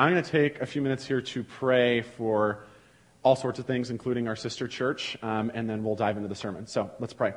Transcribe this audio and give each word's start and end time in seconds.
I'm 0.00 0.12
going 0.12 0.24
to 0.24 0.30
take 0.30 0.62
a 0.62 0.66
few 0.66 0.80
minutes 0.80 1.06
here 1.06 1.20
to 1.20 1.44
pray 1.44 2.00
for 2.00 2.64
all 3.22 3.36
sorts 3.36 3.58
of 3.58 3.66
things, 3.66 3.90
including 3.90 4.28
our 4.28 4.34
sister 4.34 4.66
church, 4.66 5.18
um, 5.22 5.50
and 5.52 5.68
then 5.68 5.84
we'll 5.84 5.94
dive 5.94 6.16
into 6.16 6.26
the 6.26 6.34
sermon. 6.34 6.66
So 6.66 6.90
let's 7.00 7.12
pray. 7.12 7.34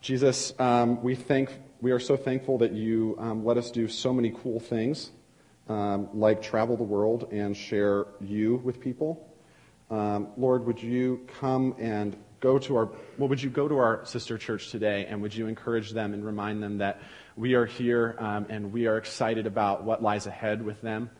Jesus, 0.00 0.54
um, 0.60 1.02
we 1.02 1.16
thank 1.16 1.50
we 1.80 1.90
are 1.90 1.98
so 1.98 2.16
thankful 2.16 2.58
that 2.58 2.74
you 2.74 3.16
um, 3.18 3.44
let 3.44 3.56
us 3.56 3.72
do 3.72 3.88
so 3.88 4.12
many 4.12 4.32
cool 4.40 4.60
things, 4.60 5.10
um, 5.68 6.08
like 6.14 6.42
travel 6.42 6.76
the 6.76 6.84
world 6.84 7.26
and 7.32 7.56
share 7.56 8.06
you 8.20 8.60
with 8.62 8.80
people. 8.80 9.28
Um, 9.90 10.28
Lord, 10.36 10.64
would 10.64 10.80
you 10.80 11.26
come 11.40 11.74
and 11.80 12.16
go 12.38 12.60
to 12.60 12.76
our 12.76 12.88
well, 13.18 13.28
would 13.28 13.42
you 13.42 13.50
go 13.50 13.66
to 13.66 13.78
our 13.78 14.04
sister 14.04 14.38
church 14.38 14.70
today, 14.70 15.06
and 15.06 15.20
would 15.22 15.34
you 15.34 15.48
encourage 15.48 15.90
them 15.90 16.14
and 16.14 16.24
remind 16.24 16.62
them 16.62 16.78
that 16.78 17.00
we 17.34 17.54
are 17.54 17.66
here 17.66 18.14
um, 18.20 18.46
and 18.48 18.72
we 18.72 18.86
are 18.86 18.96
excited 18.96 19.48
about 19.48 19.82
what 19.82 20.04
lies 20.04 20.28
ahead 20.28 20.64
with 20.64 20.80
them. 20.82 21.10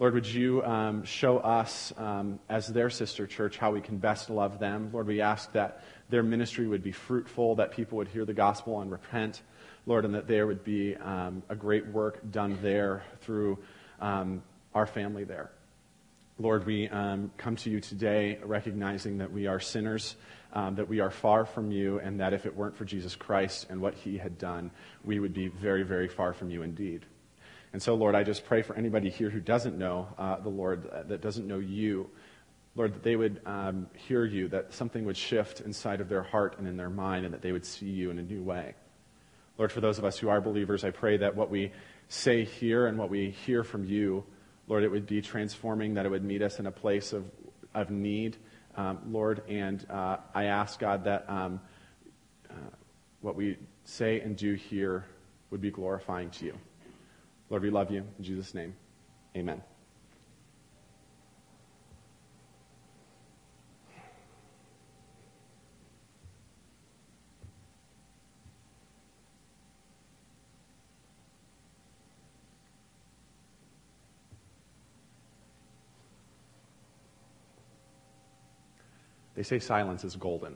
Lord, 0.00 0.14
would 0.14 0.26
you 0.26 0.60
um, 0.64 1.04
show 1.04 1.38
us 1.38 1.92
um, 1.96 2.40
as 2.48 2.66
their 2.66 2.90
sister 2.90 3.28
church 3.28 3.58
how 3.58 3.70
we 3.70 3.80
can 3.80 3.98
best 3.98 4.28
love 4.28 4.58
them? 4.58 4.90
Lord, 4.92 5.06
we 5.06 5.20
ask 5.20 5.52
that 5.52 5.84
their 6.08 6.24
ministry 6.24 6.66
would 6.66 6.82
be 6.82 6.90
fruitful, 6.90 7.54
that 7.56 7.70
people 7.70 7.98
would 7.98 8.08
hear 8.08 8.24
the 8.24 8.34
gospel 8.34 8.80
and 8.80 8.90
repent, 8.90 9.42
Lord, 9.86 10.04
and 10.04 10.12
that 10.16 10.26
there 10.26 10.48
would 10.48 10.64
be 10.64 10.96
um, 10.96 11.44
a 11.48 11.54
great 11.54 11.86
work 11.86 12.18
done 12.32 12.58
there 12.60 13.04
through 13.20 13.58
um, 14.00 14.42
our 14.74 14.86
family 14.86 15.22
there. 15.22 15.52
Lord, 16.40 16.66
we 16.66 16.88
um, 16.88 17.30
come 17.36 17.54
to 17.54 17.70
you 17.70 17.78
today 17.78 18.40
recognizing 18.42 19.18
that 19.18 19.30
we 19.30 19.46
are 19.46 19.60
sinners, 19.60 20.16
um, 20.54 20.74
that 20.74 20.88
we 20.88 20.98
are 20.98 21.12
far 21.12 21.46
from 21.46 21.70
you, 21.70 22.00
and 22.00 22.18
that 22.18 22.32
if 22.32 22.46
it 22.46 22.56
weren't 22.56 22.76
for 22.76 22.84
Jesus 22.84 23.14
Christ 23.14 23.68
and 23.70 23.80
what 23.80 23.94
he 23.94 24.18
had 24.18 24.38
done, 24.38 24.72
we 25.04 25.20
would 25.20 25.32
be 25.32 25.46
very, 25.46 25.84
very 25.84 26.08
far 26.08 26.32
from 26.32 26.50
you 26.50 26.62
indeed. 26.62 27.06
And 27.74 27.82
so, 27.82 27.96
Lord, 27.96 28.14
I 28.14 28.22
just 28.22 28.44
pray 28.44 28.62
for 28.62 28.76
anybody 28.76 29.10
here 29.10 29.28
who 29.28 29.40
doesn't 29.40 29.76
know 29.76 30.06
uh, 30.16 30.38
the 30.38 30.48
Lord, 30.48 30.88
uh, 30.92 31.02
that 31.08 31.20
doesn't 31.20 31.44
know 31.44 31.58
you, 31.58 32.08
Lord, 32.76 32.94
that 32.94 33.02
they 33.02 33.16
would 33.16 33.40
um, 33.46 33.88
hear 33.96 34.24
you, 34.24 34.46
that 34.50 34.72
something 34.72 35.04
would 35.06 35.16
shift 35.16 35.60
inside 35.60 36.00
of 36.00 36.08
their 36.08 36.22
heart 36.22 36.54
and 36.60 36.68
in 36.68 36.76
their 36.76 36.88
mind, 36.88 37.24
and 37.24 37.34
that 37.34 37.42
they 37.42 37.50
would 37.50 37.66
see 37.66 37.86
you 37.86 38.12
in 38.12 38.20
a 38.20 38.22
new 38.22 38.44
way. 38.44 38.76
Lord, 39.58 39.72
for 39.72 39.80
those 39.80 39.98
of 39.98 40.04
us 40.04 40.16
who 40.16 40.28
are 40.28 40.40
believers, 40.40 40.84
I 40.84 40.90
pray 40.90 41.16
that 41.16 41.34
what 41.34 41.50
we 41.50 41.72
say 42.06 42.44
here 42.44 42.86
and 42.86 42.96
what 42.96 43.10
we 43.10 43.30
hear 43.30 43.64
from 43.64 43.84
you, 43.84 44.22
Lord, 44.68 44.84
it 44.84 44.88
would 44.92 45.08
be 45.08 45.20
transforming, 45.20 45.94
that 45.94 46.06
it 46.06 46.10
would 46.10 46.24
meet 46.24 46.42
us 46.42 46.60
in 46.60 46.68
a 46.68 46.70
place 46.70 47.12
of, 47.12 47.24
of 47.74 47.90
need, 47.90 48.36
um, 48.76 49.00
Lord. 49.08 49.42
And 49.48 49.84
uh, 49.90 50.18
I 50.32 50.44
ask, 50.44 50.78
God, 50.78 51.02
that 51.06 51.28
um, 51.28 51.60
uh, 52.48 52.54
what 53.20 53.34
we 53.34 53.58
say 53.82 54.20
and 54.20 54.36
do 54.36 54.54
here 54.54 55.06
would 55.50 55.60
be 55.60 55.72
glorifying 55.72 56.30
to 56.30 56.44
you. 56.44 56.54
Lord, 57.50 57.62
we 57.62 57.70
love 57.70 57.90
you. 57.90 58.04
In 58.18 58.24
Jesus' 58.24 58.54
name, 58.54 58.74
amen. 59.36 59.62
They 79.34 79.42
say 79.42 79.58
silence 79.58 80.04
is 80.04 80.16
golden. 80.16 80.54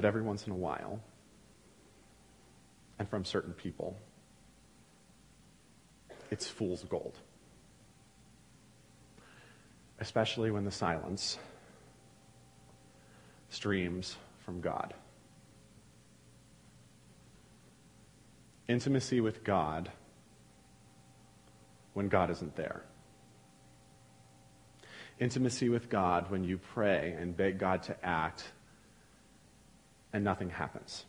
But 0.00 0.06
every 0.06 0.22
once 0.22 0.46
in 0.46 0.52
a 0.54 0.56
while, 0.56 0.98
and 2.98 3.06
from 3.06 3.22
certain 3.22 3.52
people, 3.52 3.98
it's 6.30 6.48
fool's 6.48 6.84
gold. 6.84 7.18
Especially 9.98 10.50
when 10.50 10.64
the 10.64 10.70
silence 10.70 11.36
streams 13.50 14.16
from 14.46 14.62
God. 14.62 14.94
Intimacy 18.68 19.20
with 19.20 19.44
God 19.44 19.90
when 21.92 22.08
God 22.08 22.30
isn't 22.30 22.56
there 22.56 22.84
intimacy 25.18 25.68
with 25.68 25.90
God 25.90 26.30
when 26.30 26.44
you 26.44 26.56
pray 26.56 27.14
and 27.20 27.36
beg 27.36 27.58
God 27.58 27.82
to 27.82 28.04
act 28.04 28.42
and 30.12 30.24
nothing 30.24 30.50
happens. 30.50 31.04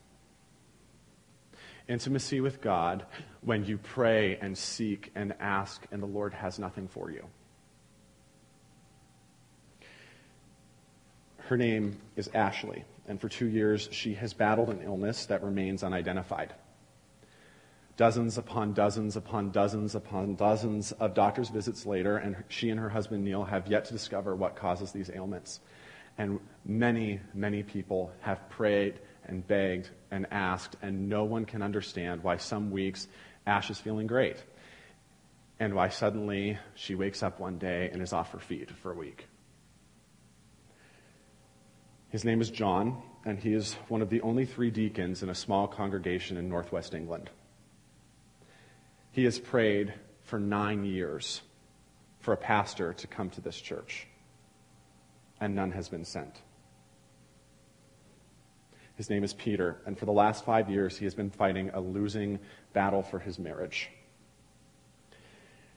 Intimacy 1.88 2.42
with 2.42 2.62
God 2.62 3.06
when 3.42 3.66
you 3.66 3.78
pray 3.78 4.38
and 4.38 4.58
seek 4.58 5.12
and 5.16 5.34
ask 5.40 5.86
and 5.92 6.02
the 6.02 6.08
Lord 6.08 6.34
has 6.34 6.60
nothing 6.60 6.88
for 6.88 7.12
you. 7.12 7.26
Her 11.38 11.58
name 11.58 11.98
is 12.16 12.30
Ashley, 12.34 12.86
and 13.10 13.20
for 13.20 13.28
two 13.28 13.48
years 13.48 13.90
she 13.92 14.14
has 14.14 14.34
battled 14.34 14.70
an 14.70 14.82
illness 14.84 15.26
that 15.26 15.44
remains 15.44 15.84
unidentified. 15.84 16.54
Dozens 17.98 18.38
upon 18.38 18.74
dozens 18.74 19.18
upon 19.18 19.52
dozens 19.52 19.94
upon 19.94 20.36
dozens 20.36 20.94
of 20.94 21.14
doctor's 21.14 21.50
visits 21.50 21.86
later, 21.86 22.16
and 22.18 22.38
she 22.48 22.70
and 22.70 22.80
her 22.80 22.90
husband 22.90 23.26
Neil 23.26 23.44
have 23.44 23.68
yet 23.68 23.84
to 23.86 23.94
discover 23.94 24.34
what 24.36 24.56
causes 24.56 24.94
these 24.94 25.12
ailments. 25.14 25.60
And 26.22 26.40
many, 26.64 27.20
many 27.34 27.64
people 27.64 28.12
have 28.20 28.48
prayed 28.48 29.00
and 29.26 29.48
begged 29.48 29.90
and 30.12 30.28
asked, 30.30 30.76
and 30.84 31.10
no 31.10 31.24
one 31.24 31.46
can 31.46 31.64
understand 31.64 32.22
why 32.22 32.38
some 32.38 32.70
weeks 32.70 33.08
Ash 33.48 33.72
is 33.72 33.80
feeling 33.80 34.06
great, 34.06 34.38
and 35.60 35.74
why 35.74 35.90
suddenly 35.90 36.60
she 36.76 36.94
wakes 36.94 37.24
up 37.24 37.40
one 37.40 37.58
day 37.58 37.90
and 37.92 38.04
is 38.04 38.14
off 38.14 38.34
her 38.34 38.40
feet 38.40 38.70
for 38.70 38.92
a 38.92 38.96
week. 38.96 39.26
His 42.10 42.24
name 42.24 42.40
is 42.40 42.52
John, 42.52 43.02
and 43.26 43.40
he 43.40 43.56
is 43.56 43.74
one 43.88 44.04
of 44.04 44.12
the 44.12 44.22
only 44.22 44.46
three 44.46 44.70
deacons 44.70 45.24
in 45.24 45.30
a 45.30 45.34
small 45.34 45.68
congregation 45.68 46.38
in 46.38 46.48
northwest 46.48 46.94
England. 46.94 47.32
He 49.12 49.24
has 49.24 49.40
prayed 49.40 49.92
for 50.22 50.38
nine 50.38 50.84
years 50.84 51.42
for 52.20 52.32
a 52.32 52.38
pastor 52.38 52.94
to 52.94 53.08
come 53.08 53.32
to 53.32 53.42
this 53.42 53.60
church, 53.60 54.06
and 55.42 55.56
none 55.56 55.72
has 55.72 55.90
been 55.90 56.06
sent. 56.06 56.42
His 58.96 59.10
name 59.10 59.24
is 59.24 59.34
Peter, 59.34 59.82
and 59.86 59.98
for 59.98 60.06
the 60.06 60.12
last 60.12 60.46
five 60.46 60.70
years, 60.70 60.98
he 60.98 61.06
has 61.06 61.16
been 61.16 61.32
fighting 61.32 61.72
a 61.74 61.82
losing 61.82 62.40
battle 62.72 63.02
for 63.02 63.18
his 63.18 63.40
marriage. 63.40 63.90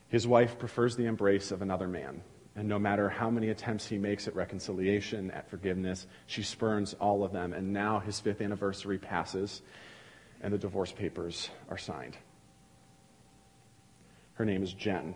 His 0.07 0.27
wife 0.27 0.59
prefers 0.59 0.95
the 0.95 1.07
embrace 1.07 1.49
of 1.51 1.63
another 1.63 1.87
man, 1.87 2.21
and 2.55 2.67
no 2.67 2.77
matter 2.77 3.09
how 3.09 3.31
many 3.31 3.49
attempts 3.49 3.87
he 3.87 3.97
makes 3.97 4.27
at 4.27 4.35
reconciliation, 4.35 5.31
at 5.31 5.49
forgiveness, 5.49 6.05
she 6.27 6.43
spurns 6.43 6.93
all 6.93 7.23
of 7.23 7.33
them. 7.33 7.51
And 7.53 7.73
now 7.73 7.99
his 7.99 8.19
fifth 8.19 8.41
anniversary 8.41 8.99
passes, 8.99 9.63
and 10.41 10.53
the 10.53 10.57
divorce 10.59 10.91
papers 10.91 11.49
are 11.69 11.77
signed. 11.77 12.15
Her 14.35 14.45
name 14.45 14.61
is 14.61 14.71
Jen. 14.73 15.15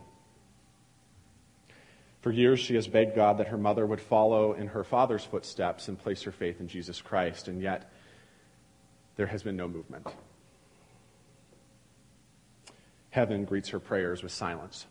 For 2.21 2.31
years, 2.31 2.59
she 2.59 2.75
has 2.75 2.87
begged 2.87 3.15
God 3.15 3.37
that 3.37 3.47
her 3.47 3.57
mother 3.57 3.85
would 3.85 4.01
follow 4.01 4.53
in 4.53 4.67
her 4.67 4.83
father's 4.83 5.23
footsteps 5.23 5.87
and 5.87 5.97
place 5.97 6.23
her 6.23 6.31
faith 6.31 6.59
in 6.59 6.67
Jesus 6.67 7.01
Christ, 7.01 7.47
and 7.47 7.61
yet 7.61 7.91
there 9.15 9.27
has 9.27 9.43
been 9.43 9.55
no 9.55 9.67
movement. 9.67 10.07
Heaven 13.09 13.45
greets 13.45 13.69
her 13.69 13.79
prayers 13.79 14.21
with 14.21 14.31
silence. 14.31 14.85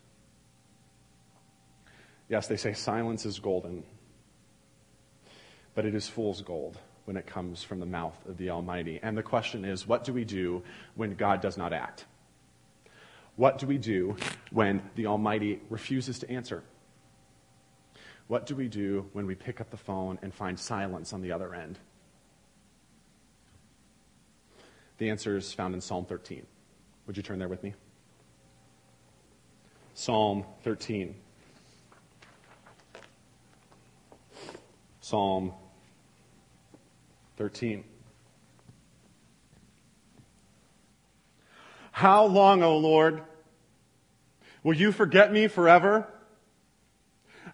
Yes, 2.28 2.46
they 2.46 2.56
say 2.56 2.72
silence 2.72 3.24
is 3.24 3.38
golden, 3.38 3.84
but 5.74 5.84
it 5.84 5.94
is 5.94 6.08
fool's 6.08 6.42
gold 6.42 6.78
when 7.04 7.16
it 7.16 7.26
comes 7.26 7.62
from 7.62 7.80
the 7.80 7.86
mouth 7.86 8.16
of 8.26 8.36
the 8.36 8.50
Almighty. 8.50 9.00
And 9.02 9.16
the 9.16 9.22
question 9.22 9.64
is 9.64 9.86
what 9.86 10.04
do 10.04 10.12
we 10.12 10.24
do 10.24 10.62
when 10.94 11.14
God 11.14 11.40
does 11.40 11.56
not 11.56 11.72
act? 11.72 12.06
What 13.36 13.58
do 13.58 13.66
we 13.66 13.78
do 13.78 14.16
when 14.50 14.82
the 14.94 15.06
Almighty 15.06 15.60
refuses 15.70 16.18
to 16.18 16.30
answer? 16.30 16.64
What 18.28 18.44
do 18.44 18.54
we 18.54 18.68
do 18.68 19.08
when 19.14 19.26
we 19.26 19.34
pick 19.34 19.60
up 19.60 19.70
the 19.70 19.76
phone 19.76 20.18
and 20.22 20.32
find 20.32 20.58
silence 20.58 21.12
on 21.12 21.22
the 21.22 21.32
other 21.32 21.54
end? 21.54 21.78
The 24.98 25.10
answer 25.10 25.36
is 25.36 25.52
found 25.52 25.74
in 25.74 25.80
Psalm 25.80 26.04
13. 26.04 26.46
Would 27.06 27.16
you 27.16 27.22
turn 27.22 27.38
there 27.38 27.48
with 27.48 27.62
me? 27.62 27.74
Psalm 29.94 30.44
13. 30.62 31.14
Psalm 35.00 35.54
13. 37.38 37.82
How 41.92 42.26
long, 42.26 42.62
O 42.62 42.76
Lord? 42.76 43.22
Will 44.62 44.74
you 44.74 44.92
forget 44.92 45.32
me 45.32 45.48
forever? 45.48 46.06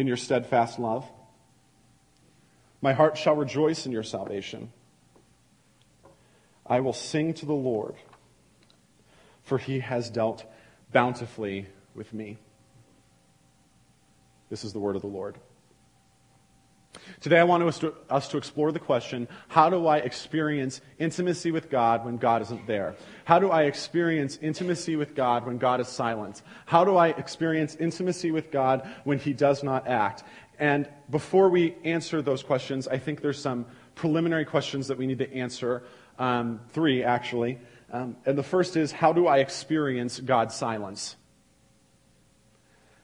in 0.00 0.06
your 0.06 0.16
steadfast 0.16 0.78
love. 0.78 1.06
My 2.80 2.94
heart 2.94 3.18
shall 3.18 3.36
rejoice 3.36 3.84
in 3.84 3.92
your 3.92 4.02
salvation. 4.02 4.72
I 6.66 6.80
will 6.80 6.94
sing 6.94 7.34
to 7.34 7.46
the 7.46 7.52
Lord, 7.52 7.94
for 9.42 9.58
he 9.58 9.80
has 9.80 10.08
dealt 10.08 10.44
bountifully 10.90 11.66
with 11.94 12.14
me. 12.14 12.38
This 14.48 14.64
is 14.64 14.72
the 14.72 14.78
word 14.78 14.96
of 14.96 15.02
the 15.02 15.08
Lord. 15.08 15.36
Today, 17.20 17.38
I 17.38 17.44
want 17.44 17.62
us 17.62 17.78
to, 17.80 17.94
us 18.08 18.28
to, 18.28 18.36
explore 18.36 18.72
the 18.72 18.78
question 18.78 19.28
how 19.48 19.70
do 19.70 19.86
I 19.86 19.98
experience 19.98 20.80
intimacy 20.98 21.50
with 21.50 21.70
God 21.70 22.04
when 22.04 22.16
God 22.16 22.42
isn't 22.42 22.66
there? 22.66 22.94
How 23.24 23.38
do 23.38 23.50
I 23.50 23.64
experience 23.64 24.38
intimacy 24.40 24.96
with 24.96 25.14
God 25.14 25.46
when 25.46 25.58
God 25.58 25.80
is 25.80 25.88
silent? 25.88 26.42
How 26.66 26.84
do 26.84 26.96
I 26.96 27.08
experience 27.08 27.76
intimacy 27.76 28.30
with 28.30 28.50
God 28.50 28.88
when 29.04 29.18
He 29.18 29.32
does 29.32 29.62
not 29.62 29.86
act? 29.86 30.24
And 30.58 30.88
before 31.10 31.48
we 31.48 31.74
answer 31.84 32.22
those 32.22 32.42
questions, 32.42 32.86
I 32.86 32.98
think 32.98 33.22
there's 33.22 33.40
some 33.40 33.66
preliminary 33.94 34.44
questions 34.44 34.88
that 34.88 34.98
we 34.98 35.06
need 35.06 35.18
to 35.18 35.32
answer. 35.32 35.82
Um, 36.18 36.60
three, 36.70 37.02
actually. 37.02 37.58
Um, 37.90 38.16
and 38.26 38.36
the 38.36 38.42
first 38.42 38.76
is 38.76 38.92
how 38.92 39.12
do 39.12 39.26
I 39.26 39.38
experience 39.38 40.20
God's 40.20 40.54
silence? 40.54 41.16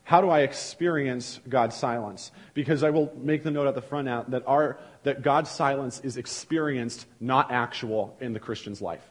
How 0.06 0.20
do 0.20 0.31
I 0.31 0.43
experience 0.43 1.41
God's 1.49 1.75
silence? 1.75 2.31
Because 2.55 2.85
I 2.85 2.91
will 2.91 3.12
make 3.17 3.43
the 3.43 3.50
note 3.50 3.67
at 3.67 3.75
the 3.75 3.82
front 3.82 4.08
out 4.08 4.31
that, 4.31 4.44
our, 4.47 4.79
that 5.03 5.20
God's 5.20 5.50
silence 5.50 6.00
is 6.05 6.17
experienced, 6.17 7.06
not 7.19 7.50
actual, 7.50 8.17
in 8.20 8.32
the 8.32 8.38
Christian's 8.38 8.81
life. 8.81 9.03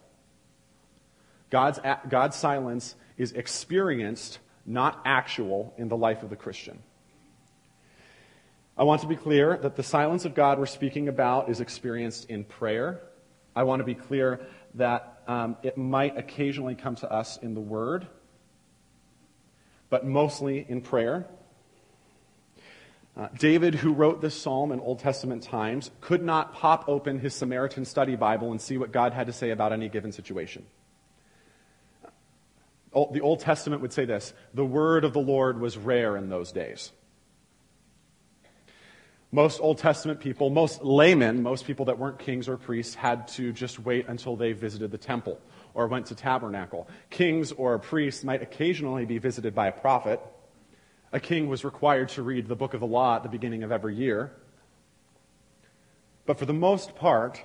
God's, 1.49 1.81
God's 2.07 2.37
silence 2.37 2.95
is 3.17 3.33
experienced, 3.33 4.39
not 4.65 5.01
actual, 5.03 5.73
in 5.77 5.89
the 5.89 5.97
life 5.97 6.23
of 6.23 6.29
the 6.29 6.37
Christian. 6.37 6.79
I 8.77 8.83
want 8.83 9.01
to 9.01 9.07
be 9.07 9.17
clear 9.17 9.57
that 9.57 9.75
the 9.75 9.83
silence 9.83 10.23
of 10.23 10.33
God 10.33 10.59
we're 10.59 10.65
speaking 10.65 11.09
about 11.09 11.49
is 11.49 11.59
experienced 11.59 12.29
in 12.29 12.45
prayer. 12.45 13.01
I 13.53 13.63
want 13.63 13.81
to 13.81 13.85
be 13.85 13.95
clear 13.95 14.39
that 14.75 15.23
um, 15.27 15.57
it 15.61 15.77
might 15.77 16.17
occasionally 16.17 16.75
come 16.75 16.95
to 16.95 17.11
us 17.11 17.35
in 17.35 17.53
the 17.53 17.59
Word 17.59 18.07
but 19.89 20.05
mostly 20.05 20.65
in 20.67 20.81
prayer. 20.81 21.25
Uh, 23.17 23.29
David, 23.37 23.75
who 23.75 23.93
wrote 23.93 24.21
this 24.21 24.35
psalm 24.35 24.71
in 24.71 24.79
Old 24.79 24.99
Testament 24.99 25.41
times, 25.43 25.89
could 26.01 26.21
not 26.21 26.53
pop 26.53 26.89
open 26.89 27.19
his 27.19 27.33
Samaritan 27.33 27.85
study 27.85 28.15
Bible 28.15 28.51
and 28.51 28.59
see 28.59 28.77
what 28.77 28.91
God 28.91 29.13
had 29.13 29.27
to 29.27 29.33
say 29.33 29.51
about 29.51 29.71
any 29.71 29.87
given 29.87 30.11
situation. 30.11 30.65
The 32.93 33.21
Old 33.21 33.39
Testament 33.41 33.81
would 33.81 33.93
say 33.93 34.05
this 34.05 34.33
the 34.53 34.65
word 34.65 35.03
of 35.03 35.13
the 35.13 35.19
Lord 35.19 35.59
was 35.59 35.77
rare 35.77 36.17
in 36.17 36.29
those 36.29 36.51
days. 36.51 36.91
Most 39.35 39.59
Old 39.59 39.79
Testament 39.79 40.21
people, 40.21 40.49
most 40.49 40.81
laymen, 40.81 41.43
most 41.43 41.67
people 41.67 41.83
that 41.87 41.99
weren't 41.99 42.19
kings 42.19 42.47
or 42.47 42.55
priests, 42.55 42.95
had 42.95 43.27
to 43.27 43.51
just 43.51 43.79
wait 43.79 44.07
until 44.07 44.37
they 44.37 44.53
visited 44.53 44.91
the 44.91 44.97
temple 44.97 45.41
or 45.73 45.87
went 45.87 46.05
to 46.05 46.15
tabernacle. 46.15 46.87
Kings 47.09 47.51
or 47.51 47.77
priests 47.77 48.23
might 48.23 48.41
occasionally 48.41 49.03
be 49.03 49.17
visited 49.17 49.53
by 49.53 49.67
a 49.67 49.73
prophet. 49.73 50.21
A 51.11 51.19
king 51.19 51.49
was 51.49 51.65
required 51.65 52.07
to 52.09 52.23
read 52.23 52.47
the 52.47 52.55
book 52.55 52.73
of 52.73 52.79
the 52.79 52.87
law 52.87 53.17
at 53.17 53.23
the 53.23 53.29
beginning 53.29 53.63
of 53.63 53.73
every 53.73 53.93
year. 53.93 54.31
But 56.25 56.39
for 56.39 56.45
the 56.45 56.53
most 56.53 56.95
part, 56.95 57.41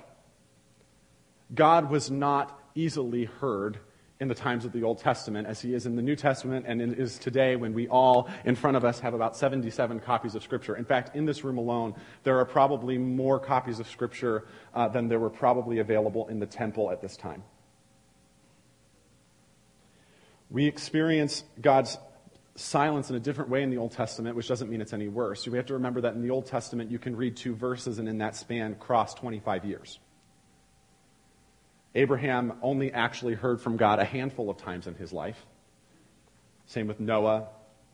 God 1.53 1.89
was 1.89 2.09
not 2.09 2.57
easily 2.73 3.25
heard 3.25 3.79
in 4.21 4.27
the 4.27 4.35
times 4.35 4.65
of 4.65 4.71
the 4.71 4.83
Old 4.83 4.99
Testament 4.99 5.47
as 5.47 5.59
he 5.59 5.73
is 5.73 5.87
in 5.87 5.95
the 5.95 6.01
New 6.01 6.15
Testament 6.15 6.65
and 6.67 6.79
is 6.79 7.17
today 7.17 7.55
when 7.55 7.73
we 7.73 7.87
all 7.87 8.29
in 8.45 8.55
front 8.55 8.77
of 8.77 8.85
us 8.85 8.99
have 8.99 9.15
about 9.15 9.35
77 9.35 9.99
copies 9.99 10.35
of 10.35 10.43
Scripture. 10.43 10.77
In 10.77 10.85
fact, 10.85 11.15
in 11.15 11.25
this 11.25 11.43
room 11.43 11.57
alone, 11.57 11.95
there 12.21 12.37
are 12.37 12.45
probably 12.45 12.99
more 12.99 13.39
copies 13.39 13.79
of 13.79 13.87
Scripture 13.89 14.45
uh, 14.75 14.87
than 14.87 15.07
there 15.07 15.19
were 15.19 15.31
probably 15.31 15.79
available 15.79 16.27
in 16.27 16.39
the 16.39 16.45
temple 16.45 16.91
at 16.91 17.01
this 17.01 17.17
time. 17.17 17.41
We 20.51 20.67
experience 20.67 21.43
God's 21.59 21.97
silence 22.55 23.09
in 23.09 23.15
a 23.15 23.19
different 23.19 23.49
way 23.49 23.63
in 23.63 23.71
the 23.71 23.77
Old 23.77 23.93
Testament, 23.93 24.35
which 24.35 24.47
doesn't 24.47 24.69
mean 24.69 24.81
it's 24.81 24.93
any 24.93 25.07
worse. 25.07 25.47
We 25.47 25.57
have 25.57 25.65
to 25.65 25.73
remember 25.73 26.01
that 26.01 26.13
in 26.13 26.21
the 26.21 26.29
Old 26.29 26.45
Testament, 26.45 26.91
you 26.91 26.99
can 26.99 27.15
read 27.15 27.35
two 27.35 27.55
verses 27.55 27.97
and 27.97 28.07
in 28.07 28.19
that 28.19 28.35
span 28.35 28.75
cross 28.75 29.15
25 29.15 29.65
years. 29.65 29.97
Abraham 31.95 32.53
only 32.61 32.91
actually 32.91 33.33
heard 33.33 33.61
from 33.61 33.77
God 33.77 33.99
a 33.99 34.05
handful 34.05 34.49
of 34.49 34.57
times 34.57 34.87
in 34.87 34.95
his 34.95 35.11
life. 35.11 35.45
Same 36.65 36.87
with 36.87 36.99
Noah, 36.99 37.47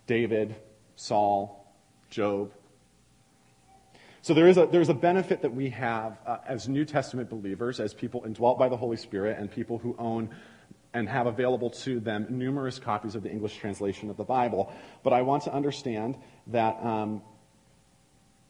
David, 0.06 0.56
Saul, 0.96 1.74
Job. 2.10 2.52
So 4.22 4.34
there 4.34 4.48
is 4.48 4.58
a, 4.58 4.68
there's 4.68 4.90
a 4.90 4.94
benefit 4.94 5.42
that 5.42 5.54
we 5.54 5.70
have 5.70 6.20
uh, 6.26 6.38
as 6.46 6.68
New 6.68 6.86
Testament 6.86 7.30
believers, 7.30 7.80
as 7.80 7.94
people 7.94 8.24
indwelt 8.26 8.60
by 8.60 8.70
the 8.70 8.78
Holy 8.78 8.98
Spirit, 8.98 9.38
and 9.40 9.50
people 9.50 9.78
who 9.78 9.96
own 9.98 10.30
and 10.94 11.08
have 11.08 11.28
available 11.28 11.70
to 11.70 12.00
them 12.00 12.26
numerous 12.30 12.80
copies 12.80 13.16
of 13.16 13.24
the 13.24 13.30
English 13.30 13.56
translation 13.58 14.10
of 14.10 14.18
the 14.18 14.24
Bible. 14.24 14.72
But 15.04 15.14
I 15.14 15.22
want 15.22 15.44
to 15.44 15.54
understand 15.54 16.18
that 16.48 16.78
um, 16.84 17.22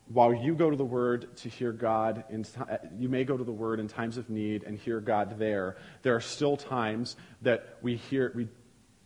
while 0.10 0.34
you 0.34 0.56
go 0.56 0.70
to 0.70 0.76
the 0.76 0.86
Word 0.86 1.36
to 1.38 1.50
hear 1.50 1.72
God, 1.72 2.24
in, 2.30 2.46
uh, 2.60 2.78
you 2.98 3.10
may 3.10 3.24
go 3.24 3.36
to 3.36 3.44
the 3.44 3.52
Word 3.52 3.80
in 3.80 3.88
times 3.88 4.18
of 4.18 4.30
need 4.30 4.64
and 4.64 4.78
hear 4.78 5.00
God 5.00 5.38
there. 5.38 5.78
There 6.02 6.16
are 6.16 6.22
still 6.22 6.56
times 6.56 7.16
that 7.42 7.78
we 7.82 7.98
hear, 7.98 8.32
we 8.36 8.48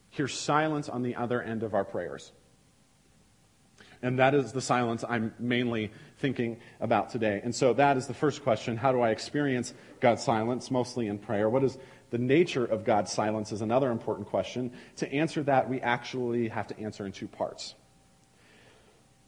hear 0.10 0.28
silence 0.28 0.90
on 0.90 1.02
the 1.02 1.16
other 1.16 1.42
end 1.42 1.64
of 1.64 1.74
our 1.74 1.84
prayers. 1.84 2.32
And 4.04 4.20
that 4.20 4.34
is 4.34 4.52
the 4.52 4.62
silence 4.62 5.04
I'm 5.08 5.34
mainly 5.40 5.92
thinking 6.18 6.60
about 6.80 7.10
today. 7.10 7.40
And 7.44 7.54
so 7.54 7.74
that 7.74 7.98
is 7.98 8.08
the 8.08 8.14
first 8.14 8.44
question. 8.44 8.78
How 8.78 8.92
do 8.92 9.02
I 9.02 9.10
experience 9.10 9.74
God's 10.00 10.24
silence? 10.24 10.72
Mostly 10.72 11.08
in 11.08 11.20
prayer. 11.20 11.50
What 11.50 11.64
is 11.64 11.78
the 12.10 12.18
nature 12.18 12.66
of 12.66 12.84
God's 12.84 13.12
silence 13.12 13.52
is 13.52 13.62
another 13.62 13.92
important 13.92 14.28
question. 14.28 14.72
To 14.98 15.12
answer 15.12 15.44
that, 15.44 15.70
we 15.70 15.82
actually 15.82 16.50
have 16.50 16.68
to 16.68 16.80
answer 16.80 17.06
in 17.06 17.12
two 17.12 17.28
parts. 17.28 17.76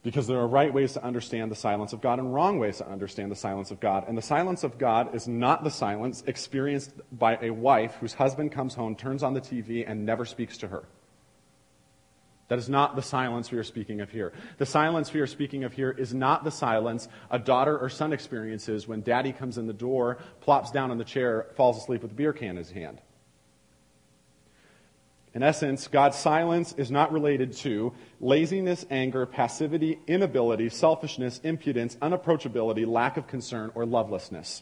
Because 0.03 0.27
there 0.27 0.37
are 0.37 0.47
right 0.47 0.73
ways 0.73 0.93
to 0.93 1.03
understand 1.03 1.49
the 1.49 1.55
silence 1.55 1.93
of 1.93 2.01
God 2.01 2.19
and 2.19 2.33
wrong 2.33 2.59
ways 2.59 2.77
to 2.79 2.87
understand 2.87 3.31
the 3.31 3.37
silence 3.37 3.71
of 3.71 3.79
God. 3.79 4.03
And 4.07 4.17
the 4.17 4.21
silence 4.21 4.65
of 4.65 4.77
God 4.77 5.15
is 5.15 5.29
not 5.29 5.63
the 5.63 5.71
silence 5.71 6.23
experienced 6.27 6.91
by 7.11 7.37
a 7.41 7.51
wife 7.51 7.95
whose 8.01 8.13
husband 8.13 8.51
comes 8.51 8.75
home, 8.75 8.95
turns 8.95 9.23
on 9.23 9.33
the 9.33 9.39
TV, 9.39 9.89
and 9.89 10.05
never 10.05 10.25
speaks 10.25 10.57
to 10.57 10.67
her. 10.67 10.83
That 12.49 12.59
is 12.59 12.67
not 12.67 12.95
the 12.95 13.01
silence 13.01 13.49
we 13.49 13.57
are 13.57 13.63
speaking 13.63 14.01
of 14.01 14.11
here. 14.11 14.33
The 14.57 14.65
silence 14.65 15.13
we 15.13 15.21
are 15.21 15.27
speaking 15.27 15.63
of 15.63 15.71
here 15.71 15.91
is 15.91 16.13
not 16.13 16.43
the 16.43 16.51
silence 16.51 17.07
a 17.31 17.39
daughter 17.39 17.77
or 17.77 17.89
son 17.89 18.11
experiences 18.11 18.87
when 18.87 19.01
daddy 19.01 19.31
comes 19.31 19.57
in 19.57 19.67
the 19.67 19.73
door, 19.73 20.17
plops 20.41 20.69
down 20.69 20.91
on 20.91 20.97
the 20.97 21.05
chair, 21.05 21.47
falls 21.55 21.77
asleep 21.77 22.01
with 22.01 22.11
a 22.11 22.15
beer 22.15 22.33
can 22.33 22.49
in 22.49 22.57
his 22.57 22.71
hand. 22.71 22.99
In 25.35 25.41
essence, 25.41 25.87
God's 25.87 26.17
silence 26.17 26.75
is 26.77 26.91
not 26.91 27.11
related 27.11 27.53
to 27.53 27.91
laziness, 28.19 28.85
anger, 28.91 29.25
passivity, 29.25 29.99
inability, 30.05 30.69
selfishness, 30.69 31.41
impudence, 31.43 31.95
unapproachability, 31.95 32.85
lack 32.85 33.17
of 33.17 33.25
concern, 33.25 33.71
or 33.73 33.85
lovelessness. 33.85 34.61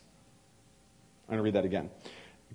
I'm 1.27 1.33
going 1.35 1.39
to 1.39 1.43
read 1.43 1.55
that 1.55 1.65
again. 1.65 1.89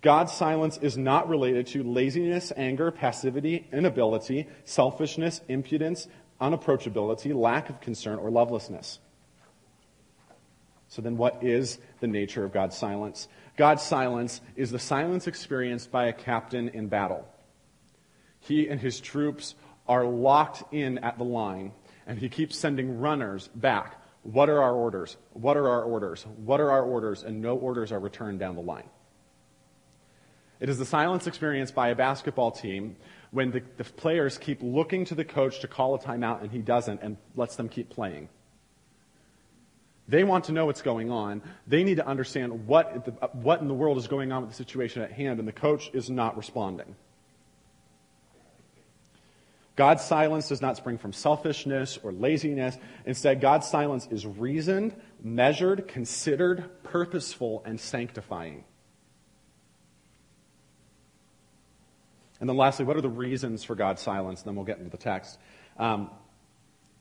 God's 0.00 0.32
silence 0.32 0.78
is 0.78 0.96
not 0.96 1.28
related 1.28 1.66
to 1.68 1.82
laziness, 1.82 2.52
anger, 2.56 2.90
passivity, 2.90 3.66
inability, 3.72 4.46
selfishness, 4.64 5.42
impudence, 5.48 6.08
unapproachability, 6.40 7.34
lack 7.34 7.68
of 7.68 7.80
concern, 7.80 8.18
or 8.18 8.30
lovelessness. 8.30 8.98
So 10.88 11.02
then, 11.02 11.16
what 11.16 11.42
is 11.42 11.78
the 12.00 12.06
nature 12.06 12.44
of 12.44 12.52
God's 12.52 12.76
silence? 12.76 13.28
God's 13.56 13.82
silence 13.82 14.40
is 14.54 14.70
the 14.70 14.78
silence 14.78 15.26
experienced 15.26 15.90
by 15.90 16.06
a 16.06 16.12
captain 16.12 16.68
in 16.70 16.88
battle. 16.88 17.26
He 18.46 18.68
and 18.68 18.80
his 18.80 19.00
troops 19.00 19.54
are 19.88 20.04
locked 20.04 20.72
in 20.72 20.98
at 20.98 21.18
the 21.18 21.24
line, 21.24 21.72
and 22.06 22.18
he 22.18 22.28
keeps 22.28 22.56
sending 22.56 22.98
runners 22.98 23.48
back. 23.54 24.00
What 24.22 24.48
are 24.48 24.62
our 24.62 24.74
orders? 24.74 25.16
What 25.32 25.56
are 25.56 25.68
our 25.68 25.82
orders? 25.82 26.26
What 26.44 26.60
are 26.60 26.70
our 26.70 26.82
orders? 26.82 27.22
And 27.22 27.40
no 27.40 27.56
orders 27.56 27.92
are 27.92 27.98
returned 28.00 28.38
down 28.38 28.54
the 28.54 28.62
line. 28.62 28.88
It 30.58 30.68
is 30.68 30.78
the 30.78 30.86
silence 30.86 31.26
experienced 31.26 31.74
by 31.74 31.88
a 31.88 31.94
basketball 31.94 32.50
team 32.50 32.96
when 33.30 33.50
the, 33.50 33.62
the, 33.76 33.84
players 33.84 34.38
keep 34.38 34.62
looking 34.62 35.04
to 35.06 35.14
the 35.14 35.24
coach 35.24 35.60
to 35.60 35.68
call 35.68 35.94
a 35.94 35.98
timeout 35.98 36.40
and 36.40 36.50
he 36.50 36.58
doesn't 36.58 37.02
and 37.02 37.18
lets 37.34 37.56
them 37.56 37.68
keep 37.68 37.90
playing. 37.90 38.28
They 40.08 40.24
want 40.24 40.44
to 40.44 40.52
know 40.52 40.66
what's 40.66 40.82
going 40.82 41.10
on. 41.10 41.42
They 41.66 41.84
need 41.84 41.96
to 41.96 42.06
understand 42.06 42.66
what, 42.66 43.04
the, 43.04 43.10
what 43.32 43.60
in 43.60 43.68
the 43.68 43.74
world 43.74 43.98
is 43.98 44.06
going 44.06 44.32
on 44.32 44.42
with 44.42 44.50
the 44.50 44.56
situation 44.56 45.02
at 45.02 45.12
hand, 45.12 45.40
and 45.40 45.48
the 45.48 45.52
coach 45.52 45.90
is 45.92 46.08
not 46.08 46.36
responding. 46.36 46.94
God's 49.76 50.02
silence 50.02 50.48
does 50.48 50.62
not 50.62 50.78
spring 50.78 50.96
from 50.96 51.12
selfishness 51.12 51.98
or 52.02 52.10
laziness. 52.10 52.76
Instead, 53.04 53.42
God's 53.42 53.68
silence 53.68 54.08
is 54.10 54.26
reasoned, 54.26 54.96
measured, 55.22 55.86
considered, 55.86 56.82
purposeful, 56.82 57.62
and 57.66 57.78
sanctifying. 57.78 58.64
And 62.40 62.48
then 62.48 62.56
lastly, 62.56 62.86
what 62.86 62.96
are 62.96 63.02
the 63.02 63.08
reasons 63.08 63.64
for 63.64 63.74
God's 63.74 64.00
silence? 64.00 64.40
And 64.40 64.48
then 64.48 64.56
we'll 64.56 64.64
get 64.64 64.78
into 64.78 64.90
the 64.90 64.96
text. 64.96 65.38
Um, 65.78 66.10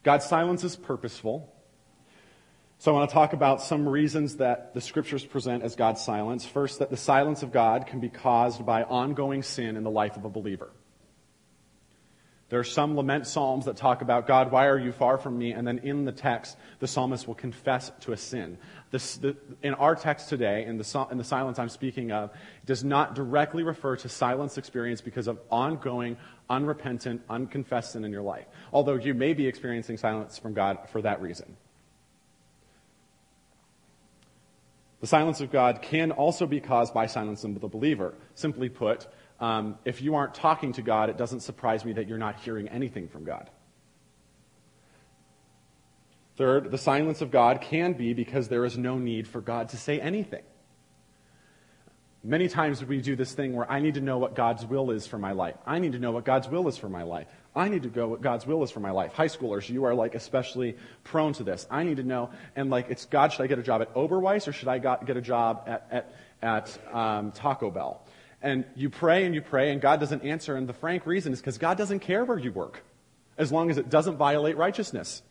God's 0.04 0.26
silence 0.26 0.64
is 0.66 0.76
purposeful. 0.76 1.52
So 2.78 2.92
I 2.92 2.94
want 2.94 3.10
to 3.10 3.14
talk 3.14 3.32
about 3.32 3.62
some 3.62 3.88
reasons 3.88 4.38
that 4.38 4.74
the 4.74 4.82
scriptures 4.82 5.26
present 5.26 5.64
as 5.64 5.78
God's 5.78 6.02
silence. 6.02 6.46
First, 6.46 6.80
that 6.80 6.90
the 6.90 6.98
silence 6.98 7.42
of 7.42 7.54
God 7.54 7.88
can 7.88 8.02
be 8.02 8.10
caused 8.10 8.66
by 8.66 8.84
ongoing 8.84 9.44
sin 9.44 9.78
in 9.78 9.84
the 9.84 9.90
life 9.90 10.18
of 10.18 10.26
a 10.26 10.30
believer. 10.30 10.72
There 12.50 12.60
are 12.60 12.64
some 12.64 12.96
lament 12.96 13.26
psalms 13.26 13.66
that 13.66 13.76
talk 13.76 14.04
about, 14.04 14.28
God, 14.28 14.52
why 14.52 14.68
are 14.68 14.78
you 14.78 14.92
far 14.92 15.18
from 15.18 15.38
me? 15.38 15.52
And 15.52 15.68
then 15.68 15.80
in 15.80 16.06
the 16.06 16.12
text, 16.12 16.58
the 16.80 16.88
psalmist 16.88 17.28
will 17.28 17.34
confess 17.34 17.92
to 18.02 18.12
a 18.12 18.18
sin. 18.18 18.60
The, 18.92 19.36
in 19.64 19.74
our 19.74 19.96
text 19.96 20.30
today, 20.30 20.66
in 20.66 20.78
the, 20.78 21.08
in 21.10 21.18
the 21.18 21.24
silence 21.24 21.58
I'm 21.58 21.70
speaking 21.70 22.12
of, 22.12 22.30
does 22.66 22.84
not 22.84 23.16
directly 23.16 23.64
refer 23.64 23.96
to 23.98 24.10
silence 24.10 24.60
experience 24.60 25.02
because 25.02 25.28
of 25.28 25.40
ongoing, 25.50 26.18
unrepentant, 26.48 27.24
unconfessed 27.30 27.94
sin 27.94 28.06
in 28.06 28.12
your 28.12 28.22
life. 28.22 28.46
Although 28.72 28.96
you 28.96 29.16
may 29.16 29.34
be 29.34 29.48
experiencing 29.48 29.98
silence 29.98 30.38
from 30.38 30.54
God 30.54 30.78
for 30.92 31.02
that 31.02 31.24
reason. 31.24 31.58
The 35.02 35.08
silence 35.08 35.42
of 35.42 35.52
God 35.52 35.82
can 35.82 36.12
also 36.12 36.46
be 36.46 36.60
caused 36.60 36.94
by 36.94 37.08
silence 37.08 37.44
of 37.44 37.60
the 37.60 37.68
believer. 37.68 38.14
Simply 38.34 38.70
put, 38.70 39.08
um, 39.40 39.78
if 39.86 40.02
you 40.02 40.16
aren't 40.16 40.34
talking 40.34 40.74
to 40.74 40.82
God, 40.82 41.10
it 41.10 41.18
doesn't 41.18 41.42
surprise 41.42 41.84
me 41.84 41.94
that 41.94 42.08
you're 42.08 42.18
not 42.18 42.40
hearing 42.40 42.68
anything 42.70 43.08
from 43.08 43.24
God. 43.24 43.50
Third, 46.38 46.72
the 46.72 46.78
silence 46.78 47.22
of 47.22 47.32
God 47.32 47.62
can 47.62 47.94
be 47.94 48.14
because 48.14 48.48
there 48.50 48.66
is 48.66 48.78
no 48.78 48.98
need 48.98 49.28
for 49.28 49.42
God 49.42 49.70
to 49.70 49.78
say 49.78 50.00
anything. 50.00 50.44
Many 52.24 52.48
times 52.48 52.84
we 52.84 53.02
do 53.02 53.16
this 53.16 53.34
thing 53.34 53.54
where 53.54 53.72
I 53.72 53.80
need 53.80 53.94
to 53.94 54.02
know 54.02 54.18
what 54.18 54.34
God's 54.34 54.66
will 54.66 54.90
is 54.90 55.06
for 55.06 55.20
my 55.20 55.32
life. 55.32 55.56
I 55.66 55.78
need 55.78 55.92
to 55.92 56.00
know 56.00 56.12
what 56.12 56.26
God's 56.26 56.50
will 56.50 56.68
is 56.68 56.76
for 56.76 56.90
my 56.90 57.04
life. 57.04 57.28
I 57.56 57.70
need 57.70 57.84
to 57.84 57.90
go 57.90 58.08
what 58.08 58.22
God's 58.22 58.48
will 58.48 58.64
is 58.64 58.72
for 58.72 58.80
my 58.80 58.92
life. 58.92 59.14
High 59.14 59.28
schoolers, 59.28 59.70
you 59.70 59.84
are 59.86 59.94
like 59.94 60.16
especially 60.16 60.76
prone 61.04 61.34
to 61.34 61.44
this. 61.44 61.68
I 61.70 61.84
need 61.84 61.98
to 61.98 62.04
know, 62.04 62.32
and 62.56 62.70
like, 62.70 62.90
it's 62.90 63.06
God, 63.06 63.32
should 63.32 63.44
I 63.44 63.48
get 63.48 63.60
a 63.60 63.64
job 63.64 63.82
at 63.82 63.94
Oberweis 63.94 64.48
or 64.48 64.54
should 64.54 64.68
I 64.68 64.80
get 64.80 65.16
a 65.16 65.22
job 65.22 65.64
at, 65.68 65.88
at, 65.92 66.16
at 66.42 66.96
um, 66.96 67.32
Taco 67.32 67.70
Bell? 67.70 68.02
And 68.46 68.64
you 68.76 68.92
pray 68.92 69.26
and 69.26 69.34
you 69.34 69.42
pray 69.42 69.72
and 69.72 69.82
God 69.82 70.00
doesn't 70.00 70.24
answer. 70.24 70.56
And 70.56 70.70
the 70.70 70.74
frank 70.74 71.08
reason 71.08 71.34
is 71.34 71.40
because 71.40 71.58
God 71.58 71.80
doesn't 71.80 72.00
care 72.00 72.24
where 72.24 72.38
you 72.38 72.52
work 72.52 72.84
as 73.40 73.52
long 73.52 73.72
as 73.72 73.80
it 73.80 73.90
doesn't 73.90 74.18
violate 74.18 74.56
righteousness. 74.56 75.24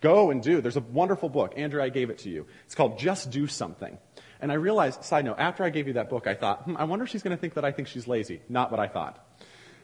Go 0.00 0.30
and 0.30 0.40
do. 0.40 0.60
There's 0.60 0.76
a 0.76 0.80
wonderful 0.80 1.28
book. 1.28 1.54
Andrew, 1.56 1.82
I 1.82 1.88
gave 1.88 2.10
it 2.10 2.18
to 2.18 2.30
you. 2.30 2.46
It's 2.64 2.76
called 2.76 2.96
Just 2.96 3.32
Do 3.32 3.48
Something. 3.48 3.98
And 4.40 4.52
I 4.52 4.54
realized, 4.54 5.02
side 5.02 5.24
note, 5.24 5.40
after 5.40 5.64
I 5.64 5.70
gave 5.70 5.88
you 5.88 5.94
that 5.94 6.08
book, 6.08 6.28
I 6.28 6.34
thought, 6.34 6.62
hmm, 6.62 6.76
I 6.76 6.84
wonder 6.84 7.04
if 7.04 7.10
she's 7.10 7.24
going 7.24 7.36
to 7.36 7.40
think 7.40 7.54
that 7.54 7.64
I 7.64 7.72
think 7.72 7.88
she's 7.88 8.06
lazy. 8.06 8.40
Not 8.48 8.70
what 8.70 8.78
I 8.78 8.86
thought. 8.86 9.18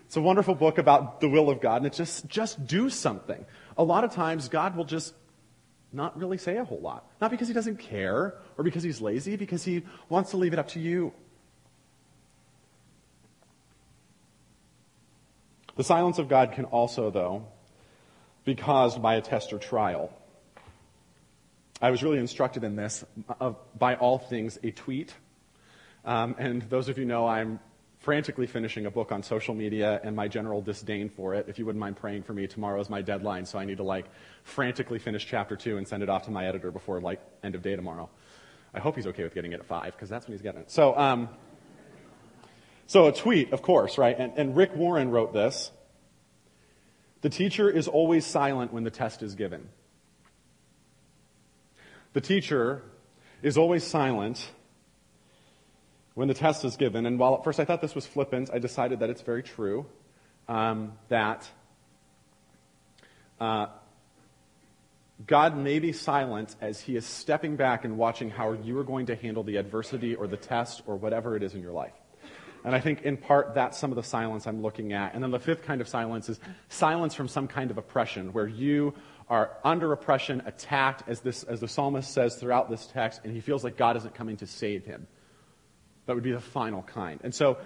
It's 0.06 0.16
a 0.16 0.20
wonderful 0.20 0.54
book 0.54 0.78
about 0.78 1.20
the 1.20 1.28
will 1.28 1.50
of 1.50 1.60
God, 1.60 1.78
and 1.78 1.86
it's 1.86 1.96
just, 1.96 2.28
just 2.28 2.64
do 2.64 2.88
something. 2.88 3.44
A 3.76 3.82
lot 3.82 4.04
of 4.04 4.12
times, 4.12 4.48
God 4.48 4.76
will 4.76 4.84
just 4.84 5.12
not 5.92 6.16
really 6.16 6.38
say 6.38 6.56
a 6.56 6.64
whole 6.64 6.80
lot. 6.80 7.10
Not 7.20 7.32
because 7.32 7.48
he 7.48 7.54
doesn't 7.54 7.78
care 7.78 8.34
or 8.56 8.62
because 8.62 8.84
he's 8.84 9.00
lazy, 9.00 9.34
because 9.34 9.64
he 9.64 9.82
wants 10.08 10.30
to 10.30 10.36
leave 10.36 10.52
it 10.52 10.60
up 10.60 10.68
to 10.68 10.80
you. 10.80 11.12
The 15.76 15.84
silence 15.84 16.18
of 16.18 16.28
God 16.28 16.52
can 16.52 16.66
also, 16.66 17.10
though, 17.10 17.46
be 18.44 18.54
caused 18.54 19.02
by 19.02 19.16
a 19.16 19.20
test 19.20 19.52
or 19.52 19.58
trial. 19.58 20.12
I 21.82 21.90
was 21.90 22.02
really 22.02 22.18
instructed 22.18 22.64
in 22.64 22.76
this 22.76 23.04
uh, 23.40 23.52
by 23.76 23.96
all 23.96 24.18
things 24.18 24.58
a 24.62 24.70
tweet. 24.70 25.14
Um, 26.04 26.36
and 26.38 26.62
those 26.62 26.88
of 26.88 26.98
you 26.98 27.04
know 27.04 27.26
I'm 27.26 27.58
frantically 27.98 28.46
finishing 28.46 28.84
a 28.84 28.90
book 28.90 29.10
on 29.10 29.22
social 29.22 29.54
media 29.54 29.98
and 30.04 30.14
my 30.14 30.28
general 30.28 30.60
disdain 30.60 31.08
for 31.08 31.34
it. 31.34 31.46
If 31.48 31.58
you 31.58 31.64
wouldn't 31.64 31.80
mind 31.80 31.96
praying 31.96 32.22
for 32.22 32.34
me, 32.34 32.46
tomorrow 32.46 32.78
is 32.80 32.90
my 32.90 33.00
deadline, 33.00 33.46
so 33.46 33.58
I 33.58 33.64
need 33.64 33.78
to 33.78 33.82
like 33.82 34.04
frantically 34.42 34.98
finish 34.98 35.26
chapter 35.26 35.56
two 35.56 35.78
and 35.78 35.88
send 35.88 36.02
it 36.02 36.10
off 36.10 36.24
to 36.26 36.30
my 36.30 36.46
editor 36.46 36.70
before 36.70 37.00
like 37.00 37.20
end 37.42 37.54
of 37.54 37.62
day 37.62 37.74
tomorrow. 37.74 38.10
I 38.74 38.80
hope 38.80 38.96
he's 38.96 39.06
okay 39.06 39.22
with 39.22 39.34
getting 39.34 39.52
it 39.52 39.60
at 39.60 39.66
five 39.66 39.92
because 39.92 40.10
that's 40.10 40.26
when 40.26 40.34
he's 40.34 40.42
getting 40.42 40.60
it. 40.60 40.70
So, 40.70 40.96
um, 40.98 41.30
so 42.86 43.06
a 43.06 43.12
tweet, 43.12 43.52
of 43.52 43.62
course, 43.62 43.98
right? 43.98 44.16
And, 44.18 44.32
and 44.36 44.56
Rick 44.56 44.74
Warren 44.76 45.10
wrote 45.10 45.32
this. 45.32 45.70
The 47.22 47.30
teacher 47.30 47.70
is 47.70 47.88
always 47.88 48.26
silent 48.26 48.72
when 48.72 48.84
the 48.84 48.90
test 48.90 49.22
is 49.22 49.34
given. 49.34 49.68
The 52.12 52.20
teacher 52.20 52.82
is 53.42 53.56
always 53.56 53.82
silent 53.84 54.50
when 56.14 56.28
the 56.28 56.34
test 56.34 56.64
is 56.64 56.76
given. 56.76 57.06
And 57.06 57.18
while 57.18 57.34
at 57.34 57.44
first 57.44 57.58
I 57.58 57.64
thought 57.64 57.80
this 57.80 57.94
was 57.94 58.06
flippant, 58.06 58.50
I 58.52 58.58
decided 58.58 59.00
that 59.00 59.10
it's 59.10 59.22
very 59.22 59.42
true. 59.42 59.86
Um, 60.46 60.92
that 61.08 61.48
uh, 63.40 63.66
God 65.26 65.56
may 65.56 65.78
be 65.78 65.92
silent 65.92 66.54
as 66.60 66.80
He 66.80 66.96
is 66.96 67.06
stepping 67.06 67.56
back 67.56 67.84
and 67.84 67.96
watching 67.96 68.30
how 68.30 68.52
you 68.52 68.78
are 68.78 68.84
going 68.84 69.06
to 69.06 69.16
handle 69.16 69.42
the 69.42 69.56
adversity 69.56 70.14
or 70.14 70.26
the 70.26 70.36
test 70.36 70.82
or 70.86 70.96
whatever 70.96 71.36
it 71.36 71.42
is 71.42 71.54
in 71.54 71.62
your 71.62 71.72
life. 71.72 71.94
And 72.64 72.74
I 72.74 72.80
think 72.80 73.02
in 73.02 73.18
part 73.18 73.54
that's 73.54 73.78
some 73.78 73.92
of 73.92 73.96
the 73.96 74.02
silence 74.02 74.46
I'm 74.46 74.62
looking 74.62 74.94
at. 74.94 75.14
And 75.14 75.22
then 75.22 75.30
the 75.30 75.38
fifth 75.38 75.62
kind 75.62 75.80
of 75.80 75.88
silence 75.88 76.30
is 76.30 76.40
silence 76.70 77.14
from 77.14 77.28
some 77.28 77.46
kind 77.46 77.70
of 77.70 77.76
oppression, 77.76 78.32
where 78.32 78.46
you 78.46 78.94
are 79.28 79.52
under 79.62 79.92
oppression, 79.92 80.42
attacked, 80.46 81.02
as, 81.06 81.20
this, 81.20 81.44
as 81.44 81.60
the 81.60 81.68
psalmist 81.68 82.10
says 82.10 82.36
throughout 82.36 82.70
this 82.70 82.86
text, 82.86 83.20
and 83.24 83.32
he 83.32 83.40
feels 83.40 83.64
like 83.64 83.76
God 83.76 83.96
isn't 83.96 84.14
coming 84.14 84.38
to 84.38 84.46
save 84.46 84.84
him. 84.84 85.06
That 86.06 86.14
would 86.14 86.24
be 86.24 86.32
the 86.32 86.40
final 86.40 86.82
kind. 86.82 87.20
And 87.22 87.34
so, 87.34 87.58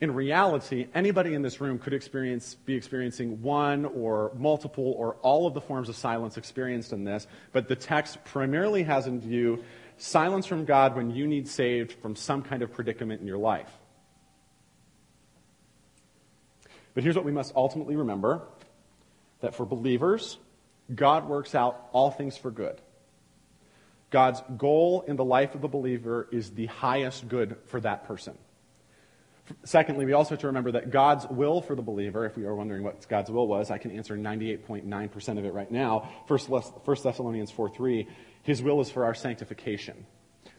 in 0.00 0.12
reality, 0.12 0.88
anybody 0.94 1.34
in 1.34 1.40
this 1.40 1.60
room 1.60 1.78
could 1.78 1.94
experience, 1.94 2.54
be 2.54 2.74
experiencing 2.74 3.40
one 3.40 3.86
or 3.86 4.30
multiple 4.36 4.94
or 4.98 5.14
all 5.22 5.46
of 5.46 5.54
the 5.54 5.60
forms 5.60 5.88
of 5.88 5.96
silence 5.96 6.36
experienced 6.36 6.92
in 6.92 7.04
this, 7.04 7.26
but 7.52 7.66
the 7.66 7.76
text 7.76 8.22
primarily 8.24 8.82
has 8.82 9.06
in 9.06 9.20
view 9.20 9.64
silence 9.96 10.44
from 10.44 10.66
God 10.66 10.94
when 10.94 11.10
you 11.10 11.26
need 11.26 11.48
saved 11.48 11.92
from 11.92 12.14
some 12.14 12.42
kind 12.42 12.62
of 12.62 12.72
predicament 12.72 13.22
in 13.22 13.26
your 13.26 13.38
life. 13.38 13.70
But 16.96 17.04
here's 17.04 17.14
what 17.14 17.26
we 17.26 17.32
must 17.32 17.54
ultimately 17.54 17.94
remember 17.94 18.40
that 19.40 19.54
for 19.54 19.66
believers, 19.66 20.38
God 20.92 21.28
works 21.28 21.54
out 21.54 21.88
all 21.92 22.10
things 22.10 22.38
for 22.38 22.50
good. 22.50 22.80
God's 24.10 24.40
goal 24.56 25.04
in 25.06 25.16
the 25.16 25.24
life 25.24 25.54
of 25.54 25.60
the 25.60 25.68
believer 25.68 26.26
is 26.32 26.52
the 26.52 26.64
highest 26.64 27.28
good 27.28 27.58
for 27.66 27.80
that 27.80 28.06
person. 28.06 28.38
Secondly, 29.62 30.06
we 30.06 30.14
also 30.14 30.30
have 30.30 30.38
to 30.38 30.46
remember 30.46 30.72
that 30.72 30.90
God's 30.90 31.26
will 31.26 31.60
for 31.60 31.76
the 31.76 31.82
believer, 31.82 32.24
if 32.24 32.34
we 32.34 32.46
are 32.46 32.54
wondering 32.54 32.82
what 32.82 33.06
God's 33.10 33.30
will 33.30 33.46
was, 33.46 33.70
I 33.70 33.76
can 33.76 33.90
answer 33.90 34.16
98.9% 34.16 35.38
of 35.38 35.44
it 35.44 35.52
right 35.52 35.70
now. 35.70 36.08
1 36.28 36.40
Thessalonians 37.02 37.50
4 37.50 37.68
3, 37.68 38.08
His 38.42 38.62
will 38.62 38.80
is 38.80 38.90
for 38.90 39.04
our 39.04 39.14
sanctification. 39.14 40.06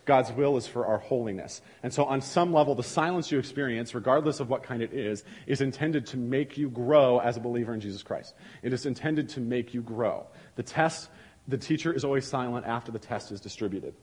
God's 0.08 0.32
will 0.32 0.58
is 0.58 0.66
for 0.66 0.88
our 0.88 0.98
holiness. 0.98 1.62
And 1.84 1.94
so, 1.94 2.06
on 2.06 2.22
some 2.22 2.52
level, 2.52 2.74
the 2.74 2.82
silence 2.82 3.32
you 3.32 3.38
experience, 3.38 3.94
regardless 3.94 4.40
of 4.40 4.50
what 4.50 4.64
kind 4.64 4.82
it 4.82 4.94
is, 4.94 5.24
is 5.46 5.62
intended 5.62 6.08
to 6.08 6.18
make 6.18 6.58
you 6.58 6.70
grow 6.70 7.20
as 7.20 7.38
a 7.38 7.40
believer 7.40 7.74
in 7.74 7.80
Jesus 7.80 8.02
Christ. 8.02 8.34
It 8.64 8.74
is 8.74 8.88
intended 8.88 9.30
to 9.30 9.42
make 9.42 9.74
you 9.74 9.82
grow. 9.82 10.26
The 10.56 10.64
test, 10.64 11.10
the 11.48 11.58
teacher 11.58 11.94
is 11.94 12.04
always 12.04 12.26
silent 12.26 12.66
after 12.66 12.92
the 12.92 12.98
test 12.98 13.32
is 13.32 13.40
distributed. 13.40 13.94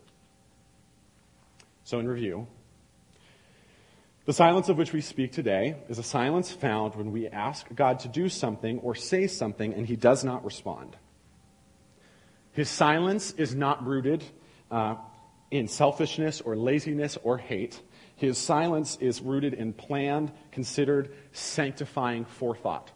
So, 1.83 1.99
in 1.99 2.07
review, 2.07 2.47
the 4.27 4.33
silence 4.33 4.69
of 4.69 4.79
which 4.79 4.93
we 4.93 5.01
speak 5.01 5.33
today 5.33 5.77
is 5.89 5.99
a 5.99 6.03
silence 6.03 6.53
found 6.53 6.95
when 6.95 7.13
we 7.13 7.29
ask 7.29 7.67
God 7.75 7.99
to 8.01 8.09
do 8.09 8.29
something 8.29 8.79
or 8.79 8.95
say 8.95 9.27
something 9.27 9.75
and 9.75 9.87
he 9.87 9.97
does 9.97 10.23
not 10.23 10.45
respond. 10.45 10.97
His 12.53 12.71
silence 12.71 13.33
is 13.33 13.55
not 13.55 13.85
rooted 13.85 14.23
uh, 14.71 14.97
in 15.55 15.69
selfishness 15.69 16.41
or 16.41 16.57
laziness 16.57 17.17
or 17.23 17.39
hate. 17.39 17.81
His 18.17 18.39
silence 18.39 18.99
is 19.01 19.21
rooted 19.21 19.55
in 19.55 19.73
planned, 19.73 20.33
considered, 20.51 21.15
sanctifying 21.31 22.25
forethought. 22.25 22.91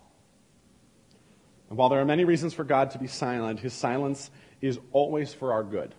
And 1.68 1.78
while 1.78 1.88
there 1.88 2.00
are 2.00 2.04
many 2.04 2.24
reasons 2.24 2.54
for 2.54 2.64
God 2.64 2.90
to 2.90 2.98
be 2.98 3.06
silent, 3.06 3.60
his 3.60 3.72
silence 3.72 4.32
is 4.60 4.80
always 4.90 5.32
for 5.32 5.52
our 5.52 5.62
good. 5.62 5.94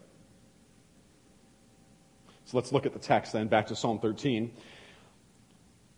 So 2.44 2.58
let's 2.58 2.74
look 2.74 2.86
at 2.86 2.92
the 2.92 3.00
text 3.00 3.32
then, 3.32 3.48
back 3.48 3.68
to 3.68 3.76
Psalm 3.76 4.00
13. 4.00 4.52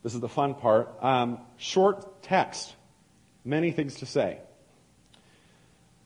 This 0.03 0.13
is 0.13 0.19
the 0.19 0.29
fun 0.29 0.53
part. 0.53 0.95
Um, 1.01 1.39
short 1.57 2.21
text, 2.21 2.75
many 3.43 3.71
things 3.71 3.95
to 3.95 4.05
say. 4.05 4.37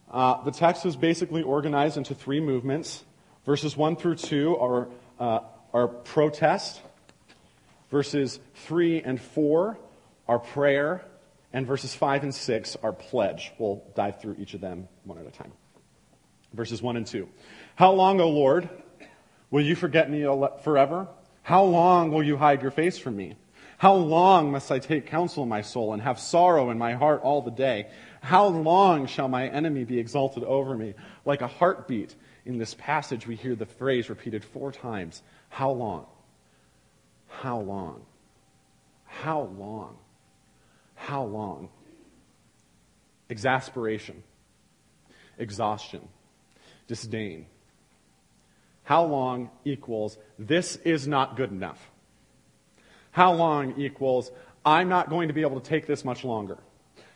Uh, 0.10 0.42
the 0.46 0.52
text 0.52 0.86
is 0.86 0.96
basically 0.96 1.44
organized 1.44 1.98
into 1.98 2.16
three 2.16 2.40
movements. 2.40 3.04
Verses 3.46 3.78
1 3.78 3.96
through 3.96 4.16
2 4.16 4.58
are, 4.58 4.88
uh, 5.20 5.40
are 5.74 5.88
protest. 5.88 6.82
Verses 7.92 8.40
3 8.56 9.02
and 9.02 9.22
4 9.22 9.78
are 10.28 10.40
prayer. 10.40 11.06
And 11.54 11.68
verses 11.68 11.94
5 11.94 12.24
and 12.24 12.36
6 12.36 12.78
are 12.82 12.92
pledge. 12.92 13.54
We'll 13.60 13.84
dive 13.96 14.20
through 14.20 14.38
each 14.40 14.56
of 14.56 14.62
them 14.62 14.88
one 15.04 15.20
at 15.20 15.28
a 15.28 15.32
time. 15.32 15.52
Verses 16.54 16.82
1 16.82 16.98
and 16.98 17.06
2. 17.06 17.30
How 17.76 17.92
long, 17.92 18.20
O 18.20 18.30
Lord, 18.30 18.68
will 19.52 19.64
you 19.64 19.76
forget 19.76 20.10
me 20.10 20.24
forever? 20.64 21.08
How 21.44 21.64
long 21.64 22.12
will 22.12 22.24
you 22.24 22.38
hide 22.38 22.62
your 22.64 22.72
face 22.72 22.98
from 22.98 23.16
me? 23.16 23.36
How 23.78 23.94
long 23.94 24.52
must 24.52 24.72
I 24.72 24.80
take 24.80 25.06
counsel 25.06 25.44
in 25.44 25.50
my 25.50 25.62
soul 25.62 25.94
and 25.94 26.02
have 26.02 26.18
sorrow 26.18 26.72
in 26.72 26.78
my 26.78 26.94
heart 26.94 27.22
all 27.22 27.42
the 27.42 27.52
day? 27.52 27.88
How 28.22 28.48
long 28.48 29.06
shall 29.06 29.28
my 29.28 29.48
enemy 29.48 29.84
be 29.84 30.00
exalted 30.00 30.44
over 30.44 30.76
me? 30.76 30.96
Like 31.26 31.42
a 31.42 31.48
heartbeat 31.48 32.16
in 32.46 32.58
this 32.60 32.76
passage, 32.76 33.26
we 33.26 33.36
hear 33.36 33.56
the 33.56 33.66
phrase 33.66 34.10
repeated 34.10 34.44
four 34.44 34.72
times 34.72 35.22
How 35.50 35.72
long? 35.72 36.06
How 37.28 37.60
long? 37.60 38.06
How 39.06 39.42
long? 39.42 39.98
How 40.96 41.24
long? 41.24 41.70
Exasperation, 43.30 44.24
exhaustion, 45.38 46.08
disdain. 46.88 47.48
How 48.84 49.04
long 49.06 49.50
equals 49.64 50.18
this 50.38 50.76
is 50.78 51.08
not 51.08 51.36
good 51.36 51.52
enough. 51.52 51.90
How 53.12 53.34
long 53.34 53.80
equals 53.80 54.30
I'm 54.64 54.90
not 54.90 55.10
going 55.10 55.28
to 55.30 55.34
be 55.34 55.42
able 55.42 55.60
to 55.60 55.68
take 55.68 55.88
this 55.88 56.06
much 56.06 56.24
longer. 56.24 56.58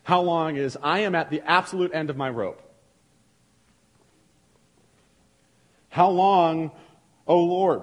How 0.03 0.21
long 0.21 0.55
is 0.55 0.77
I 0.81 0.99
am 0.99 1.13
at 1.13 1.29
the 1.29 1.41
absolute 1.41 1.91
end 1.93 2.09
of 2.09 2.17
my 2.17 2.29
rope. 2.29 2.61
How 5.89 6.09
long, 6.09 6.71
O 7.27 7.39
Lord? 7.39 7.81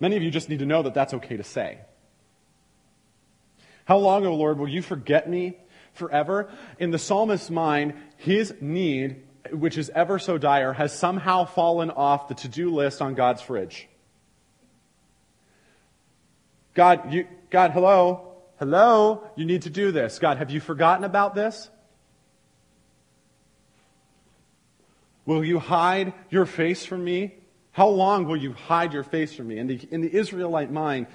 Many 0.00 0.16
of 0.16 0.22
you 0.22 0.30
just 0.30 0.48
need 0.48 0.60
to 0.60 0.66
know 0.66 0.82
that 0.82 0.94
that's 0.94 1.14
okay 1.14 1.36
to 1.36 1.44
say. 1.44 1.78
How 3.84 3.98
long, 3.98 4.24
O 4.26 4.34
Lord, 4.34 4.58
will 4.58 4.68
you 4.68 4.82
forget 4.82 5.28
me 5.28 5.58
forever? 5.92 6.50
In 6.78 6.90
the 6.90 6.98
psalmist's 6.98 7.50
mind, 7.50 7.94
his 8.16 8.54
need, 8.60 9.22
which 9.50 9.76
is 9.76 9.90
ever 9.90 10.18
so 10.18 10.38
dire, 10.38 10.72
has 10.72 10.96
somehow 10.96 11.44
fallen 11.44 11.90
off 11.90 12.28
the 12.28 12.34
to 12.34 12.48
do 12.48 12.74
list 12.74 13.02
on 13.02 13.14
God's 13.14 13.42
fridge. 13.42 13.88
God, 16.74 17.12
you, 17.12 17.26
God, 17.50 17.72
hello, 17.72 18.38
hello, 18.58 19.24
you 19.36 19.44
need 19.44 19.62
to 19.62 19.70
do 19.70 19.92
this. 19.92 20.18
God, 20.18 20.38
have 20.38 20.50
you 20.50 20.60
forgotten 20.60 21.04
about 21.04 21.34
this? 21.34 21.68
Will 25.24 25.44
you 25.44 25.58
hide 25.58 26.12
your 26.30 26.46
face 26.46 26.84
from 26.84 27.04
me? 27.04 27.34
How 27.72 27.88
long 27.88 28.26
will 28.26 28.36
you 28.36 28.52
hide 28.52 28.92
your 28.92 29.04
face 29.04 29.34
from 29.34 29.48
me? 29.48 29.58
In 29.58 29.66
the, 29.66 29.88
in 29.90 30.00
the 30.00 30.14
Israelite 30.14 30.70
mind, 30.70 31.06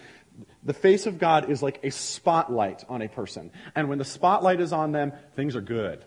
the 0.64 0.74
face 0.74 1.06
of 1.06 1.20
God 1.20 1.50
is 1.50 1.62
like 1.62 1.80
a 1.84 1.92
spotlight 1.92 2.84
on 2.90 3.02
a 3.02 3.08
person. 3.08 3.52
And 3.76 3.90
when 3.90 3.98
the 3.98 4.06
spotlight 4.06 4.60
is 4.60 4.74
on 4.74 4.92
them, 4.92 5.14
things 5.36 5.56
are 5.56 5.62
good. 5.62 6.04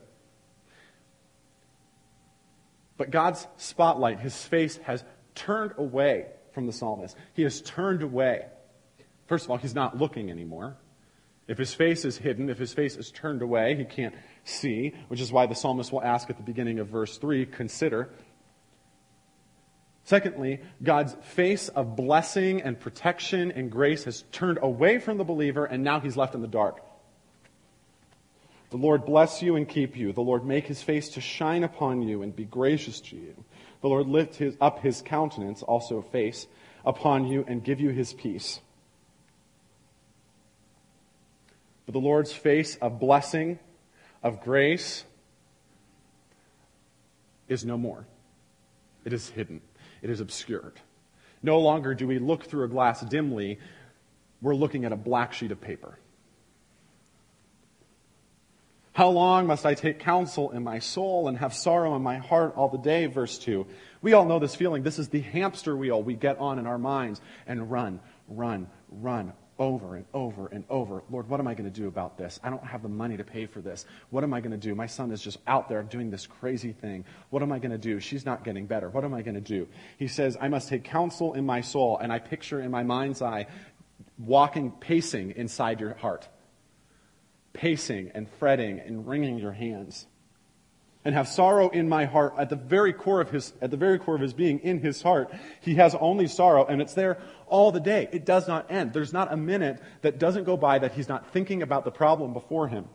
But 2.97 3.11
God's 3.11 3.47
spotlight, 3.57 4.21
his 4.21 4.37
face, 4.45 4.76
has 4.78 5.04
turned 5.35 5.73
away 5.78 6.26
from 6.52 6.66
the 6.66 6.73
psalmist. 6.73 7.16
He 7.33 7.42
has 7.42 7.62
turned 7.62 8.02
away. 8.02 8.47
First 9.26 9.45
of 9.45 9.50
all, 9.50 9.57
he's 9.57 9.75
not 9.75 9.97
looking 9.97 10.30
anymore. 10.30 10.76
If 11.50 11.59
his 11.59 11.75
face 11.75 12.04
is 12.04 12.16
hidden, 12.16 12.49
if 12.49 12.59
his 12.59 12.73
face 12.73 12.97
is 12.97 13.11
turned 13.11 13.42
away, 13.42 13.75
he 13.75 13.85
can't 13.85 14.14
see, 14.45 14.95
which 15.09 15.21
is 15.21 15.33
why 15.33 15.47
the 15.47 15.54
psalmist 15.57 15.90
will 15.90 16.00
ask 16.00 16.30
at 16.30 16.37
the 16.37 16.45
beginning 16.45 16.78
of 16.78 16.87
verse 16.87 17.19
3 17.19 17.45
consider. 17.45 18.09
Secondly, 20.04 20.61
God's 20.80 21.16
face 21.23 21.69
of 21.69 21.97
blessing 21.97 22.62
and 22.62 22.78
protection 22.78 23.50
and 23.50 23.69
grace 23.69 24.04
has 24.04 24.23
turned 24.30 24.61
away 24.62 25.00
from 25.00 25.19
the 25.19 25.25
believer, 25.25 25.64
and 25.64 25.83
now 25.83 25.99
he's 25.99 26.16
left 26.16 26.37
in 26.37 26.40
the 26.40 26.47
dark. 26.47 26.85
The 28.71 28.76
Lord 28.76 29.04
bless 29.04 29.42
you 29.42 29.57
and 29.57 29.69
keep 29.69 29.96
you. 29.96 30.12
The 30.12 30.20
Lord 30.20 30.46
make 30.46 30.68
his 30.68 30.85
face 30.85 31.09
to 31.11 31.20
shine 31.20 31.64
upon 31.64 32.03
you 32.03 32.22
and 32.22 32.35
be 32.35 32.44
gracious 32.44 33.01
to 33.01 33.16
you. 33.16 33.35
The 33.81 33.88
Lord 33.88 34.07
lift 34.07 34.37
his, 34.37 34.57
up 34.61 34.79
his 34.85 35.03
countenance, 35.03 35.64
also 35.64 36.01
face, 36.01 36.46
upon 36.87 37.27
you 37.27 37.44
and 37.48 37.64
give 37.64 37.81
you 37.81 37.90
his 37.90 38.14
peace. 38.14 38.61
The 41.90 41.98
Lord's 41.98 42.33
face 42.33 42.76
of 42.76 43.00
blessing, 43.00 43.59
of 44.22 44.42
grace, 44.42 45.05
is 47.48 47.64
no 47.64 47.76
more. 47.76 48.07
It 49.05 49.12
is 49.12 49.29
hidden, 49.31 49.61
it 50.03 50.11
is 50.11 50.20
obscured. 50.20 50.81
No 51.42 51.59
longer 51.59 51.94
do 51.94 52.07
we 52.07 52.18
look 52.18 52.44
through 52.44 52.64
a 52.64 52.68
glass 52.68 53.00
dimly, 53.00 53.59
we're 54.40 54.55
looking 54.55 54.85
at 54.85 54.92
a 54.92 54.96
black 54.96 55.33
sheet 55.33 55.50
of 55.50 55.61
paper. 55.61 55.98
How 58.92 59.09
long 59.09 59.46
must 59.46 59.64
I 59.64 59.74
take 59.74 60.00
counsel 60.00 60.50
in 60.50 60.62
my 60.62 60.79
soul 60.79 61.29
and 61.29 61.38
have 61.38 61.55
sorrow 61.55 61.96
in 61.96 62.03
my 62.03 62.18
heart 62.18 62.55
all 62.57 62.68
the 62.68 62.79
day? 62.79 63.07
Verse 63.07 63.38
2. 63.38 63.66
We 64.03 64.12
all 64.12 64.26
know 64.26 64.38
this 64.38 64.55
feeling. 64.55 64.83
This 64.83 64.98
is 64.98 65.09
the 65.09 65.20
hamster 65.20 65.76
wheel 65.76 66.03
we 66.03 66.14
get 66.14 66.38
on 66.38 66.59
in 66.59 66.66
our 66.66 66.76
minds 66.76 67.20
and 67.46 67.70
run, 67.70 68.00
run, 68.29 68.68
run 68.90 69.33
over 69.61 69.94
and 69.94 70.07
over 70.14 70.46
and 70.46 70.64
over. 70.70 71.05
Lord, 71.11 71.29
what 71.29 71.38
am 71.38 71.46
I 71.46 71.53
going 71.55 71.70
to 71.70 71.81
do 71.81 71.87
about 71.87 72.16
this? 72.16 72.40
I 72.42 72.49
don't 72.49 72.64
have 72.64 72.83
the 72.83 72.88
money 72.88 73.18
to 73.18 73.25
pay 73.25 73.44
for 73.44 73.61
this. 73.61 73.85
What 74.09 74.25
am 74.25 74.33
I 74.33 74.40
going 74.40 74.53
to 74.53 74.57
do? 74.57 74.75
My 74.75 74.87
son 74.87 75.12
is 75.12 75.23
just 75.23 75.37
out 75.46 75.68
there 75.68 75.83
doing 75.83 76.11
this 76.11 76.27
crazy 76.27 76.73
thing. 76.73 77.05
What 77.29 77.42
am 77.42 77.53
I 77.53 77.59
going 77.59 77.70
to 77.70 77.79
do? 77.79 78.01
She's 78.01 78.25
not 78.25 78.42
getting 78.42 78.66
better. 78.66 78.88
What 78.88 79.05
am 79.05 79.12
I 79.12 79.20
going 79.20 79.35
to 79.35 79.40
do? 79.40 79.68
He 79.99 80.09
says, 80.09 80.37
I 80.40 80.49
must 80.49 80.70
take 80.70 80.83
counsel 80.83 81.35
in 81.35 81.44
my 81.44 81.61
soul. 81.61 81.99
And 81.99 82.11
I 82.11 82.18
picture 82.18 82.61
in 82.61 82.70
my 82.70 82.83
mind's 82.83 83.20
eye 83.20 83.46
walking, 84.18 84.70
pacing 84.73 85.33
inside 85.33 85.81
your 85.81 85.94
heart, 85.94 86.27
pacing 87.53 88.12
and 88.14 88.29
fretting 88.38 88.81
and 88.81 89.07
wringing 89.07 89.38
your 89.38 89.53
hands 89.53 90.07
and 91.04 91.14
have 91.14 91.28
sorrow 91.28 91.70
in 91.70 91.88
my 91.88 92.04
heart 92.04 92.34
at 92.38 92.50
the 92.50 92.56
very 92.56 92.92
core 92.92 93.20
of 93.20 93.30
his 93.30 93.52
at 93.60 93.70
the 93.70 93.76
very 93.76 93.98
core 93.98 94.14
of 94.14 94.20
his 94.20 94.34
being 94.34 94.58
in 94.60 94.80
his 94.80 95.00
heart 95.00 95.32
he 95.60 95.76
has 95.76 95.94
only 95.94 96.26
sorrow 96.26 96.64
and 96.66 96.82
it's 96.82 96.94
there 96.94 97.18
all 97.46 97.72
the 97.72 97.80
day. 97.80 98.08
It 98.12 98.24
does 98.24 98.46
not 98.46 98.70
end. 98.70 98.92
There's 98.92 99.12
not 99.12 99.32
a 99.32 99.36
minute 99.36 99.82
that 100.02 100.18
doesn't 100.18 100.44
go 100.44 100.56
by 100.56 100.78
that 100.78 100.92
he's 100.92 101.08
not 101.08 101.32
thinking 101.32 101.62
about 101.62 101.84
the 101.84 101.90
problem 101.90 102.32
before 102.32 102.68
him. 102.68 102.86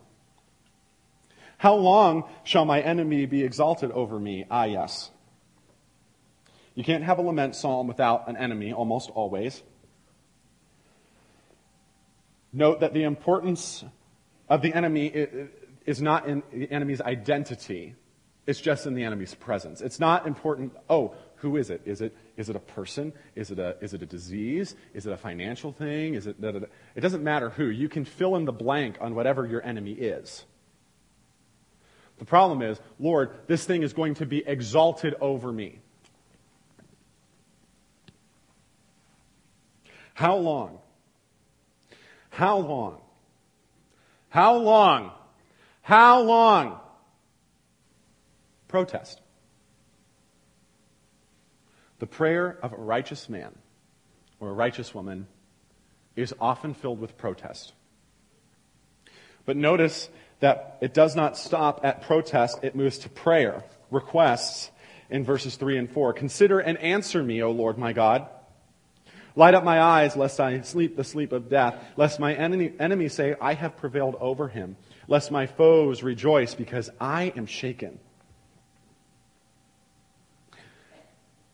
How 1.58 1.74
long 1.74 2.24
shall 2.44 2.64
my 2.64 2.80
enemy 2.80 3.26
be 3.26 3.44
exalted 3.44 3.90
over 3.92 4.18
me? 4.18 4.46
Ah 4.50 4.64
yes. 4.64 5.10
You 6.74 6.84
can't 6.84 7.04
have 7.04 7.18
a 7.18 7.22
lament 7.22 7.54
psalm 7.56 7.86
without 7.86 8.28
an 8.28 8.36
enemy 8.36 8.72
almost 8.72 9.10
always. 9.10 9.62
Note 12.52 12.80
that 12.80 12.94
the 12.94 13.02
importance 13.02 13.84
of 14.48 14.62
the 14.62 14.72
enemy 14.72 15.12
is 15.86 16.02
not 16.02 16.28
in 16.28 16.42
the 16.52 16.70
enemy's 16.70 17.00
identity. 17.00 17.94
It's 18.46 18.60
just 18.60 18.86
in 18.86 18.94
the 18.94 19.04
enemy's 19.04 19.34
presence. 19.34 19.80
It's 19.80 19.98
not 19.98 20.26
important, 20.26 20.72
oh, 20.90 21.14
who 21.36 21.56
is 21.56 21.70
it? 21.70 21.82
Is 21.84 22.00
it, 22.00 22.14
is 22.36 22.48
it 22.48 22.56
a 22.56 22.60
person? 22.60 23.12
Is 23.34 23.50
it 23.50 23.58
a, 23.58 23.76
is 23.80 23.94
it 23.94 24.02
a 24.02 24.06
disease? 24.06 24.74
Is 24.94 25.06
it 25.06 25.12
a 25.12 25.16
financial 25.16 25.72
thing? 25.72 26.14
Is 26.14 26.26
it, 26.26 26.40
da, 26.40 26.52
da, 26.52 26.60
da. 26.60 26.66
it 26.94 27.00
doesn't 27.00 27.22
matter 27.22 27.50
who. 27.50 27.66
You 27.66 27.88
can 27.88 28.04
fill 28.04 28.36
in 28.36 28.44
the 28.44 28.52
blank 28.52 28.98
on 29.00 29.14
whatever 29.14 29.46
your 29.46 29.62
enemy 29.64 29.92
is. 29.92 30.44
The 32.18 32.24
problem 32.24 32.62
is, 32.62 32.80
Lord, 32.98 33.30
this 33.46 33.64
thing 33.64 33.82
is 33.82 33.92
going 33.92 34.14
to 34.14 34.26
be 34.26 34.46
exalted 34.46 35.14
over 35.20 35.52
me. 35.52 35.80
How 40.14 40.36
long? 40.36 40.78
How 42.30 42.58
long? 42.58 43.00
How 44.30 44.56
long 44.56 45.12
how 45.86 46.22
long? 46.22 46.80
Protest. 48.66 49.20
The 52.00 52.08
prayer 52.08 52.58
of 52.60 52.72
a 52.72 52.76
righteous 52.76 53.28
man 53.28 53.54
or 54.40 54.50
a 54.50 54.52
righteous 54.52 54.92
woman 54.92 55.28
is 56.16 56.34
often 56.40 56.74
filled 56.74 57.00
with 57.00 57.16
protest. 57.16 57.72
But 59.44 59.56
notice 59.56 60.08
that 60.40 60.78
it 60.80 60.92
does 60.92 61.14
not 61.14 61.38
stop 61.38 61.84
at 61.84 62.02
protest, 62.02 62.58
it 62.64 62.74
moves 62.74 62.98
to 62.98 63.08
prayer, 63.08 63.62
requests 63.92 64.72
in 65.08 65.22
verses 65.22 65.54
3 65.54 65.78
and 65.78 65.88
4. 65.88 66.14
Consider 66.14 66.58
and 66.58 66.78
answer 66.78 67.22
me, 67.22 67.44
O 67.44 67.52
Lord 67.52 67.78
my 67.78 67.92
God. 67.92 68.26
Light 69.36 69.54
up 69.54 69.62
my 69.62 69.80
eyes, 69.80 70.16
lest 70.16 70.40
I 70.40 70.62
sleep 70.62 70.96
the 70.96 71.04
sleep 71.04 71.30
of 71.30 71.48
death, 71.48 71.76
lest 71.96 72.18
my 72.18 72.34
enemy, 72.34 72.72
enemy 72.80 73.08
say, 73.08 73.36
I 73.40 73.54
have 73.54 73.76
prevailed 73.76 74.16
over 74.18 74.48
him 74.48 74.76
lest 75.08 75.30
my 75.30 75.46
foes 75.46 76.02
rejoice 76.02 76.54
because 76.54 76.90
I 77.00 77.32
am 77.36 77.46
shaken. 77.46 77.98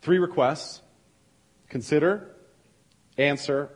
Three 0.00 0.18
requests 0.18 0.82
consider, 1.68 2.34
answer, 3.16 3.70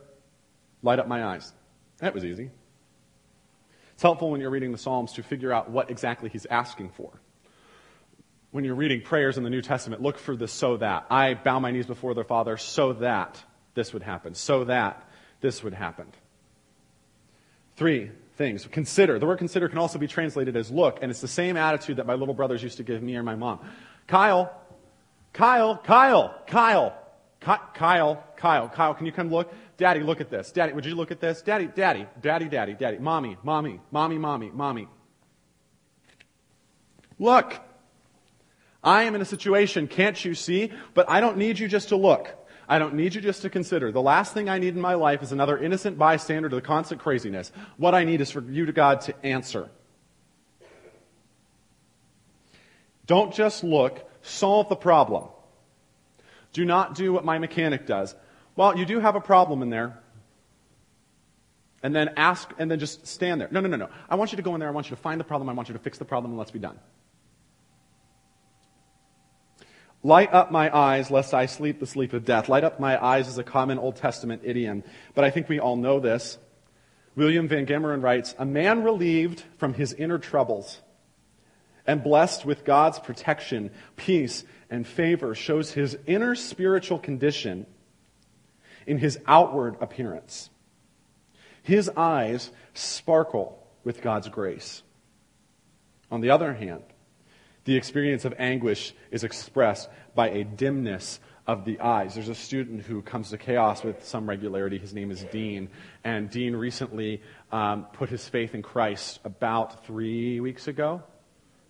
light 0.82 0.98
up 0.98 1.06
my 1.06 1.24
eyes. 1.24 1.52
That 1.98 2.14
was 2.14 2.24
easy. 2.24 2.50
It's 3.94 4.02
helpful 4.02 4.30
when 4.30 4.40
you're 4.40 4.50
reading 4.50 4.72
the 4.72 4.78
Psalms 4.78 5.12
to 5.14 5.22
figure 5.22 5.52
out 5.52 5.70
what 5.70 5.90
exactly 5.90 6.28
he's 6.28 6.46
asking 6.46 6.90
for. 6.90 7.20
when 8.56 8.64
you're 8.64 8.74
reading 8.74 9.02
prayers 9.02 9.36
in 9.36 9.44
the 9.44 9.50
New 9.50 9.60
Testament, 9.60 10.00
look 10.00 10.16
for 10.16 10.34
the 10.34 10.48
so 10.48 10.78
that. 10.78 11.04
I 11.10 11.34
bow 11.34 11.58
my 11.58 11.70
knees 11.72 11.84
before 11.84 12.14
the 12.14 12.24
Father 12.24 12.56
so 12.56 12.94
that 12.94 13.42
this 13.74 13.92
would 13.92 14.02
happen, 14.02 14.34
so 14.34 14.64
that 14.64 15.06
this 15.42 15.62
would 15.62 15.74
happen. 15.74 16.06
Three 17.76 18.12
things. 18.36 18.66
Consider. 18.66 19.18
The 19.18 19.26
word 19.26 19.38
consider 19.38 19.68
can 19.68 19.78
also 19.78 19.98
be 19.98 20.06
translated 20.06 20.56
as 20.56 20.70
look, 20.70 20.98
and 21.02 21.10
it's 21.10 21.20
the 21.20 21.28
same 21.28 21.56
attitude 21.56 21.96
that 21.96 22.06
my 22.06 22.14
little 22.14 22.34
brothers 22.34 22.62
used 22.62 22.76
to 22.76 22.82
give 22.82 23.02
me 23.02 23.16
or 23.16 23.22
my 23.22 23.34
mom. 23.34 23.60
Kyle, 24.06 24.52
Kyle, 25.32 25.78
Kyle, 25.78 26.34
Kyle, 26.46 26.96
Kyle, 27.40 28.24
Kyle, 28.36 28.68
Kyle, 28.68 28.94
can 28.94 29.06
you 29.06 29.12
come 29.12 29.30
look? 29.30 29.52
Daddy, 29.76 30.00
look 30.00 30.20
at 30.20 30.30
this. 30.30 30.52
Daddy, 30.52 30.72
would 30.72 30.86
you 30.86 30.94
look 30.94 31.10
at 31.10 31.20
this? 31.20 31.42
Daddy, 31.42 31.66
daddy, 31.66 32.06
daddy, 32.20 32.48
daddy, 32.48 32.74
daddy. 32.74 32.98
Mommy, 32.98 33.36
mommy, 33.42 33.80
mommy, 33.90 34.18
mommy, 34.18 34.50
mommy. 34.50 34.88
Look. 37.18 37.60
I 38.82 39.02
am 39.02 39.16
in 39.16 39.20
a 39.20 39.24
situation, 39.24 39.88
can't 39.88 40.22
you 40.24 40.34
see? 40.34 40.72
But 40.94 41.10
I 41.10 41.20
don't 41.20 41.38
need 41.38 41.58
you 41.58 41.66
just 41.66 41.88
to 41.88 41.96
look. 41.96 42.32
I 42.68 42.78
don't 42.78 42.94
need 42.94 43.14
you 43.14 43.20
just 43.20 43.42
to 43.42 43.50
consider. 43.50 43.92
The 43.92 44.02
last 44.02 44.34
thing 44.34 44.48
I 44.48 44.58
need 44.58 44.74
in 44.74 44.80
my 44.80 44.94
life 44.94 45.22
is 45.22 45.32
another 45.32 45.56
innocent 45.56 45.98
bystander 45.98 46.48
to 46.48 46.56
the 46.56 46.62
constant 46.62 47.00
craziness. 47.00 47.52
What 47.76 47.94
I 47.94 48.04
need 48.04 48.20
is 48.20 48.30
for 48.30 48.40
you 48.40 48.66
to 48.66 48.72
God 48.72 49.02
to 49.02 49.26
answer. 49.26 49.68
Don't 53.06 53.32
just 53.32 53.62
look, 53.62 54.10
solve 54.22 54.68
the 54.68 54.76
problem. 54.76 55.28
Do 56.52 56.64
not 56.64 56.94
do 56.94 57.12
what 57.12 57.24
my 57.24 57.38
mechanic 57.38 57.86
does. 57.86 58.14
Well, 58.56 58.76
you 58.76 58.84
do 58.84 58.98
have 58.98 59.14
a 59.14 59.20
problem 59.20 59.62
in 59.62 59.70
there. 59.70 60.00
And 61.82 61.94
then 61.94 62.14
ask, 62.16 62.52
and 62.58 62.68
then 62.68 62.80
just 62.80 63.06
stand 63.06 63.40
there. 63.40 63.48
No, 63.52 63.60
no, 63.60 63.68
no, 63.68 63.76
no. 63.76 63.90
I 64.08 64.16
want 64.16 64.32
you 64.32 64.36
to 64.36 64.42
go 64.42 64.54
in 64.54 64.60
there. 64.60 64.68
I 64.68 64.72
want 64.72 64.90
you 64.90 64.96
to 64.96 65.02
find 65.02 65.20
the 65.20 65.24
problem. 65.24 65.48
I 65.48 65.52
want 65.52 65.68
you 65.68 65.74
to 65.74 65.78
fix 65.78 65.98
the 65.98 66.04
problem, 66.04 66.32
and 66.32 66.38
let's 66.38 66.50
be 66.50 66.58
done. 66.58 66.78
Light 70.06 70.32
up 70.32 70.52
my 70.52 70.72
eyes, 70.72 71.10
lest 71.10 71.34
I 71.34 71.46
sleep 71.46 71.80
the 71.80 71.86
sleep 71.86 72.12
of 72.12 72.24
death. 72.24 72.48
Light 72.48 72.62
up 72.62 72.78
my 72.78 73.04
eyes 73.04 73.26
is 73.26 73.38
a 73.38 73.42
common 73.42 73.76
Old 73.76 73.96
Testament 73.96 74.42
idiom, 74.44 74.84
but 75.16 75.24
I 75.24 75.30
think 75.30 75.48
we 75.48 75.58
all 75.58 75.74
know 75.74 75.98
this. 75.98 76.38
William 77.16 77.48
Van 77.48 77.66
Gemeren 77.66 78.04
writes 78.04 78.32
A 78.38 78.44
man 78.44 78.84
relieved 78.84 79.42
from 79.58 79.74
his 79.74 79.92
inner 79.92 80.18
troubles 80.18 80.80
and 81.88 82.04
blessed 82.04 82.44
with 82.44 82.64
God's 82.64 83.00
protection, 83.00 83.72
peace, 83.96 84.44
and 84.70 84.86
favor 84.86 85.34
shows 85.34 85.72
his 85.72 85.98
inner 86.06 86.36
spiritual 86.36 87.00
condition 87.00 87.66
in 88.86 88.98
his 88.98 89.18
outward 89.26 89.74
appearance. 89.80 90.50
His 91.64 91.88
eyes 91.96 92.52
sparkle 92.74 93.60
with 93.82 94.02
God's 94.02 94.28
grace. 94.28 94.84
On 96.12 96.20
the 96.20 96.30
other 96.30 96.54
hand, 96.54 96.84
the 97.66 97.76
experience 97.76 98.24
of 98.24 98.32
anguish 98.38 98.94
is 99.10 99.24
expressed 99.24 99.90
by 100.14 100.30
a 100.30 100.44
dimness 100.44 101.20
of 101.48 101.64
the 101.64 101.80
eyes. 101.80 102.14
There's 102.14 102.28
a 102.28 102.34
student 102.34 102.82
who 102.82 103.02
comes 103.02 103.30
to 103.30 103.38
chaos 103.38 103.82
with 103.84 104.04
some 104.04 104.28
regularity. 104.28 104.78
His 104.78 104.94
name 104.94 105.10
is 105.10 105.24
Dean. 105.24 105.68
And 106.04 106.30
Dean 106.30 106.54
recently 106.54 107.22
um, 107.50 107.86
put 107.92 108.08
his 108.08 108.26
faith 108.28 108.54
in 108.54 108.62
Christ 108.62 109.18
about 109.24 109.84
three 109.84 110.40
weeks 110.40 110.68
ago. 110.68 111.02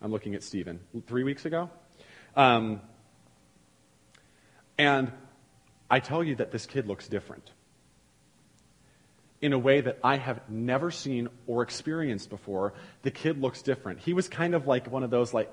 I'm 0.03 0.13
looking 0.13 0.35
at 0.35 0.43
Stephen. 0.43 0.81
Three 1.07 1.25
weeks 1.25 1.47
ago? 1.47 1.71
Um, 2.37 2.83
and 4.79 5.11
I 5.91 6.01
tell 6.01 6.23
you 6.23 6.37
that 6.37 6.53
this 6.53 6.67
kid 6.67 6.87
looks 6.87 7.09
different 7.09 7.51
in 9.41 9.55
a 9.55 9.59
way 9.59 9.81
that 9.81 9.99
I 10.05 10.17
have 10.17 10.41
never 10.51 10.91
seen 10.91 11.29
or 11.47 11.63
experienced 11.63 12.29
before. 12.29 12.75
The 13.03 13.11
kid 13.11 13.41
looks 13.41 13.63
different. 13.63 14.01
He 14.01 14.13
was 14.13 14.29
kind 14.29 14.55
of 14.55 14.67
like 14.67 14.91
one 14.91 15.03
of 15.03 15.11
those, 15.11 15.33
like, 15.33 15.51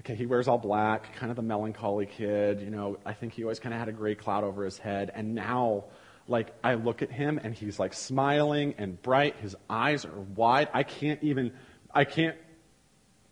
okay, 0.00 0.14
he 0.14 0.26
wears 0.26 0.48
all 0.48 0.58
black, 0.58 1.14
kind 1.16 1.30
of 1.30 1.36
the 1.36 1.42
melancholy 1.42 2.06
kid. 2.06 2.60
You 2.60 2.70
know, 2.70 2.98
I 3.04 3.12
think 3.12 3.32
he 3.32 3.42
always 3.42 3.60
kind 3.60 3.74
of 3.74 3.78
had 3.78 3.88
a 3.88 3.92
gray 3.92 4.14
cloud 4.14 4.44
over 4.44 4.64
his 4.64 4.78
head. 4.78 5.10
And 5.14 5.34
now, 5.34 5.84
like, 6.26 6.54
I 6.62 6.74
look 6.74 7.02
at 7.02 7.10
him 7.10 7.40
and 7.42 7.54
he's 7.54 7.78
like 7.78 7.92
smiling 7.92 8.74
and 8.78 9.00
bright. 9.02 9.36
His 9.36 9.56
eyes 9.68 10.04
are 10.04 10.20
wide. 10.36 10.68
I 10.72 10.82
can't 10.82 11.22
even, 11.22 11.52
I 11.92 12.04
can't, 12.04 12.36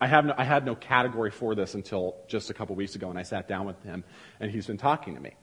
I, 0.01 0.07
have 0.07 0.25
no, 0.27 0.35
I 0.37 0.45
had 0.45 0.65
no 0.67 0.75
category 0.75 1.31
for 1.31 1.55
this 1.55 1.75
until 1.75 2.17
just 2.29 2.51
a 2.51 2.55
couple 2.55 2.75
weeks 2.75 2.95
ago 2.95 3.09
when 3.09 3.17
I 3.17 3.23
sat 3.23 3.49
down 3.49 3.67
with 3.67 3.83
him 3.83 4.05
and 4.41 4.51
he's 4.51 4.67
been 4.67 4.79
talking 4.79 5.15
to 5.15 5.21
me. 5.21 5.35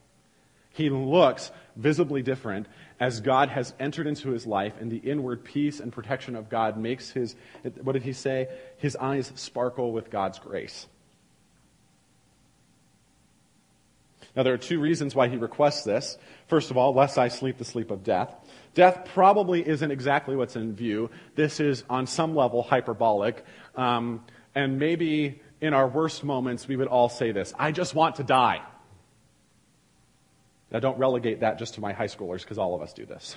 He 0.73 0.89
looks 0.89 1.51
visibly 1.75 2.23
different 2.23 2.65
as 2.99 3.21
God 3.21 3.49
has 3.49 3.75
entered 3.79 4.07
into 4.07 4.31
his 4.31 4.47
life, 4.47 4.73
and 4.79 4.91
the 4.91 4.97
inward 4.97 5.43
peace 5.43 5.79
and 5.79 5.93
protection 5.93 6.35
of 6.35 6.49
God 6.49 6.77
makes 6.77 7.11
his, 7.11 7.35
what 7.83 7.93
did 7.93 8.01
he 8.01 8.13
say? 8.13 8.47
His 8.77 8.95
eyes 8.95 9.31
sparkle 9.35 9.91
with 9.91 10.09
God's 10.09 10.39
grace. 10.39 10.87
Now, 14.35 14.43
there 14.43 14.53
are 14.53 14.57
two 14.59 14.79
reasons 14.79 15.13
why 15.13 15.27
he 15.27 15.37
requests 15.37 15.83
this. 15.83 16.17
First 16.47 16.71
of 16.71 16.77
all, 16.77 16.93
lest 16.93 17.17
I 17.17 17.27
sleep 17.27 17.57
the 17.57 17.65
sleep 17.65 17.91
of 17.91 18.03
death. 18.03 18.33
Death 18.73 19.09
probably 19.13 19.67
isn't 19.67 19.91
exactly 19.91 20.35
what's 20.35 20.55
in 20.55 20.75
view. 20.75 21.11
This 21.35 21.59
is, 21.59 21.83
on 21.89 22.07
some 22.07 22.35
level, 22.35 22.63
hyperbolic. 22.63 23.45
Um, 23.75 24.25
and 24.55 24.79
maybe 24.79 25.41
in 25.61 25.73
our 25.73 25.87
worst 25.87 26.23
moments, 26.23 26.67
we 26.67 26.75
would 26.75 26.87
all 26.87 27.09
say 27.09 27.31
this 27.31 27.53
I 27.57 27.71
just 27.71 27.93
want 27.93 28.15
to 28.15 28.23
die. 28.23 28.61
Now, 30.71 30.79
don't 30.79 30.97
relegate 30.97 31.41
that 31.41 31.59
just 31.59 31.75
to 31.75 31.81
my 31.81 31.93
high 31.93 32.07
schoolers 32.07 32.41
because 32.41 32.57
all 32.57 32.73
of 32.73 32.81
us 32.81 32.93
do 32.93 33.05
this. 33.05 33.35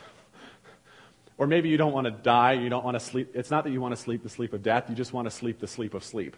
or 1.38 1.46
maybe 1.46 1.68
you 1.68 1.76
don't 1.76 1.92
want 1.92 2.06
to 2.06 2.10
die, 2.10 2.54
you 2.54 2.70
don't 2.70 2.84
want 2.84 2.94
to 2.94 3.04
sleep. 3.04 3.32
It's 3.34 3.50
not 3.50 3.64
that 3.64 3.70
you 3.70 3.82
want 3.82 3.94
to 3.94 4.00
sleep 4.00 4.22
the 4.22 4.30
sleep 4.30 4.54
of 4.54 4.62
death, 4.62 4.86
you 4.88 4.94
just 4.94 5.12
want 5.12 5.26
to 5.26 5.30
sleep 5.30 5.60
the 5.60 5.66
sleep 5.66 5.92
of 5.92 6.02
sleep. 6.02 6.34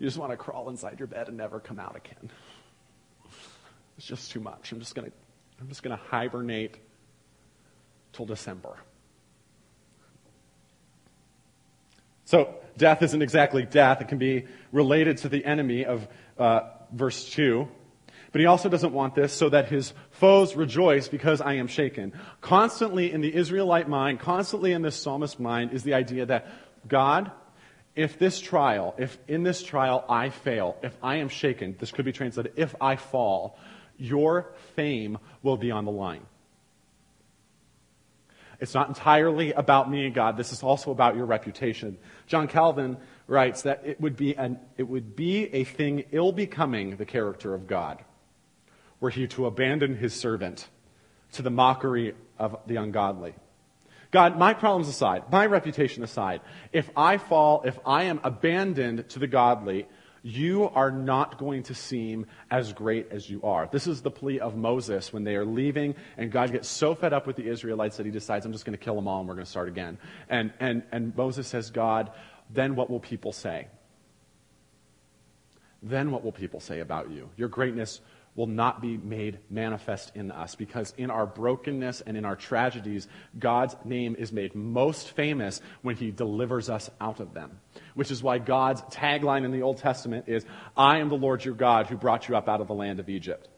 You 0.00 0.06
just 0.06 0.18
want 0.18 0.32
to 0.32 0.36
crawl 0.36 0.68
inside 0.68 0.98
your 0.98 1.08
bed 1.08 1.28
and 1.28 1.36
never 1.36 1.60
come 1.60 1.78
out 1.78 1.96
again. 1.96 2.30
It's 3.98 4.06
just 4.06 4.30
too 4.30 4.40
much. 4.40 4.72
I'm 4.72 4.78
just 4.78 4.94
going 4.94 5.10
to 5.10 5.16
I'm 5.60 5.68
just 5.68 5.82
going 5.82 5.96
to 5.96 6.02
hibernate 6.04 6.78
till 8.12 8.26
December. 8.26 8.76
So, 12.24 12.54
death 12.76 13.02
isn't 13.02 13.22
exactly 13.22 13.64
death. 13.64 14.00
It 14.00 14.08
can 14.08 14.18
be 14.18 14.46
related 14.70 15.18
to 15.18 15.28
the 15.28 15.44
enemy 15.44 15.84
of 15.84 16.06
uh, 16.38 16.60
verse 16.92 17.28
2. 17.30 17.66
But 18.30 18.40
he 18.40 18.46
also 18.46 18.68
doesn't 18.68 18.92
want 18.92 19.14
this 19.14 19.32
so 19.32 19.48
that 19.48 19.68
his 19.68 19.94
foes 20.10 20.54
rejoice 20.54 21.08
because 21.08 21.40
I 21.40 21.54
am 21.54 21.66
shaken. 21.66 22.12
Constantly 22.40 23.10
in 23.10 23.22
the 23.22 23.34
Israelite 23.34 23.88
mind, 23.88 24.20
constantly 24.20 24.72
in 24.72 24.82
this 24.82 24.94
psalmist 24.94 25.40
mind 25.40 25.72
is 25.72 25.82
the 25.82 25.94
idea 25.94 26.26
that 26.26 26.46
God, 26.86 27.32
if 27.96 28.18
this 28.18 28.38
trial, 28.40 28.94
if 28.98 29.18
in 29.26 29.42
this 29.42 29.62
trial 29.62 30.04
I 30.08 30.28
fail, 30.28 30.76
if 30.82 30.94
I 31.02 31.16
am 31.16 31.30
shaken, 31.30 31.76
this 31.80 31.90
could 31.90 32.04
be 32.04 32.12
translated, 32.12 32.52
if 32.56 32.74
I 32.80 32.96
fall, 32.96 33.58
your 33.98 34.52
fame 34.74 35.18
will 35.42 35.56
be 35.56 35.70
on 35.70 35.84
the 35.84 35.90
line. 35.90 36.26
It's 38.60 38.74
not 38.74 38.88
entirely 38.88 39.52
about 39.52 39.90
me 39.90 40.06
and 40.06 40.14
God. 40.14 40.36
This 40.36 40.52
is 40.52 40.62
also 40.62 40.90
about 40.90 41.14
your 41.14 41.26
reputation. 41.26 41.96
John 42.26 42.48
Calvin 42.48 42.96
writes 43.26 43.62
that 43.62 43.82
it 43.84 44.00
would 44.00 44.16
be, 44.16 44.36
an, 44.36 44.58
it 44.76 44.82
would 44.82 45.14
be 45.14 45.44
a 45.54 45.64
thing 45.64 46.04
ill 46.10 46.32
becoming 46.32 46.96
the 46.96 47.04
character 47.04 47.54
of 47.54 47.66
God 47.66 48.02
were 49.00 49.10
he 49.10 49.26
to 49.28 49.46
abandon 49.46 49.94
his 49.96 50.12
servant 50.12 50.68
to 51.32 51.42
the 51.42 51.50
mockery 51.50 52.14
of 52.38 52.56
the 52.66 52.76
ungodly. 52.76 53.34
God, 54.10 54.38
my 54.38 54.54
problems 54.54 54.88
aside, 54.88 55.24
my 55.30 55.46
reputation 55.46 56.02
aside, 56.02 56.40
if 56.72 56.90
I 56.96 57.18
fall, 57.18 57.62
if 57.64 57.78
I 57.84 58.04
am 58.04 58.20
abandoned 58.24 59.08
to 59.10 59.18
the 59.18 59.26
godly, 59.26 59.86
you 60.22 60.68
are 60.70 60.90
not 60.90 61.38
going 61.38 61.62
to 61.64 61.74
seem 61.74 62.26
as 62.50 62.72
great 62.72 63.08
as 63.10 63.28
you 63.28 63.42
are. 63.42 63.68
This 63.70 63.86
is 63.86 64.02
the 64.02 64.10
plea 64.10 64.40
of 64.40 64.56
Moses 64.56 65.12
when 65.12 65.24
they 65.24 65.36
are 65.36 65.44
leaving, 65.44 65.94
and 66.16 66.30
God 66.30 66.52
gets 66.52 66.68
so 66.68 66.94
fed 66.94 67.12
up 67.12 67.26
with 67.26 67.36
the 67.36 67.48
Israelites 67.48 67.96
that 67.96 68.06
he 68.06 68.12
decides, 68.12 68.44
I'm 68.46 68.52
just 68.52 68.64
going 68.64 68.76
to 68.76 68.84
kill 68.84 68.96
them 68.96 69.08
all 69.08 69.20
and 69.20 69.28
we're 69.28 69.34
going 69.34 69.44
to 69.44 69.50
start 69.50 69.68
again. 69.68 69.98
And, 70.28 70.52
and, 70.60 70.82
and 70.92 71.16
Moses 71.16 71.46
says, 71.46 71.70
God, 71.70 72.10
then 72.50 72.74
what 72.74 72.90
will 72.90 73.00
people 73.00 73.32
say? 73.32 73.68
Then 75.82 76.10
what 76.10 76.24
will 76.24 76.32
people 76.32 76.60
say 76.60 76.80
about 76.80 77.10
you? 77.10 77.30
Your 77.36 77.48
greatness 77.48 78.00
will 78.38 78.46
not 78.46 78.80
be 78.80 78.96
made 78.96 79.40
manifest 79.50 80.12
in 80.14 80.30
us 80.30 80.54
because 80.54 80.94
in 80.96 81.10
our 81.10 81.26
brokenness 81.26 82.00
and 82.02 82.16
in 82.16 82.24
our 82.24 82.36
tragedies, 82.36 83.08
God's 83.36 83.74
name 83.84 84.14
is 84.16 84.32
made 84.32 84.54
most 84.54 85.10
famous 85.10 85.60
when 85.82 85.96
he 85.96 86.12
delivers 86.12 86.70
us 86.70 86.88
out 87.00 87.18
of 87.18 87.34
them. 87.34 87.58
Which 87.94 88.12
is 88.12 88.22
why 88.22 88.38
God's 88.38 88.80
tagline 88.82 89.44
in 89.44 89.50
the 89.50 89.62
Old 89.62 89.78
Testament 89.78 90.26
is, 90.28 90.46
I 90.76 90.98
am 90.98 91.08
the 91.08 91.16
Lord 91.16 91.44
your 91.44 91.56
God 91.56 91.88
who 91.88 91.96
brought 91.96 92.28
you 92.28 92.36
up 92.36 92.48
out 92.48 92.60
of 92.60 92.68
the 92.68 92.74
land 92.74 93.00
of 93.00 93.08
Egypt. 93.08 93.48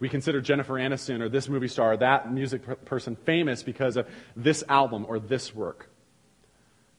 We 0.00 0.08
consider 0.08 0.40
Jennifer 0.40 0.74
Aniston 0.74 1.20
or 1.20 1.28
this 1.28 1.48
movie 1.48 1.68
star 1.68 1.92
or 1.92 1.96
that 1.98 2.32
music 2.32 2.84
person 2.84 3.14
famous 3.14 3.62
because 3.62 3.96
of 3.96 4.08
this 4.34 4.64
album 4.68 5.06
or 5.08 5.20
this 5.20 5.54
work. 5.54 5.88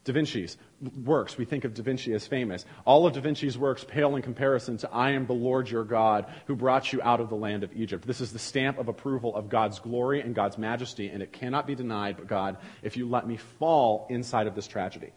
Da 0.05 0.13
Vinci's 0.13 0.55
works, 1.03 1.37
we 1.37 1.45
think 1.45 1.63
of 1.63 1.73
Da 1.73 1.83
Vinci 1.83 2.13
as 2.13 2.27
famous. 2.27 2.65
All 2.85 3.05
of 3.05 3.13
Da 3.13 3.21
Vinci's 3.21 3.57
works 3.57 3.83
pale 3.83 4.15
in 4.15 4.21
comparison 4.21 4.77
to 4.77 4.91
I 4.91 5.11
am 5.11 5.25
the 5.25 5.33
Lord 5.33 5.69
your 5.69 5.83
God 5.83 6.25
who 6.47 6.55
brought 6.55 6.91
you 6.91 7.01
out 7.01 7.19
of 7.19 7.29
the 7.29 7.35
land 7.35 7.63
of 7.63 7.71
Egypt. 7.73 8.05
This 8.05 8.21
is 8.21 8.33
the 8.33 8.39
stamp 8.39 8.77
of 8.79 8.87
approval 8.87 9.35
of 9.35 9.49
God's 9.49 9.79
glory 9.79 10.21
and 10.21 10.33
God's 10.33 10.57
majesty, 10.57 11.09
and 11.09 11.21
it 11.21 11.31
cannot 11.31 11.67
be 11.67 11.75
denied, 11.75 12.17
but 12.17 12.27
God, 12.27 12.57
if 12.81 12.97
you 12.97 13.07
let 13.07 13.27
me 13.27 13.37
fall 13.37 14.07
inside 14.09 14.47
of 14.47 14.55
this 14.55 14.67
tragedy. 14.67 15.13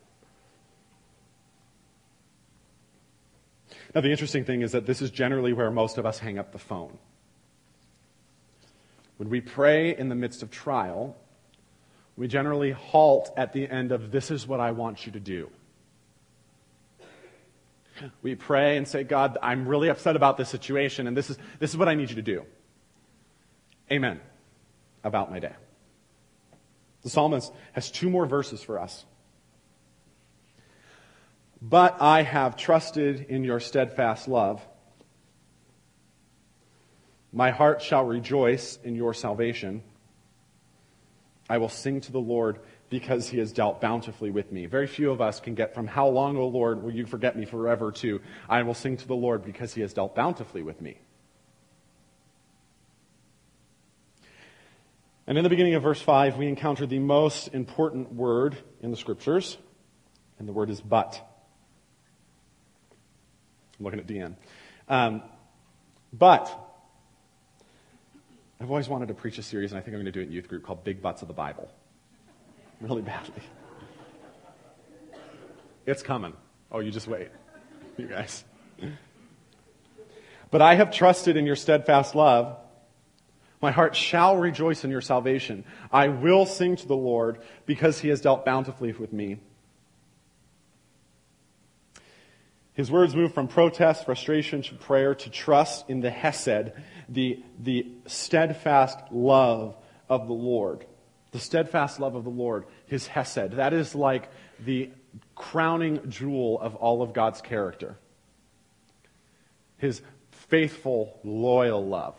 Now, 3.95 4.01
the 4.01 4.11
interesting 4.11 4.45
thing 4.45 4.63
is 4.63 4.73
that 4.73 4.87
this 4.87 5.01
is 5.01 5.11
generally 5.11 5.53
where 5.53 5.71
most 5.71 5.99
of 5.99 6.07
us 6.07 6.19
hang 6.19 6.39
up 6.39 6.53
the 6.53 6.59
phone. 6.59 6.99
When 9.17 9.31
we 9.31 9.41
pray 9.41 9.97
in 9.97 10.09
the 10.09 10.17
midst 10.17 10.43
of 10.43 10.51
trial, 10.51 11.17
we 12.17 12.29
generally 12.29 12.71
halt 12.71 13.33
at 13.37 13.53
the 13.53 13.69
end 13.69 13.93
of, 13.93 14.11
This 14.11 14.31
is 14.31 14.47
what 14.47 14.61
I 14.61 14.71
want 14.71 15.07
you 15.07 15.13
to 15.13 15.21
do. 15.21 15.51
We 18.23 18.35
pray 18.35 18.77
and 18.77 18.89
say, 18.89 19.05
God, 19.05 19.39
I'm 19.43 19.69
really 19.69 19.89
upset 19.89 20.17
about 20.17 20.37
this 20.37 20.49
situation, 20.49 21.07
and 21.07 21.17
this 21.17 21.31
is, 21.31 21.39
this 21.59 21.71
is 21.71 21.77
what 21.77 21.89
I 21.89 21.95
need 21.95 22.11
you 22.11 22.17
to 22.17 22.23
do. 22.23 22.45
Amen. 23.91 24.21
About 25.05 25.31
my 25.31 25.39
day. 25.39 25.53
The 27.03 27.11
psalmist 27.11 27.53
has 27.73 27.91
two 27.91 28.09
more 28.11 28.27
verses 28.27 28.63
for 28.63 28.81
us. 28.81 29.05
But 31.61 32.01
I 32.01 32.23
have 32.23 32.57
trusted 32.57 33.27
in 33.29 33.45
your 33.45 33.61
steadfast 33.61 34.27
love. 34.27 34.67
My 37.33 37.51
heart 37.51 37.83
shall 37.83 38.05
rejoice 38.05 38.79
in 38.83 38.95
your 38.95 39.15
salvation. 39.15 39.83
I 41.49 41.59
will 41.59 41.69
sing 41.69 42.01
to 42.03 42.13
the 42.13 42.21
Lord 42.21 42.61
because 42.89 43.29
he 43.29 43.39
has 43.39 43.53
dealt 43.53 43.81
bountifully 43.81 44.31
with 44.31 44.51
me. 44.51 44.67
Very 44.67 44.87
few 44.87 45.11
of 45.11 45.21
us 45.21 45.41
can 45.41 45.55
get 45.55 45.75
from 45.75 45.87
how 45.87 46.09
long, 46.09 46.37
O 46.37 46.47
Lord, 46.47 46.83
will 46.83 46.95
you 46.95 47.07
forget 47.07 47.37
me 47.37 47.45
forever 47.45 47.93
to 47.93 48.21
I 48.49 48.63
will 48.63 48.75
sing 48.75 48.97
to 48.97 49.07
the 49.07 49.15
Lord 49.15 49.45
because 49.45 49.75
he 49.75 49.81
has 49.83 49.93
dealt 49.93 50.15
bountifully 50.15 50.63
with 50.63 50.81
me. 50.81 50.99
And 55.27 55.39
in 55.39 55.45
the 55.45 55.51
beginning 55.51 55.75
of 55.75 55.83
verse 55.83 56.01
5, 56.01 56.37
we 56.37 56.47
encounter 56.47 56.87
the 56.87 56.99
most 56.99 57.49
important 57.49 58.13
word 58.13 58.57
in 58.83 58.91
the 58.91 58.97
scriptures, 58.97 59.57
and 60.39 60.47
the 60.47 60.53
word 60.53 60.69
is 60.69 60.83
but. 60.83 61.19
I'm 63.79 63.85
looking 63.85 64.01
at 64.01 64.07
Deanne. 64.07 64.37
Um, 64.87 65.23
but, 66.13 66.64
I've 68.65 68.71
always 68.71 68.89
wanted 68.89 69.09
to 69.09 69.15
preach 69.15 69.37
a 69.37 69.43
series, 69.43 69.73
and 69.73 69.79
I 69.79 69.83
think 69.83 69.95
I'm 69.95 70.01
going 70.01 70.07
to 70.07 70.11
do 70.11 70.21
it 70.21 70.29
in 70.29 70.33
youth 70.33 70.49
group 70.49 70.65
called 70.65 70.85
Big 70.85 71.03
Butts 71.03 71.21
of 71.21 71.29
the 71.29 71.35
Bible. 71.35 71.71
Really 72.81 73.03
badly. 73.03 73.43
It's 75.85 76.03
coming. 76.03 76.33
Oh, 76.73 76.81
you 76.81 76.91
just 76.91 77.07
wait, 77.07 77.29
you 77.99 78.07
guys. 78.07 78.43
But 80.51 80.63
I 80.63 80.77
have 80.77 80.91
trusted 80.91 81.37
in 81.37 81.45
your 81.45 81.57
steadfast 81.57 82.15
love. 82.15 82.57
My 83.61 83.71
heart 83.71 83.95
shall 83.95 84.39
rejoice 84.39 84.83
in 84.83 84.91
your 84.91 85.03
salvation. 85.03 85.67
I 85.93 86.09
will 86.09 86.47
sing 86.47 86.77
to 86.77 86.89
the 86.89 86.97
Lord 86.97 87.43
because 87.67 88.01
he 88.01 88.09
has 88.09 88.23
dealt 88.23 88.47
bountifully 88.47 88.93
with 88.93 89.13
me. 89.13 89.41
His 92.75 92.91
words 92.91 93.15
move 93.15 93.33
from 93.33 93.49
protest, 93.49 94.05
frustration 94.05 94.63
to 94.63 94.75
prayer 94.75 95.15
to 95.15 95.31
trust 95.31 95.89
in 95.89 96.01
the 96.01 96.11
Hesed, 96.11 96.73
the, 97.09 97.43
the 97.59 97.87
steadfast 98.07 98.99
love 99.11 99.77
of 100.09 100.27
the 100.27 100.35
Lord. 100.35 100.85
The 101.31 101.39
steadfast 101.39 101.99
love 101.99 102.15
of 102.15 102.25
the 102.25 102.31
Lord, 102.31 102.67
his 102.87 103.07
Hesed. 103.07 103.53
That 103.53 103.73
is 103.73 103.95
like 103.95 104.29
the 104.65 104.91
crowning 105.35 106.11
jewel 106.11 106.61
of 106.61 106.75
all 106.75 107.03
of 107.03 107.13
God's 107.13 107.41
character. 107.41 107.97
His 109.79 110.03
faithful, 110.31 111.19
loyal 111.25 111.85
love 111.87 112.17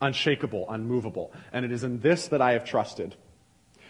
unshakable, 0.00 0.66
unmovable. 0.68 1.32
And 1.52 1.64
it 1.64 1.72
is 1.72 1.84
in 1.84 2.00
this 2.00 2.28
that 2.28 2.40
I 2.40 2.52
have 2.52 2.64
trusted. 2.64 3.14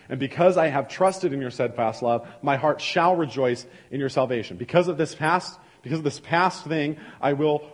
And 0.08 0.18
because 0.18 0.56
I 0.56 0.68
have 0.68 0.88
trusted 0.88 1.32
in 1.32 1.40
your 1.40 1.50
steadfast 1.50 2.02
love, 2.02 2.26
my 2.40 2.56
heart 2.56 2.80
shall 2.80 3.14
rejoice 3.16 3.66
in 3.90 4.00
your 4.00 4.08
salvation. 4.08 4.56
Because 4.56 4.88
of 4.88 4.96
this 4.96 5.14
past, 5.14 5.58
because 5.82 5.98
of 5.98 6.04
this 6.04 6.20
past 6.20 6.64
thing, 6.64 6.96
I 7.20 7.32
will, 7.32 7.68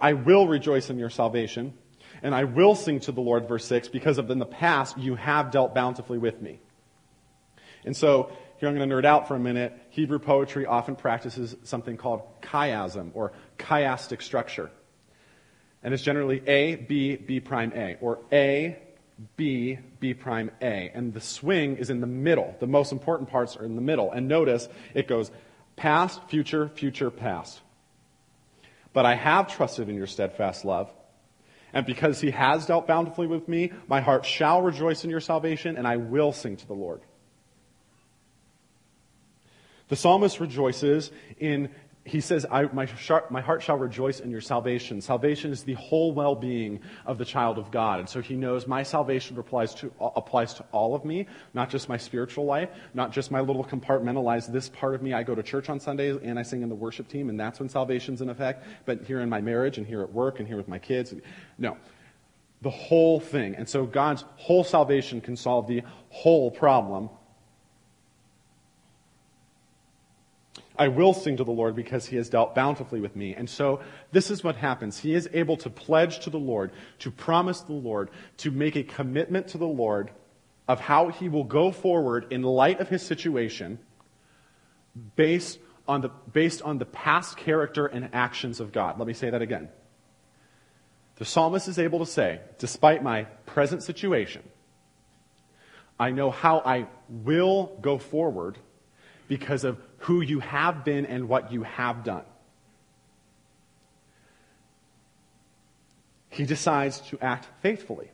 I 0.00 0.14
will 0.14 0.46
rejoice 0.46 0.90
in 0.90 0.98
your 0.98 1.10
salvation. 1.10 1.74
And 2.22 2.34
I 2.34 2.44
will 2.44 2.74
sing 2.74 3.00
to 3.00 3.12
the 3.12 3.20
Lord, 3.20 3.46
verse 3.46 3.64
6, 3.66 3.88
because 3.88 4.18
of 4.18 4.30
in 4.30 4.38
the 4.38 4.46
past 4.46 4.96
you 4.98 5.16
have 5.16 5.50
dealt 5.50 5.74
bountifully 5.74 6.18
with 6.18 6.40
me. 6.40 6.60
And 7.84 7.96
so, 7.96 8.32
here 8.58 8.68
I'm 8.70 8.74
going 8.74 8.88
to 8.88 8.94
nerd 8.94 9.04
out 9.04 9.28
for 9.28 9.36
a 9.36 9.38
minute. 9.38 9.78
Hebrew 9.90 10.18
poetry 10.18 10.64
often 10.64 10.96
practices 10.96 11.54
something 11.64 11.98
called 11.98 12.22
chiasm, 12.40 13.10
or 13.12 13.32
chiastic 13.58 14.22
structure. 14.22 14.70
And 15.82 15.92
it's 15.92 16.02
generally 16.02 16.42
A, 16.46 16.76
B, 16.76 17.16
B 17.16 17.38
prime 17.38 17.72
A, 17.74 17.96
or 18.00 18.18
A, 18.32 18.78
B, 19.36 19.78
B 20.00 20.14
prime 20.14 20.50
A. 20.62 20.90
And 20.94 21.12
the 21.12 21.20
swing 21.20 21.76
is 21.76 21.90
in 21.90 22.00
the 22.00 22.06
middle. 22.06 22.56
The 22.60 22.66
most 22.66 22.92
important 22.92 23.28
parts 23.30 23.56
are 23.56 23.64
in 23.64 23.76
the 23.76 23.82
middle. 23.82 24.10
And 24.10 24.26
notice 24.26 24.68
it 24.94 25.06
goes 25.06 25.30
past, 25.76 26.20
future, 26.28 26.68
future, 26.68 27.10
past. 27.10 27.60
But 28.92 29.06
I 29.06 29.14
have 29.14 29.54
trusted 29.54 29.88
in 29.88 29.94
your 29.94 30.06
steadfast 30.06 30.64
love. 30.64 30.90
And 31.72 31.84
because 31.84 32.20
he 32.20 32.30
has 32.30 32.66
dealt 32.66 32.86
bountifully 32.86 33.26
with 33.26 33.46
me, 33.48 33.72
my 33.86 34.00
heart 34.00 34.24
shall 34.24 34.62
rejoice 34.62 35.04
in 35.04 35.10
your 35.10 35.20
salvation, 35.20 35.76
and 35.76 35.86
I 35.86 35.98
will 35.98 36.32
sing 36.32 36.56
to 36.56 36.66
the 36.66 36.74
Lord. 36.74 37.02
The 39.88 39.96
psalmist 39.96 40.40
rejoices 40.40 41.12
in 41.38 41.70
he 42.06 42.20
says, 42.20 42.46
my, 42.50 42.88
my, 43.30 43.40
heart 43.40 43.62
shall 43.62 43.76
rejoice 43.76 44.20
in 44.20 44.30
your 44.30 44.40
salvation. 44.40 45.00
Salvation 45.00 45.50
is 45.50 45.64
the 45.64 45.74
whole 45.74 46.12
well 46.12 46.36
being 46.36 46.80
of 47.04 47.18
the 47.18 47.24
child 47.24 47.58
of 47.58 47.72
God. 47.72 47.98
And 47.98 48.08
so 48.08 48.22
he 48.22 48.36
knows 48.36 48.68
my 48.68 48.84
salvation 48.84 49.36
applies 49.38 49.74
to, 49.76 49.92
applies 50.00 50.54
to 50.54 50.64
all 50.70 50.94
of 50.94 51.04
me, 51.04 51.26
not 51.52 51.68
just 51.68 51.88
my 51.88 51.96
spiritual 51.96 52.44
life, 52.44 52.68
not 52.94 53.10
just 53.10 53.32
my 53.32 53.40
little 53.40 53.64
compartmentalized 53.64 54.52
this 54.52 54.68
part 54.68 54.94
of 54.94 55.02
me. 55.02 55.14
I 55.14 55.24
go 55.24 55.34
to 55.34 55.42
church 55.42 55.68
on 55.68 55.80
Sundays 55.80 56.18
and 56.22 56.38
I 56.38 56.42
sing 56.42 56.62
in 56.62 56.68
the 56.68 56.76
worship 56.76 57.08
team, 57.08 57.28
and 57.28 57.38
that's 57.38 57.58
when 57.58 57.68
salvation's 57.68 58.22
in 58.22 58.30
effect. 58.30 58.64
But 58.84 59.02
here 59.02 59.20
in 59.20 59.28
my 59.28 59.40
marriage 59.40 59.76
and 59.76 59.86
here 59.86 60.02
at 60.02 60.12
work 60.12 60.38
and 60.38 60.46
here 60.46 60.56
with 60.56 60.68
my 60.68 60.78
kids, 60.78 61.12
no. 61.58 61.76
The 62.62 62.70
whole 62.70 63.18
thing. 63.18 63.56
And 63.56 63.68
so 63.68 63.84
God's 63.84 64.24
whole 64.36 64.62
salvation 64.62 65.20
can 65.20 65.36
solve 65.36 65.66
the 65.66 65.82
whole 66.10 66.52
problem 66.52 67.10
I 70.78 70.88
will 70.88 71.14
sing 71.14 71.36
to 71.38 71.44
the 71.44 71.52
Lord 71.52 71.74
because 71.74 72.06
he 72.06 72.16
has 72.16 72.28
dealt 72.28 72.54
bountifully 72.54 73.00
with 73.00 73.16
me. 73.16 73.34
And 73.34 73.48
so 73.48 73.80
this 74.12 74.30
is 74.30 74.44
what 74.44 74.56
happens. 74.56 74.98
He 74.98 75.14
is 75.14 75.28
able 75.32 75.56
to 75.58 75.70
pledge 75.70 76.20
to 76.20 76.30
the 76.30 76.38
Lord, 76.38 76.72
to 77.00 77.10
promise 77.10 77.60
the 77.60 77.72
Lord, 77.72 78.10
to 78.38 78.50
make 78.50 78.76
a 78.76 78.82
commitment 78.82 79.48
to 79.48 79.58
the 79.58 79.66
Lord 79.66 80.10
of 80.68 80.80
how 80.80 81.08
he 81.08 81.28
will 81.28 81.44
go 81.44 81.70
forward 81.70 82.26
in 82.30 82.42
light 82.42 82.80
of 82.80 82.88
his 82.88 83.02
situation 83.02 83.78
based 85.14 85.58
on 85.88 86.00
the, 86.00 86.10
based 86.32 86.62
on 86.62 86.78
the 86.78 86.86
past 86.86 87.36
character 87.36 87.86
and 87.86 88.10
actions 88.12 88.60
of 88.60 88.72
God. 88.72 88.98
Let 88.98 89.06
me 89.06 89.14
say 89.14 89.30
that 89.30 89.42
again. 89.42 89.68
The 91.16 91.24
psalmist 91.24 91.68
is 91.68 91.78
able 91.78 92.00
to 92.00 92.06
say, 92.06 92.40
despite 92.58 93.02
my 93.02 93.24
present 93.46 93.82
situation, 93.82 94.42
I 95.98 96.10
know 96.10 96.30
how 96.30 96.58
I 96.58 96.88
will 97.08 97.78
go 97.80 97.96
forward 97.98 98.58
because 99.28 99.64
of 99.64 99.80
who 99.98 100.20
you 100.20 100.40
have 100.40 100.84
been 100.84 101.06
and 101.06 101.28
what 101.28 101.52
you 101.52 101.62
have 101.62 102.04
done. 102.04 102.24
He 106.28 106.44
decides 106.44 107.00
to 107.08 107.18
act 107.20 107.48
faithfully. 107.62 108.10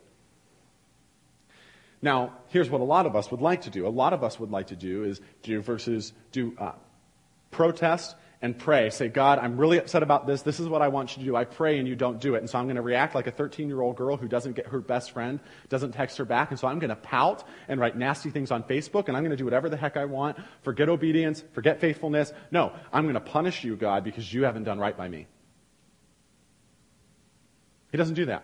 Now, 2.01 2.33
here's 2.49 2.69
what 2.69 2.81
a 2.81 2.85
lot 2.85 3.05
of 3.05 3.15
us 3.15 3.31
would 3.31 3.41
like 3.41 3.61
to 3.61 3.69
do. 3.69 3.87
A 3.87 3.89
lot 3.89 4.13
of 4.13 4.23
us 4.23 4.39
would 4.39 4.51
like 4.51 4.67
to 4.67 4.75
do 4.75 5.03
is 5.03 5.21
do 5.41 5.61
versus 5.61 6.13
do 6.31 6.53
uh, 6.57 6.73
protest 7.51 8.15
and 8.43 8.59
pray. 8.59 8.89
Say, 8.89 9.07
God, 9.07 9.39
I'm 9.39 9.55
really 9.55 9.77
upset 9.77 10.03
about 10.03 10.27
this. 10.27 10.41
This 10.41 10.59
is 10.59 10.67
what 10.67 10.81
I 10.81 10.89
want 10.89 11.15
you 11.15 11.23
to 11.23 11.29
do. 11.29 11.35
I 11.35 11.45
pray 11.45 11.79
and 11.79 11.87
you 11.87 11.95
don't 11.95 12.19
do 12.19 12.35
it. 12.35 12.39
And 12.39 12.49
so 12.49 12.59
I'm 12.59 12.65
going 12.65 12.75
to 12.75 12.81
react 12.81 13.15
like 13.15 13.25
a 13.25 13.31
13 13.31 13.69
year 13.69 13.79
old 13.79 13.95
girl 13.95 14.17
who 14.17 14.27
doesn't 14.27 14.57
get 14.57 14.67
her 14.67 14.81
best 14.81 15.11
friend, 15.11 15.39
doesn't 15.69 15.93
text 15.93 16.17
her 16.17 16.25
back. 16.25 16.51
And 16.51 16.59
so 16.59 16.67
I'm 16.67 16.77
going 16.77 16.89
to 16.89 16.97
pout 16.97 17.45
and 17.69 17.79
write 17.79 17.97
nasty 17.97 18.29
things 18.29 18.51
on 18.51 18.61
Facebook 18.63 19.07
and 19.07 19.15
I'm 19.15 19.23
going 19.23 19.31
to 19.31 19.37
do 19.37 19.45
whatever 19.45 19.69
the 19.69 19.77
heck 19.77 19.95
I 19.95 20.03
want. 20.03 20.37
Forget 20.61 20.89
obedience. 20.89 21.41
Forget 21.53 21.79
faithfulness. 21.79 22.33
No, 22.51 22.73
I'm 22.91 23.03
going 23.03 23.13
to 23.13 23.21
punish 23.21 23.63
you, 23.63 23.77
God, 23.77 24.03
because 24.03 24.31
you 24.31 24.43
haven't 24.43 24.65
done 24.65 24.77
right 24.77 24.95
by 24.95 25.07
me. 25.07 25.25
He 27.91 27.97
doesn't 27.97 28.15
do 28.15 28.25
that. 28.25 28.43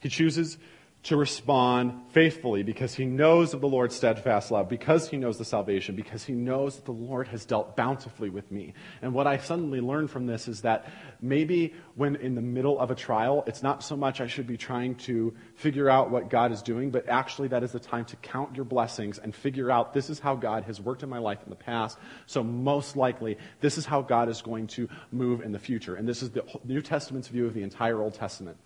He 0.00 0.10
chooses 0.10 0.58
to 1.08 1.16
respond 1.16 2.02
faithfully 2.10 2.62
because 2.62 2.92
he 2.92 3.06
knows 3.06 3.54
of 3.54 3.62
the 3.62 3.66
Lord's 3.66 3.96
steadfast 3.96 4.50
love, 4.50 4.68
because 4.68 5.08
he 5.08 5.16
knows 5.16 5.38
the 5.38 5.44
salvation, 5.44 5.96
because 5.96 6.22
he 6.22 6.34
knows 6.34 6.76
that 6.76 6.84
the 6.84 6.92
Lord 6.92 7.28
has 7.28 7.46
dealt 7.46 7.74
bountifully 7.78 8.28
with 8.28 8.52
me. 8.52 8.74
And 9.00 9.14
what 9.14 9.26
I 9.26 9.38
suddenly 9.38 9.80
learned 9.80 10.10
from 10.10 10.26
this 10.26 10.48
is 10.48 10.60
that 10.62 10.84
maybe 11.22 11.72
when 11.94 12.16
in 12.16 12.34
the 12.34 12.42
middle 12.42 12.78
of 12.78 12.90
a 12.90 12.94
trial, 12.94 13.42
it's 13.46 13.62
not 13.62 13.82
so 13.82 13.96
much 13.96 14.20
I 14.20 14.26
should 14.26 14.46
be 14.46 14.58
trying 14.58 14.96
to 14.96 15.34
figure 15.54 15.88
out 15.88 16.10
what 16.10 16.28
God 16.28 16.52
is 16.52 16.60
doing, 16.60 16.90
but 16.90 17.08
actually 17.08 17.48
that 17.48 17.62
is 17.62 17.72
the 17.72 17.80
time 17.80 18.04
to 18.04 18.16
count 18.16 18.54
your 18.54 18.66
blessings 18.66 19.16
and 19.16 19.34
figure 19.34 19.70
out 19.70 19.94
this 19.94 20.10
is 20.10 20.18
how 20.18 20.36
God 20.36 20.64
has 20.64 20.78
worked 20.78 21.02
in 21.02 21.08
my 21.08 21.20
life 21.20 21.38
in 21.42 21.48
the 21.48 21.56
past. 21.56 21.96
So 22.26 22.42
most 22.42 22.96
likely, 22.96 23.38
this 23.62 23.78
is 23.78 23.86
how 23.86 24.02
God 24.02 24.28
is 24.28 24.42
going 24.42 24.66
to 24.66 24.90
move 25.10 25.40
in 25.40 25.52
the 25.52 25.58
future. 25.58 25.94
And 25.94 26.06
this 26.06 26.22
is 26.22 26.32
the 26.32 26.44
New 26.64 26.82
Testament's 26.82 27.28
view 27.28 27.46
of 27.46 27.54
the 27.54 27.62
entire 27.62 28.02
Old 28.02 28.12
Testament. 28.12 28.58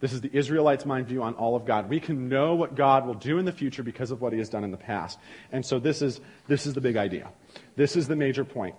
This 0.00 0.12
is 0.12 0.20
the 0.20 0.30
Israelites' 0.32 0.86
mind 0.86 1.08
view 1.08 1.24
on 1.24 1.34
all 1.34 1.56
of 1.56 1.64
God. 1.64 1.88
We 1.88 1.98
can 1.98 2.28
know 2.28 2.54
what 2.54 2.76
God 2.76 3.04
will 3.04 3.14
do 3.14 3.38
in 3.38 3.44
the 3.44 3.52
future 3.52 3.82
because 3.82 4.12
of 4.12 4.20
what 4.20 4.32
he 4.32 4.38
has 4.38 4.48
done 4.48 4.62
in 4.62 4.70
the 4.70 4.76
past. 4.76 5.18
And 5.50 5.66
so 5.66 5.80
this 5.80 6.02
is, 6.02 6.20
this 6.46 6.66
is 6.66 6.74
the 6.74 6.80
big 6.80 6.96
idea. 6.96 7.30
This 7.74 7.96
is 7.96 8.06
the 8.06 8.14
major 8.14 8.44
point. 8.44 8.76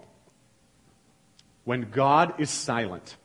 when 1.70 1.92
God 1.92 2.40
is 2.40 2.50
silent, 2.50 3.16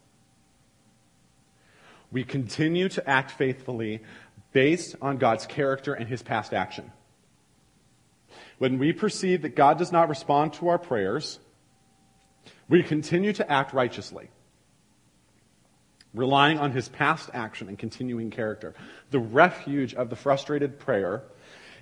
we 2.13 2.25
continue 2.25 2.91
to 2.91 3.09
act 3.09 3.31
faithfully 3.31 4.03
based 4.53 4.97
on 5.01 5.17
God's 5.17 5.47
character 5.47 5.95
and 5.95 6.07
his 6.07 6.23
past 6.23 6.53
action. 6.53 6.93
When 8.59 8.79
we 8.79 8.93
perceive 8.93 9.41
that 9.43 9.57
God 9.57 9.79
does 9.79 9.93
not 9.93 10.11
respond 10.11 10.53
to 10.55 10.69
our 10.69 10.79
prayers, 10.79 11.39
we 12.69 12.83
continue 12.83 13.33
to 13.33 13.51
act 13.51 13.73
righteously, 13.73 14.29
relying 16.15 16.59
on 16.59 16.71
his 16.71 16.89
past 16.89 17.29
action 17.35 17.69
and 17.69 17.79
continuing 17.79 18.31
character. 18.31 18.75
The 19.11 19.19
refuge 19.19 19.95
of 19.95 20.11
the 20.11 20.17
frustrated 20.17 20.79
prayer 20.79 21.25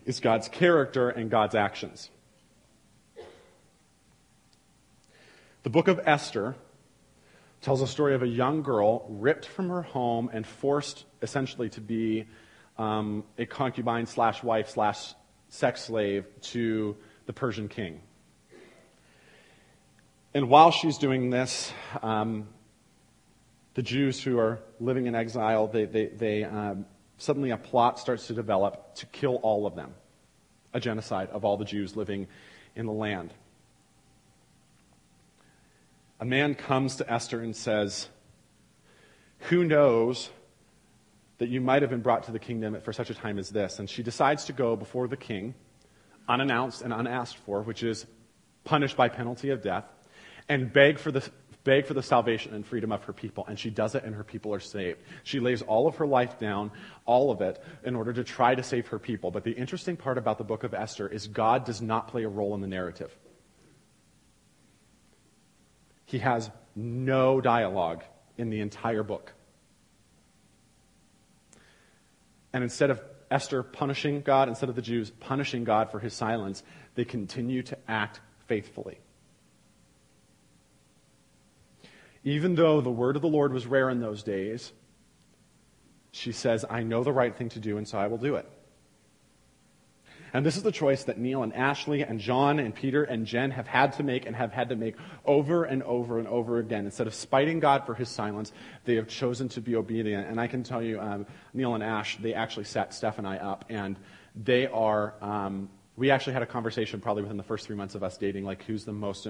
is 0.05 0.21
God's 0.21 0.49
character 0.49 1.11
and 1.11 1.31
God's 1.31 1.55
actions. 1.55 2.11
The 5.63 5.71
book 5.71 5.87
of 5.87 6.01
Esther 6.05 6.57
tells 7.61 7.83
a 7.83 7.87
story 7.87 8.15
of 8.15 8.23
a 8.23 8.27
young 8.27 8.63
girl 8.63 9.07
ripped 9.09 9.47
from 9.47 9.69
her 9.69 9.83
home 9.83 10.29
and 10.33 10.45
forced 10.45 11.05
essentially 11.21 11.69
to 11.69 11.81
be 11.81 12.27
um, 12.79 13.23
a 13.39 13.47
concubine 13.47 14.07
slash 14.07 14.43
wife 14.43 14.71
slash 14.71 15.15
sex 15.49 15.83
slave 15.83 16.27
to 16.41 16.97
the 17.27 17.33
Persian 17.33 17.69
king. 17.69 18.01
And 20.35 20.49
while 20.49 20.71
she's 20.71 20.99
doing 20.99 21.31
this, 21.31 21.73
um, 22.03 22.49
the 23.75 23.83
Jews 23.83 24.23
who 24.23 24.39
are 24.39 24.61
living 24.81 25.07
in 25.07 25.15
exile, 25.15 25.67
they, 25.67 25.87
they, 25.87 26.07
they 26.07 26.45
um, 26.45 26.87
suddenly 27.19 27.51
a 27.51 27.57
plot 27.57 27.99
starts 27.99 28.27
to 28.27 28.35
develop 28.35 28.95
to 28.97 29.07
kill 29.07 29.37
all 29.37 29.67
of 29.67 29.75
them, 29.75 29.95
a 30.75 30.81
genocide 30.81 31.31
of 31.31 31.45
all 31.45 31.57
the 31.57 31.65
Jews 31.65 31.97
living 31.97 32.29
in 32.75 32.87
the 32.87 32.93
land 32.93 33.33
a 36.23 36.25
man 36.25 36.55
comes 36.55 36.95
to 36.97 37.13
Esther 37.13 37.41
and 37.41 37.55
says, 37.55 38.09
Who 39.51 39.65
knows 39.65 40.31
that 41.39 41.49
you 41.49 41.61
might 41.61 41.83
have 41.83 41.91
been 41.91 42.01
brought 42.01 42.23
to 42.23 42.31
the 42.31 42.39
kingdom 42.39 42.81
for 42.81 42.93
such 42.93 43.11
a 43.11 43.15
time 43.15 43.41
as 43.41 43.51
this? 43.51 43.81
And 43.81 43.91
she 43.91 44.05
decides 44.05 44.45
to 44.45 44.53
go 44.53 44.77
before 44.77 45.09
the 45.09 45.17
king, 45.17 45.53
unannounced 46.29 46.83
and 46.83 46.93
unasked 46.93 47.41
for, 47.45 47.63
which 47.63 47.83
is 47.83 48.07
punished 48.63 48.97
by 48.97 49.09
penalty 49.09 49.51
of 49.51 49.63
death, 49.63 49.85
and 50.49 50.73
beg 50.73 51.01
for 51.01 51.11
the 51.11 51.29
beg 51.65 51.87
for 51.87 51.95
the 51.95 52.03
salvation 52.03 52.55
and 52.55 52.67
freedom 52.67 52.93
of 52.93 53.05
her 53.05 53.13
people. 53.13 53.45
And 53.47 53.59
she 53.59 53.71
does 53.71 53.95
it, 53.95 54.05
and 54.05 54.15
her 54.15 54.25
people 54.25 54.53
are 54.53 54.61
saved. 54.61 55.01
She 55.23 55.41
lays 55.41 55.63
all 55.63 55.87
of 55.87 55.97
her 55.97 56.07
life 56.07 56.39
down, 56.39 56.71
all 57.05 57.31
of 57.31 57.41
it, 57.41 57.63
in 57.85 57.95
order 57.95 58.13
to 58.13 58.25
try 58.25 58.55
to 58.55 58.63
save 58.63 58.89
her 58.89 58.99
people. 58.99 59.31
But 59.31 59.45
the 59.45 59.53
interesting 59.53 59.97
part 59.97 60.19
about 60.19 60.39
the 60.39 60.45
book 60.45 60.65
of 60.65 60.75
Esther 60.75 61.09
is 61.09 61.27
God 61.27 61.65
does 61.65 61.81
not 61.81 62.09
play 62.09 62.25
a 62.25 62.29
role 62.29 62.55
in 62.55 62.61
the 62.61 62.67
narrative. 62.67 63.17
He 66.05 66.19
has 66.19 66.51
no 66.75 67.41
dialogue 67.41 68.03
in 68.37 68.51
the 68.51 68.61
entire 68.61 69.03
book. 69.03 69.33
And 72.53 72.63
instead 72.63 72.91
of 72.91 73.01
Esther 73.31 73.63
punishing 73.63 74.21
God, 74.21 74.49
instead 74.49 74.69
of 74.69 74.75
the 74.75 74.83
Jews 74.83 75.11
punishing 75.11 75.65
God 75.65 75.91
for 75.91 75.99
his 75.99 76.13
silence, 76.13 76.63
they 76.95 77.05
continue 77.05 77.63
to 77.63 77.79
act 77.89 78.21
faithfully. 78.47 78.99
Even 82.25 82.55
though 82.55 82.81
the 82.81 82.91
word 82.91 83.17
of 83.17 83.23
the 83.23 83.29
Lord 83.29 83.53
was 83.53 83.67
rare 83.67 83.91
in 83.91 84.01
those 84.01 84.23
days, 84.23 84.73
she 86.13 86.33
says, 86.33 86.65
I 86.69 86.83
know 86.83 87.03
the 87.03 87.13
right 87.13 87.35
thing 87.35 87.49
to 87.51 87.59
do, 87.59 87.79
and 87.79 87.89
so 87.89 87.99
I 87.99 88.07
will 88.07 88.19
do 88.19 88.37
it. 88.37 88.49
And 90.35 90.47
this 90.47 90.57
is 90.57 90.63
the 90.63 90.73
choice 90.73 91.05
that 91.05 91.19
Neil 91.19 91.43
and 91.43 91.55
Ashley 91.55 92.03
and 92.03 92.19
John 92.19 92.59
and 92.59 92.75
Peter 92.75 93.05
and 93.05 93.27
Jen 93.27 93.51
have 93.51 93.67
had 93.67 93.93
to 93.95 94.03
make 94.03 94.25
and 94.25 94.35
have 94.35 94.51
had 94.51 94.71
to 94.71 94.77
make 94.77 94.97
over 95.27 95.65
and 95.65 95.83
over 95.83 96.19
and 96.19 96.27
over 96.27 96.59
again. 96.59 96.87
Instead 96.87 97.07
of 97.07 97.15
spiting 97.15 97.61
God 97.61 97.85
for 97.85 97.95
his 97.95 98.09
silence, 98.09 98.51
they 98.87 98.95
have 98.95 99.09
chosen 99.09 99.51
to 99.51 99.61
be 99.61 99.77
obedient. 99.77 100.29
And 100.29 100.41
I 100.41 100.47
can 100.47 100.63
tell 100.63 100.83
you, 100.83 101.01
um, 101.01 101.27
Neil 101.53 101.75
and 101.75 101.83
Ash, 101.83 102.17
they 102.17 102.33
actually 102.33 102.65
set 102.65 102.95
Steph 102.95 103.19
and 103.19 103.27
I 103.27 103.37
up, 103.39 103.67
and 103.69 103.97
they 104.35 104.67
are. 104.69 105.15
Um, 105.21 105.69
we 105.97 106.11
actually 106.11 106.33
had 106.33 106.43
a 106.43 106.47
conversation 106.47 107.01
probably 107.01 107.23
within 107.23 107.37
the 107.37 107.43
first 107.43 107.67
three 107.67 107.77
months 107.77 107.95
of 107.95 108.03
us 108.03 108.17
dating, 108.17 108.47
like 108.47 108.63
who's 108.65 108.85
the 108.85 108.93
most, 108.93 109.27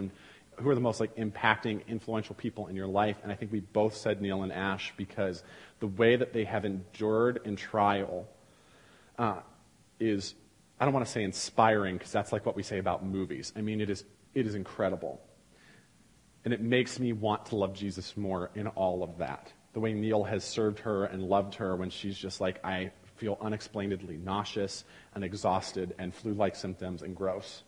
who 0.57 0.69
are 0.69 0.75
the 0.75 0.81
most 0.81 1.01
like 1.01 1.17
impacting, 1.17 1.87
influential 1.87 2.35
people 2.35 2.67
in 2.67 2.77
your 2.77 2.87
life. 2.87 3.17
And 3.23 3.33
I 3.33 3.35
think 3.35 3.53
we 3.53 3.61
both 3.61 3.97
said 3.97 4.21
Neil 4.21 4.43
and 4.43 4.53
Ash 4.53 4.93
because 4.97 5.43
the 5.81 5.87
way 5.87 6.17
that 6.17 6.33
they 6.33 6.45
have 6.45 6.65
endured 6.65 7.41
in 7.45 7.57
trial 7.57 8.29
uh, 9.19 9.41
is 9.99 10.35
I 10.83 10.85
don't 10.85 10.95
want 10.95 11.07
to 11.07 11.13
say 11.13 11.23
inspiring 11.23 11.97
because 11.97 12.11
that's 12.11 12.33
like 12.33 12.45
what 12.45 12.57
we 12.57 12.65
say 12.65 12.79
about 12.79 13.05
movies. 13.05 13.53
I 13.55 13.61
mean, 13.61 13.81
it 13.81 13.89
is, 13.89 14.05
it 14.35 14.47
is 14.49 14.57
incredible. 14.57 15.21
And 16.45 16.53
it 16.53 16.61
makes 16.61 16.99
me 16.99 17.13
want 17.13 17.47
to 17.47 17.57
love 17.57 17.73
Jesus 17.73 18.17
more 18.17 18.51
in 18.57 18.67
all 18.67 19.05
of 19.05 19.19
that. 19.19 19.53
The 19.75 19.81
way 19.81 19.93
Neil 19.93 20.25
has 20.25 20.43
served 20.43 20.81
her 20.81 21.05
and 21.05 21.23
loved 21.23 21.55
her 21.55 21.77
when 21.77 21.89
she's 21.89 22.19
just 22.19 22.41
like, 22.41 22.65
I 22.65 22.91
feel 23.15 23.39
unexplainedly 23.41 24.17
nauseous 24.17 24.83
and 25.15 25.23
exhausted 25.23 25.95
and 25.99 26.13
flu 26.13 26.35
like 26.35 26.57
symptoms 26.57 27.03
and 27.03 27.15
gross. 27.15 27.63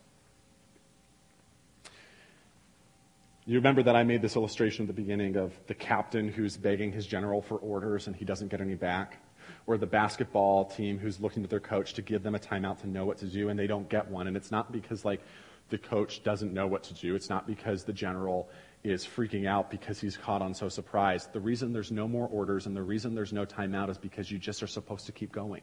You 3.46 3.56
remember 3.56 3.82
that 3.82 3.94
I 3.94 4.04
made 4.04 4.22
this 4.22 4.36
illustration 4.36 4.84
at 4.84 4.86
the 4.86 4.94
beginning 4.94 5.36
of 5.36 5.52
the 5.66 5.74
captain 5.74 6.28
who's 6.28 6.56
begging 6.56 6.90
his 6.90 7.06
general 7.06 7.42
for 7.42 7.58
orders 7.58 8.06
and 8.06 8.16
he 8.16 8.24
doesn't 8.24 8.48
get 8.48 8.62
any 8.62 8.74
back 8.74 9.18
or 9.66 9.76
the 9.76 9.86
basketball 9.86 10.64
team 10.64 10.98
who's 10.98 11.20
looking 11.20 11.42
to 11.42 11.48
their 11.48 11.60
coach 11.60 11.92
to 11.94 12.00
give 12.00 12.22
them 12.22 12.34
a 12.34 12.38
timeout 12.38 12.80
to 12.80 12.86
know 12.86 13.04
what 13.04 13.18
to 13.18 13.26
do 13.26 13.50
and 13.50 13.58
they 13.58 13.66
don't 13.66 13.86
get 13.90 14.10
one. 14.10 14.28
And 14.28 14.36
it's 14.36 14.50
not 14.50 14.72
because 14.72 15.04
like 15.04 15.20
the 15.68 15.76
coach 15.76 16.22
doesn't 16.22 16.54
know 16.54 16.66
what 16.66 16.84
to 16.84 16.94
do. 16.94 17.14
It's 17.14 17.28
not 17.28 17.46
because 17.46 17.84
the 17.84 17.92
general 17.92 18.48
is 18.82 19.04
freaking 19.04 19.46
out 19.46 19.70
because 19.70 20.00
he's 20.00 20.16
caught 20.16 20.40
on 20.40 20.54
so 20.54 20.70
surprised. 20.70 21.34
The 21.34 21.40
reason 21.40 21.74
there's 21.74 21.92
no 21.92 22.08
more 22.08 22.28
orders 22.28 22.64
and 22.64 22.74
the 22.74 22.82
reason 22.82 23.14
there's 23.14 23.34
no 23.34 23.44
timeout 23.44 23.90
is 23.90 23.98
because 23.98 24.30
you 24.30 24.38
just 24.38 24.62
are 24.62 24.66
supposed 24.66 25.04
to 25.04 25.12
keep 25.12 25.32
going. 25.32 25.60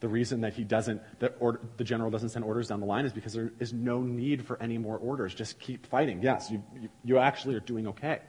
The 0.00 0.08
reason 0.08 0.40
that 0.40 0.54
he 0.54 0.64
doesn't, 0.64 1.02
that 1.20 1.36
order, 1.40 1.60
the 1.76 1.84
general 1.84 2.10
doesn't 2.10 2.30
send 2.30 2.44
orders 2.44 2.68
down 2.68 2.80
the 2.80 2.86
line 2.86 3.04
is 3.04 3.12
because 3.12 3.34
there 3.34 3.52
is 3.60 3.72
no 3.72 4.00
need 4.00 4.46
for 4.46 4.60
any 4.62 4.78
more 4.78 4.96
orders. 4.96 5.34
Just 5.34 5.60
keep 5.60 5.86
fighting. 5.86 6.22
Yes, 6.22 6.50
you, 6.50 6.62
you, 6.80 6.88
you 7.04 7.18
actually 7.18 7.54
are 7.54 7.60
doing 7.60 7.88
okay. 7.88 8.20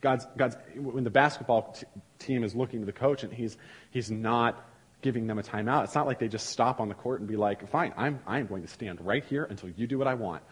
God's, 0.00 0.26
God's, 0.36 0.56
when 0.76 1.04
the 1.04 1.10
basketball 1.10 1.72
t- 1.72 1.86
team 2.18 2.44
is 2.44 2.54
looking 2.54 2.80
to 2.80 2.86
the 2.86 2.92
coach 2.92 3.22
and 3.22 3.32
he's, 3.32 3.56
he's 3.90 4.10
not 4.10 4.62
giving 5.02 5.26
them 5.28 5.38
a 5.38 5.42
timeout, 5.42 5.84
it's 5.84 5.94
not 5.94 6.06
like 6.06 6.18
they 6.18 6.28
just 6.28 6.48
stop 6.48 6.80
on 6.80 6.88
the 6.88 6.94
court 6.94 7.20
and 7.20 7.28
be 7.28 7.36
like, 7.36 7.68
fine, 7.70 7.94
I'm, 7.96 8.20
I'm 8.26 8.46
going 8.46 8.62
to 8.62 8.68
stand 8.68 9.00
right 9.00 9.24
here 9.24 9.44
until 9.44 9.70
you 9.70 9.86
do 9.86 9.98
what 9.98 10.08
I 10.08 10.14
want 10.14 10.42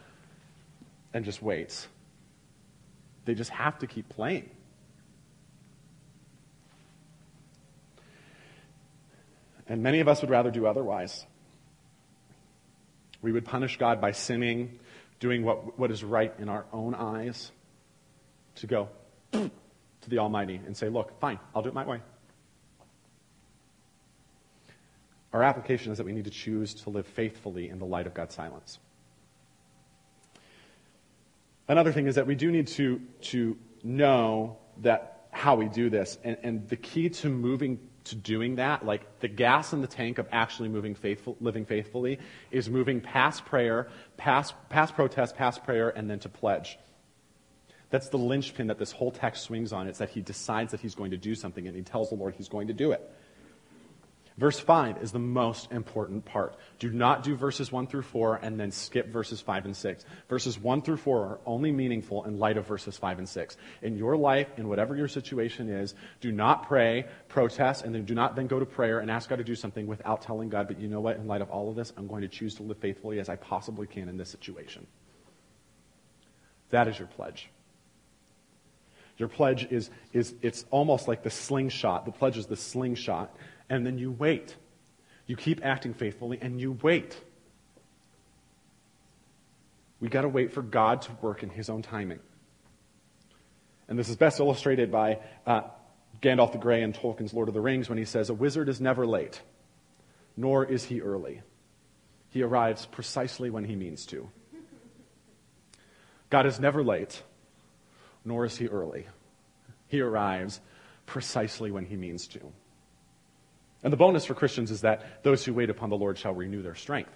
and 1.12 1.24
just 1.24 1.42
waits. 1.42 1.88
They 3.24 3.34
just 3.34 3.50
have 3.50 3.78
to 3.80 3.86
keep 3.86 4.08
playing. 4.08 4.48
And 9.68 9.82
many 9.82 10.00
of 10.00 10.08
us 10.08 10.20
would 10.20 10.30
rather 10.30 10.50
do 10.50 10.66
otherwise. 10.66 11.26
We 13.20 13.32
would 13.32 13.44
punish 13.44 13.78
God 13.78 14.00
by 14.00 14.12
sinning, 14.12 14.80
doing 15.20 15.44
what, 15.44 15.78
what 15.78 15.90
is 15.90 16.02
right 16.02 16.32
in 16.38 16.48
our 16.48 16.66
own 16.72 16.94
eyes, 16.94 17.52
to 18.56 18.66
go, 18.66 18.88
to 19.32 19.50
the 20.08 20.18
Almighty 20.18 20.60
and 20.66 20.76
say, 20.76 20.88
look, 20.88 21.18
fine, 21.20 21.38
I'll 21.54 21.62
do 21.62 21.68
it 21.68 21.74
my 21.74 21.86
way. 21.86 22.00
Our 25.32 25.42
application 25.42 25.92
is 25.92 25.98
that 25.98 26.04
we 26.04 26.12
need 26.12 26.24
to 26.24 26.30
choose 26.30 26.74
to 26.82 26.90
live 26.90 27.06
faithfully 27.06 27.70
in 27.70 27.78
the 27.78 27.86
light 27.86 28.06
of 28.06 28.12
God's 28.12 28.34
silence. 28.34 28.78
Another 31.68 31.92
thing 31.92 32.06
is 32.06 32.16
that 32.16 32.26
we 32.26 32.34
do 32.34 32.50
need 32.50 32.66
to, 32.68 33.00
to 33.22 33.56
know 33.82 34.58
that 34.78 35.26
how 35.30 35.54
we 35.54 35.68
do 35.68 35.88
this. 35.88 36.18
And, 36.22 36.36
and 36.42 36.68
the 36.68 36.76
key 36.76 37.08
to 37.08 37.30
moving 37.30 37.78
to 38.04 38.16
doing 38.16 38.56
that, 38.56 38.84
like 38.84 39.20
the 39.20 39.28
gas 39.28 39.72
in 39.72 39.80
the 39.80 39.86
tank 39.86 40.18
of 40.18 40.26
actually 40.32 40.68
moving 40.68 40.94
faithful, 40.94 41.36
living 41.40 41.64
faithfully, 41.64 42.18
is 42.50 42.68
moving 42.68 43.00
past 43.00 43.44
prayer, 43.44 43.88
past, 44.16 44.54
past 44.68 44.94
protest, 44.94 45.36
past 45.36 45.64
prayer, 45.64 45.90
and 45.90 46.10
then 46.10 46.18
to 46.20 46.28
pledge. 46.28 46.78
That's 47.90 48.08
the 48.08 48.18
linchpin 48.18 48.68
that 48.68 48.78
this 48.78 48.90
whole 48.90 49.10
text 49.10 49.44
swings 49.44 49.72
on. 49.72 49.86
It's 49.86 49.98
that 49.98 50.08
he 50.08 50.22
decides 50.22 50.72
that 50.72 50.80
he's 50.80 50.94
going 50.94 51.10
to 51.10 51.18
do 51.18 51.34
something 51.34 51.66
and 51.66 51.76
he 51.76 51.82
tells 51.82 52.08
the 52.08 52.16
Lord 52.16 52.34
he's 52.34 52.48
going 52.48 52.68
to 52.68 52.72
do 52.72 52.92
it. 52.92 53.08
Verse 54.38 54.58
5 54.58 55.02
is 55.02 55.12
the 55.12 55.18
most 55.18 55.70
important 55.72 56.24
part. 56.24 56.56
Do 56.78 56.90
not 56.90 57.22
do 57.22 57.36
verses 57.36 57.70
1 57.70 57.86
through 57.86 58.02
4 58.02 58.36
and 58.36 58.58
then 58.58 58.70
skip 58.70 59.08
verses 59.08 59.42
5 59.42 59.66
and 59.66 59.76
6. 59.76 60.04
Verses 60.28 60.58
1 60.58 60.82
through 60.82 60.96
4 60.96 61.18
are 61.20 61.40
only 61.44 61.70
meaningful 61.70 62.24
in 62.24 62.38
light 62.38 62.56
of 62.56 62.66
verses 62.66 62.96
5 62.96 63.18
and 63.18 63.28
6. 63.28 63.56
In 63.82 63.96
your 63.96 64.16
life, 64.16 64.48
in 64.56 64.68
whatever 64.68 64.96
your 64.96 65.08
situation 65.08 65.68
is, 65.68 65.94
do 66.20 66.32
not 66.32 66.66
pray, 66.66 67.04
protest, 67.28 67.84
and 67.84 67.94
then 67.94 68.04
do 68.04 68.14
not 68.14 68.34
then 68.34 68.46
go 68.46 68.58
to 68.58 68.66
prayer 68.66 69.00
and 69.00 69.10
ask 69.10 69.28
God 69.28 69.36
to 69.36 69.44
do 69.44 69.54
something 69.54 69.86
without 69.86 70.22
telling 70.22 70.48
God, 70.48 70.66
but 70.66 70.80
you 70.80 70.88
know 70.88 71.00
what? 71.00 71.16
In 71.16 71.26
light 71.26 71.42
of 71.42 71.50
all 71.50 71.68
of 71.68 71.76
this, 71.76 71.92
I'm 71.96 72.06
going 72.06 72.22
to 72.22 72.28
choose 72.28 72.54
to 72.54 72.62
live 72.62 72.78
faithfully 72.78 73.20
as 73.20 73.28
I 73.28 73.36
possibly 73.36 73.86
can 73.86 74.08
in 74.08 74.16
this 74.16 74.30
situation. 74.30 74.86
That 76.70 76.88
is 76.88 76.98
your 76.98 77.08
pledge. 77.08 77.50
Your 79.18 79.28
pledge 79.28 79.70
is, 79.70 79.90
is 80.12 80.34
it's 80.40 80.64
almost 80.70 81.06
like 81.06 81.22
the 81.22 81.30
slingshot. 81.30 82.06
The 82.06 82.12
pledge 82.12 82.38
is 82.38 82.46
the 82.46 82.56
slingshot. 82.56 83.34
And 83.72 83.86
then 83.86 83.96
you 83.96 84.12
wait. 84.12 84.54
You 85.26 85.34
keep 85.34 85.64
acting 85.64 85.94
faithfully 85.94 86.38
and 86.42 86.60
you 86.60 86.72
wait. 86.82 87.18
We 89.98 90.10
got 90.10 90.22
to 90.22 90.28
wait 90.28 90.52
for 90.52 90.60
God 90.60 91.00
to 91.02 91.12
work 91.22 91.42
in 91.42 91.48
his 91.48 91.70
own 91.70 91.80
timing. 91.80 92.18
And 93.88 93.98
this 93.98 94.10
is 94.10 94.16
best 94.16 94.40
illustrated 94.40 94.92
by 94.92 95.20
uh, 95.46 95.62
Gandalf 96.20 96.52
the 96.52 96.58
Grey 96.58 96.82
in 96.82 96.92
Tolkien's 96.92 97.32
Lord 97.32 97.48
of 97.48 97.54
the 97.54 97.62
Rings 97.62 97.88
when 97.88 97.96
he 97.96 98.04
says, 98.04 98.28
A 98.28 98.34
wizard 98.34 98.68
is 98.68 98.78
never 98.78 99.06
late, 99.06 99.40
nor 100.36 100.66
is 100.66 100.84
he 100.84 101.00
early. 101.00 101.40
He 102.28 102.42
arrives 102.42 102.84
precisely 102.84 103.48
when 103.48 103.64
he 103.64 103.74
means 103.74 104.04
to. 104.06 104.28
God 106.28 106.44
is 106.44 106.60
never 106.60 106.84
late, 106.84 107.22
nor 108.22 108.44
is 108.44 108.54
he 108.54 108.66
early. 108.66 109.06
He 109.88 110.02
arrives 110.02 110.60
precisely 111.06 111.70
when 111.70 111.86
he 111.86 111.96
means 111.96 112.28
to. 112.28 112.52
And 113.82 113.92
the 113.92 113.96
bonus 113.96 114.24
for 114.24 114.34
Christians 114.34 114.70
is 114.70 114.82
that 114.82 115.22
those 115.24 115.44
who 115.44 115.52
wait 115.54 115.70
upon 115.70 115.90
the 115.90 115.96
Lord 115.96 116.18
shall 116.18 116.34
renew 116.34 116.62
their 116.62 116.74
strength. 116.74 117.12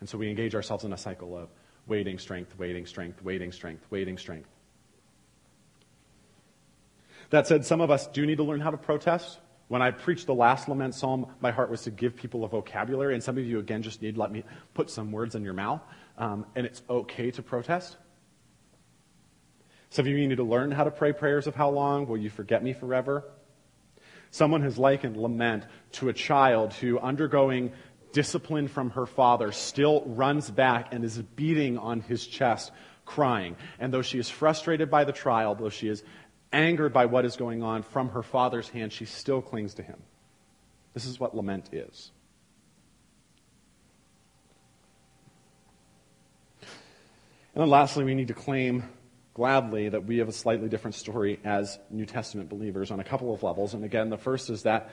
And 0.00 0.08
so 0.08 0.18
we 0.18 0.28
engage 0.28 0.54
ourselves 0.54 0.84
in 0.84 0.92
a 0.92 0.98
cycle 0.98 1.36
of 1.36 1.48
waiting, 1.86 2.18
strength, 2.18 2.58
waiting, 2.58 2.86
strength, 2.86 3.22
waiting, 3.22 3.52
strength, 3.52 3.86
waiting, 3.90 4.18
strength. 4.18 4.48
That 7.30 7.46
said, 7.46 7.64
some 7.64 7.80
of 7.80 7.90
us 7.90 8.06
do 8.08 8.26
need 8.26 8.36
to 8.36 8.44
learn 8.44 8.60
how 8.60 8.70
to 8.70 8.76
protest. 8.76 9.38
When 9.68 9.80
I 9.80 9.92
preached 9.92 10.26
the 10.26 10.34
last 10.34 10.68
lament 10.68 10.94
psalm, 10.94 11.26
my 11.40 11.50
heart 11.50 11.70
was 11.70 11.82
to 11.82 11.90
give 11.90 12.14
people 12.14 12.44
a 12.44 12.48
vocabulary, 12.48 13.14
and 13.14 13.22
some 13.22 13.38
of 13.38 13.44
you, 13.44 13.58
again, 13.58 13.82
just 13.82 14.02
need 14.02 14.16
to 14.16 14.20
let 14.20 14.30
me 14.30 14.44
put 14.74 14.90
some 14.90 15.10
words 15.10 15.34
in 15.34 15.42
your 15.42 15.54
mouth. 15.54 15.80
Um, 16.18 16.44
and 16.54 16.66
it's 16.66 16.82
okay 16.88 17.30
to 17.30 17.42
protest. 17.42 17.96
Some 19.88 20.06
of 20.06 20.12
you 20.12 20.28
need 20.28 20.36
to 20.36 20.44
learn 20.44 20.70
how 20.70 20.84
to 20.84 20.90
pray 20.90 21.12
prayers 21.12 21.46
of 21.46 21.54
how 21.54 21.70
long? 21.70 22.06
Will 22.06 22.18
you 22.18 22.28
forget 22.28 22.62
me 22.62 22.72
forever? 22.74 23.24
Someone 24.34 24.62
has 24.62 24.76
likened 24.76 25.16
lament 25.16 25.62
to 25.92 26.08
a 26.08 26.12
child 26.12 26.72
who, 26.72 26.98
undergoing 26.98 27.70
discipline 28.10 28.66
from 28.66 28.90
her 28.90 29.06
father, 29.06 29.52
still 29.52 30.02
runs 30.06 30.50
back 30.50 30.92
and 30.92 31.04
is 31.04 31.22
beating 31.36 31.78
on 31.78 32.00
his 32.00 32.26
chest, 32.26 32.72
crying. 33.04 33.54
And 33.78 33.94
though 33.94 34.02
she 34.02 34.18
is 34.18 34.28
frustrated 34.28 34.90
by 34.90 35.04
the 35.04 35.12
trial, 35.12 35.54
though 35.54 35.68
she 35.68 35.86
is 35.86 36.02
angered 36.52 36.92
by 36.92 37.06
what 37.06 37.24
is 37.24 37.36
going 37.36 37.62
on 37.62 37.84
from 37.84 38.08
her 38.08 38.24
father's 38.24 38.68
hand, 38.68 38.92
she 38.92 39.04
still 39.04 39.40
clings 39.40 39.74
to 39.74 39.84
him. 39.84 40.02
This 40.94 41.06
is 41.06 41.20
what 41.20 41.36
lament 41.36 41.72
is. 41.72 42.10
And 46.60 47.62
then 47.62 47.70
lastly, 47.70 48.02
we 48.02 48.16
need 48.16 48.26
to 48.26 48.34
claim 48.34 48.82
gladly 49.34 49.88
that 49.88 50.04
we 50.04 50.18
have 50.18 50.28
a 50.28 50.32
slightly 50.32 50.68
different 50.68 50.94
story 50.94 51.40
as 51.44 51.78
New 51.90 52.06
Testament 52.06 52.48
believers 52.48 52.90
on 52.90 53.00
a 53.00 53.04
couple 53.04 53.34
of 53.34 53.42
levels. 53.42 53.74
And 53.74 53.84
again, 53.84 54.08
the 54.08 54.16
first 54.16 54.48
is 54.48 54.62
that 54.62 54.90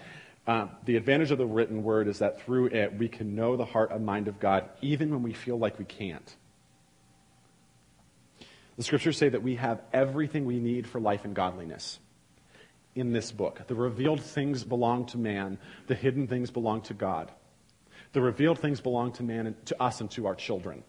uh, 0.47 0.67
the 0.85 0.97
advantage 0.97 1.29
of 1.29 1.37
the 1.37 1.45
written 1.45 1.83
word 1.83 2.07
is 2.07 2.19
that 2.19 2.41
through 2.41 2.67
it 2.67 2.97
we 2.97 3.07
can 3.07 3.35
know 3.35 3.55
the 3.55 3.65
heart 3.65 3.91
and 3.91 4.03
mind 4.05 4.27
of 4.27 4.39
God 4.39 4.67
even 4.81 5.11
when 5.11 5.21
we 5.21 5.33
feel 5.33 5.57
like 5.57 5.77
we 5.77 5.85
can't. 5.85 6.35
The 8.77 8.83
scriptures 8.83 9.17
say 9.17 9.29
that 9.29 9.43
we 9.43 9.55
have 9.57 9.81
everything 9.93 10.45
we 10.45 10.59
need 10.59 10.87
for 10.87 10.99
life 10.99 11.23
and 11.23 11.35
godliness 11.35 11.99
in 12.95 13.13
this 13.13 13.31
book. 13.31 13.61
The 13.67 13.75
revealed 13.75 14.21
things 14.21 14.63
belong 14.63 15.05
to 15.07 15.19
man, 15.19 15.59
the 15.85 15.93
hidden 15.93 16.27
things 16.27 16.49
belong 16.49 16.81
to 16.83 16.95
God. 16.95 17.31
The 18.13 18.21
revealed 18.21 18.57
things 18.57 18.81
belong 18.81 19.13
to 19.13 19.23
man 19.23 19.47
and 19.47 19.65
to 19.67 19.81
us 19.81 20.01
and 20.01 20.09
to 20.11 20.25
our 20.25 20.35
children. 20.35 20.83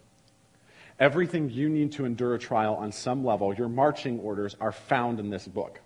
Everything 1.02 1.50
you 1.50 1.68
need 1.68 1.90
to 1.90 2.04
endure 2.04 2.36
a 2.36 2.38
trial 2.38 2.76
on 2.76 2.92
some 2.92 3.24
level, 3.24 3.52
your 3.52 3.68
marching 3.68 4.20
orders 4.20 4.56
are 4.60 4.70
found 4.70 5.18
in 5.18 5.30
this 5.30 5.48
book. 5.48 5.80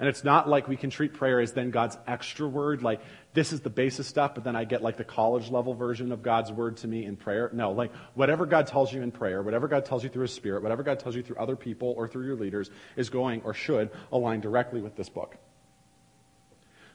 And 0.00 0.08
it's 0.08 0.24
not 0.24 0.48
like 0.48 0.66
we 0.66 0.78
can 0.78 0.88
treat 0.88 1.12
prayer 1.12 1.40
as 1.40 1.52
then 1.52 1.70
God's 1.70 1.98
extra 2.06 2.48
word, 2.48 2.82
like 2.82 3.02
this 3.34 3.52
is 3.52 3.60
the 3.60 3.68
basis 3.68 4.06
stuff, 4.06 4.34
but 4.34 4.44
then 4.44 4.56
I 4.56 4.64
get 4.64 4.80
like 4.80 4.96
the 4.96 5.04
college 5.04 5.50
level 5.50 5.74
version 5.74 6.10
of 6.10 6.22
God's 6.22 6.50
word 6.50 6.78
to 6.78 6.88
me 6.88 7.04
in 7.04 7.16
prayer. 7.16 7.50
No, 7.52 7.72
like 7.72 7.92
whatever 8.14 8.46
God 8.46 8.66
tells 8.66 8.94
you 8.94 9.02
in 9.02 9.10
prayer, 9.10 9.42
whatever 9.42 9.68
God 9.68 9.84
tells 9.84 10.02
you 10.02 10.08
through 10.08 10.22
His 10.22 10.32
Spirit, 10.32 10.62
whatever 10.62 10.82
God 10.82 11.00
tells 11.00 11.14
you 11.14 11.22
through 11.22 11.36
other 11.36 11.54
people 11.54 11.92
or 11.94 12.08
through 12.08 12.24
your 12.24 12.36
leaders 12.36 12.70
is 12.96 13.10
going 13.10 13.42
or 13.42 13.52
should 13.52 13.90
align 14.10 14.40
directly 14.40 14.80
with 14.80 14.96
this 14.96 15.10
book. 15.10 15.36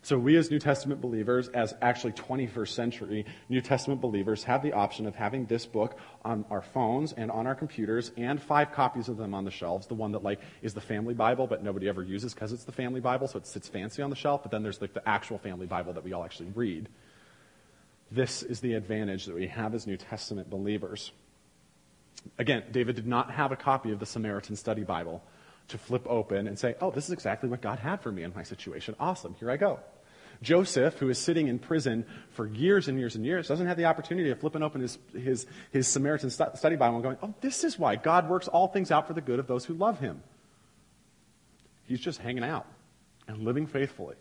So 0.03 0.17
we 0.17 0.35
as 0.35 0.49
New 0.49 0.57
Testament 0.57 0.99
believers, 0.99 1.47
as 1.49 1.75
actually 1.79 2.13
21st 2.13 2.69
century 2.69 3.25
New 3.49 3.61
Testament 3.61 4.01
believers, 4.01 4.43
have 4.45 4.63
the 4.63 4.73
option 4.73 5.05
of 5.05 5.13
having 5.13 5.45
this 5.45 5.67
book 5.67 5.95
on 6.25 6.43
our 6.49 6.63
phones 6.63 7.13
and 7.13 7.29
on 7.29 7.45
our 7.45 7.53
computers 7.53 8.11
and 8.17 8.41
five 8.41 8.71
copies 8.71 9.09
of 9.09 9.17
them 9.17 9.35
on 9.35 9.45
the 9.45 9.51
shelves. 9.51 9.85
The 9.85 9.93
one 9.93 10.11
that 10.13 10.23
like 10.23 10.41
is 10.63 10.73
the 10.73 10.81
family 10.81 11.13
Bible, 11.13 11.45
but 11.45 11.63
nobody 11.63 11.87
ever 11.87 12.01
uses 12.01 12.33
because 12.33 12.51
it's 12.51 12.63
the 12.63 12.71
family 12.71 12.99
Bible, 12.99 13.27
so 13.27 13.37
it 13.37 13.45
sits 13.45 13.67
fancy 13.67 14.01
on 14.01 14.09
the 14.09 14.15
shelf. 14.15 14.41
But 14.41 14.51
then 14.51 14.63
there's 14.63 14.81
like 14.81 14.93
the 14.93 15.07
actual 15.07 15.37
family 15.37 15.67
Bible 15.67 15.93
that 15.93 16.03
we 16.03 16.13
all 16.13 16.23
actually 16.23 16.49
read. 16.55 16.89
This 18.09 18.41
is 18.41 18.59
the 18.59 18.73
advantage 18.73 19.25
that 19.25 19.35
we 19.35 19.47
have 19.47 19.75
as 19.75 19.85
New 19.85 19.97
Testament 19.97 20.49
believers. 20.49 21.11
Again, 22.39 22.63
David 22.71 22.95
did 22.95 23.07
not 23.07 23.31
have 23.31 23.51
a 23.51 23.55
copy 23.55 23.91
of 23.91 23.99
the 23.99 24.05
Samaritan 24.07 24.55
Study 24.55 24.83
Bible 24.83 25.23
to 25.71 25.77
flip 25.77 26.05
open 26.07 26.47
and 26.47 26.57
say, 26.57 26.75
oh, 26.81 26.91
this 26.91 27.05
is 27.05 27.11
exactly 27.11 27.49
what 27.49 27.61
God 27.61 27.79
had 27.79 28.01
for 28.01 28.11
me 28.11 28.23
in 28.23 28.33
my 28.35 28.43
situation. 28.43 28.95
Awesome, 28.99 29.35
here 29.39 29.51
I 29.51 29.57
go. 29.57 29.79
Joseph, 30.41 30.97
who 30.97 31.09
is 31.09 31.19
sitting 31.19 31.47
in 31.47 31.59
prison 31.59 32.05
for 32.31 32.47
years 32.47 32.87
and 32.87 32.97
years 32.97 33.15
and 33.15 33.25
years, 33.25 33.47
doesn't 33.47 33.67
have 33.67 33.77
the 33.77 33.85
opportunity 33.85 34.31
of 34.31 34.39
flipping 34.39 34.63
open 34.63 34.81
his, 34.81 34.97
his, 35.13 35.45
his 35.71 35.87
Samaritan 35.87 36.29
study 36.29 36.75
Bible 36.75 36.95
and 36.95 37.03
going, 37.03 37.17
oh, 37.21 37.33
this 37.41 37.63
is 37.63 37.77
why 37.77 37.95
God 37.95 38.27
works 38.27 38.47
all 38.47 38.67
things 38.67 38.89
out 38.89 39.07
for 39.07 39.13
the 39.13 39.21
good 39.21 39.39
of 39.39 39.47
those 39.47 39.65
who 39.65 39.75
love 39.75 39.99
him. 39.99 40.23
He's 41.83 41.99
just 41.99 42.19
hanging 42.19 42.43
out 42.43 42.65
and 43.27 43.43
living 43.43 43.67
faithfully. 43.67 44.15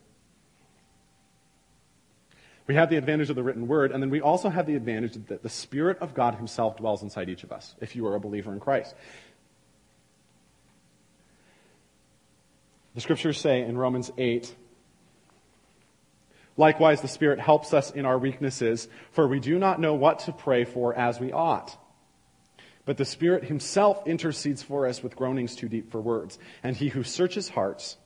We 2.66 2.74
have 2.76 2.90
the 2.90 2.96
advantage 2.96 3.30
of 3.30 3.36
the 3.36 3.42
written 3.42 3.66
word, 3.66 3.90
and 3.90 4.00
then 4.00 4.10
we 4.10 4.20
also 4.20 4.48
have 4.48 4.66
the 4.66 4.76
advantage 4.76 5.14
that 5.26 5.42
the 5.42 5.48
Spirit 5.48 5.98
of 5.98 6.14
God 6.14 6.36
Himself 6.36 6.76
dwells 6.76 7.02
inside 7.02 7.28
each 7.28 7.42
of 7.42 7.50
us, 7.50 7.74
if 7.80 7.96
you 7.96 8.06
are 8.06 8.14
a 8.14 8.20
believer 8.20 8.52
in 8.52 8.60
Christ. 8.60 8.94
The 13.00 13.04
scriptures 13.04 13.40
say 13.40 13.62
in 13.62 13.78
Romans 13.78 14.12
8, 14.18 14.54
Likewise, 16.58 17.00
the 17.00 17.08
Spirit 17.08 17.40
helps 17.40 17.72
us 17.72 17.90
in 17.90 18.04
our 18.04 18.18
weaknesses, 18.18 18.88
for 19.12 19.26
we 19.26 19.40
do 19.40 19.58
not 19.58 19.80
know 19.80 19.94
what 19.94 20.18
to 20.18 20.32
pray 20.32 20.66
for 20.66 20.94
as 20.94 21.18
we 21.18 21.32
ought. 21.32 21.78
But 22.84 22.98
the 22.98 23.06
Spirit 23.06 23.44
Himself 23.44 24.06
intercedes 24.06 24.62
for 24.62 24.86
us 24.86 25.02
with 25.02 25.16
groanings 25.16 25.56
too 25.56 25.66
deep 25.66 25.90
for 25.90 25.98
words. 25.98 26.38
And 26.62 26.76
He 26.76 26.88
who 26.90 27.02
searches 27.02 27.48
hearts 27.48 27.96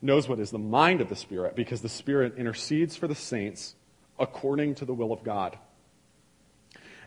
knows 0.00 0.26
what 0.26 0.40
is 0.40 0.50
the 0.50 0.58
mind 0.58 1.02
of 1.02 1.10
the 1.10 1.16
Spirit, 1.16 1.54
because 1.54 1.82
the 1.82 1.90
Spirit 1.90 2.38
intercedes 2.38 2.96
for 2.96 3.08
the 3.08 3.14
saints 3.14 3.74
according 4.18 4.76
to 4.76 4.86
the 4.86 4.94
will 4.94 5.12
of 5.12 5.22
God. 5.22 5.58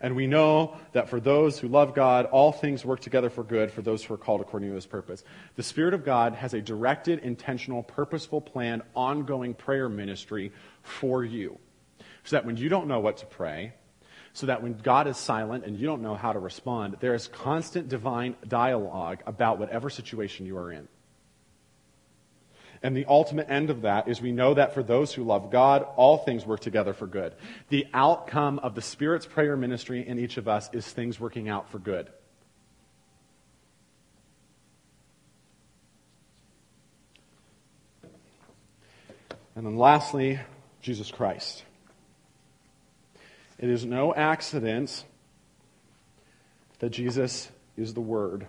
And 0.04 0.18
we 0.18 0.28
know 0.28 0.76
that 0.92 1.08
for 1.08 1.22
those 1.22 1.58
who 1.58 1.70
love 1.70 1.96
God, 1.96 2.26
all 2.26 2.52
things 2.52 2.84
work 2.84 3.00
together 3.00 3.30
for 3.30 3.42
good 3.42 3.72
for 3.72 3.82
those 3.82 4.04
who 4.04 4.14
are 4.14 4.18
called 4.18 4.42
according 4.42 4.68
to 4.68 4.76
his 4.76 4.86
purpose. 4.86 5.24
The 5.56 5.64
Spirit 5.64 5.94
of 5.94 6.04
God 6.04 6.36
has 6.36 6.54
a 6.54 6.60
directed, 6.60 7.20
intentional, 7.20 7.84
purposeful, 7.84 8.42
planned, 8.42 8.82
ongoing 8.98 9.54
prayer 9.54 9.88
ministry 9.88 10.52
for 10.82 11.24
you. 11.24 11.58
So 12.26 12.36
that 12.36 12.46
when 12.46 12.58
you 12.58 12.68
don't 12.68 12.88
know 12.88 13.00
what 13.00 13.18
to 13.18 13.26
pray, 13.26 13.76
so 14.34 14.48
that 14.48 14.62
when 14.62 14.74
God 14.74 15.08
is 15.08 15.16
silent 15.16 15.64
and 15.64 15.78
you 15.78 15.88
don't 15.88 16.02
know 16.02 16.16
how 16.16 16.34
to 16.34 16.40
respond, 16.40 16.98
there 17.00 17.14
is 17.14 17.30
constant 17.30 17.88
divine 17.88 18.36
dialogue 18.46 19.24
about 19.26 19.58
whatever 19.58 19.90
situation 19.90 20.46
you 20.46 20.58
are 20.58 20.74
in. 20.74 20.90
And 22.84 22.98
the 22.98 23.06
ultimate 23.06 23.50
end 23.50 23.70
of 23.70 23.84
that 23.84 24.10
is 24.10 24.22
we 24.22 24.34
know 24.34 24.54
that 24.54 24.74
for 24.74 24.84
those 24.84 25.14
who 25.14 25.24
love 25.24 25.50
God, 25.50 25.88
all 25.96 26.18
things 26.18 26.46
work 26.46 26.60
together 26.60 26.94
for 26.94 27.08
good. 27.08 27.34
The 27.70 27.88
outcome 27.94 28.60
of 28.60 28.76
the 28.76 28.82
Spirit's 28.82 29.26
prayer 29.26 29.56
ministry 29.56 30.06
in 30.06 30.20
each 30.20 30.36
of 30.36 30.50
us 30.50 30.70
is 30.74 30.86
things 30.86 31.18
working 31.18 31.48
out 31.48 31.72
for 31.72 31.80
good. 31.80 32.10
And 39.56 39.66
then 39.66 39.78
lastly, 39.78 40.40
Jesus 40.82 41.10
Christ. 41.10 41.64
It 43.60 43.70
is 43.70 43.86
no 43.86 44.14
accident 44.14 45.06
that 46.80 46.90
Jesus 46.90 47.50
is 47.78 47.94
the 47.94 48.02
Word, 48.02 48.48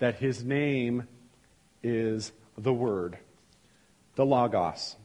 that 0.00 0.16
his 0.16 0.42
name 0.42 1.06
is 1.86 2.32
the 2.58 2.72
Word, 2.72 3.16
the 4.16 4.26
Logos. 4.26 4.96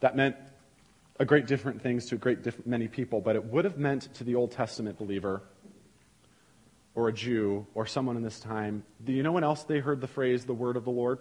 That 0.00 0.14
meant 0.14 0.36
a 1.18 1.24
great 1.24 1.46
different 1.46 1.80
things 1.80 2.06
to 2.06 2.16
a 2.16 2.18
great 2.18 2.42
different 2.42 2.66
many 2.66 2.86
people, 2.86 3.22
but 3.22 3.34
it 3.34 3.44
would 3.46 3.64
have 3.64 3.78
meant 3.78 4.12
to 4.14 4.24
the 4.24 4.34
Old 4.34 4.52
Testament 4.52 4.98
believer 4.98 5.42
or 6.94 7.08
a 7.08 7.12
Jew 7.12 7.66
or 7.74 7.86
someone 7.86 8.16
in 8.16 8.22
this 8.22 8.38
time. 8.38 8.84
Do 9.02 9.12
you 9.12 9.22
know 9.22 9.32
when 9.32 9.42
else 9.42 9.64
they 9.64 9.78
heard 9.78 10.02
the 10.02 10.06
phrase 10.06 10.44
the 10.44 10.52
word 10.52 10.76
of 10.76 10.84
the 10.84 10.90
Lord? 10.90 11.20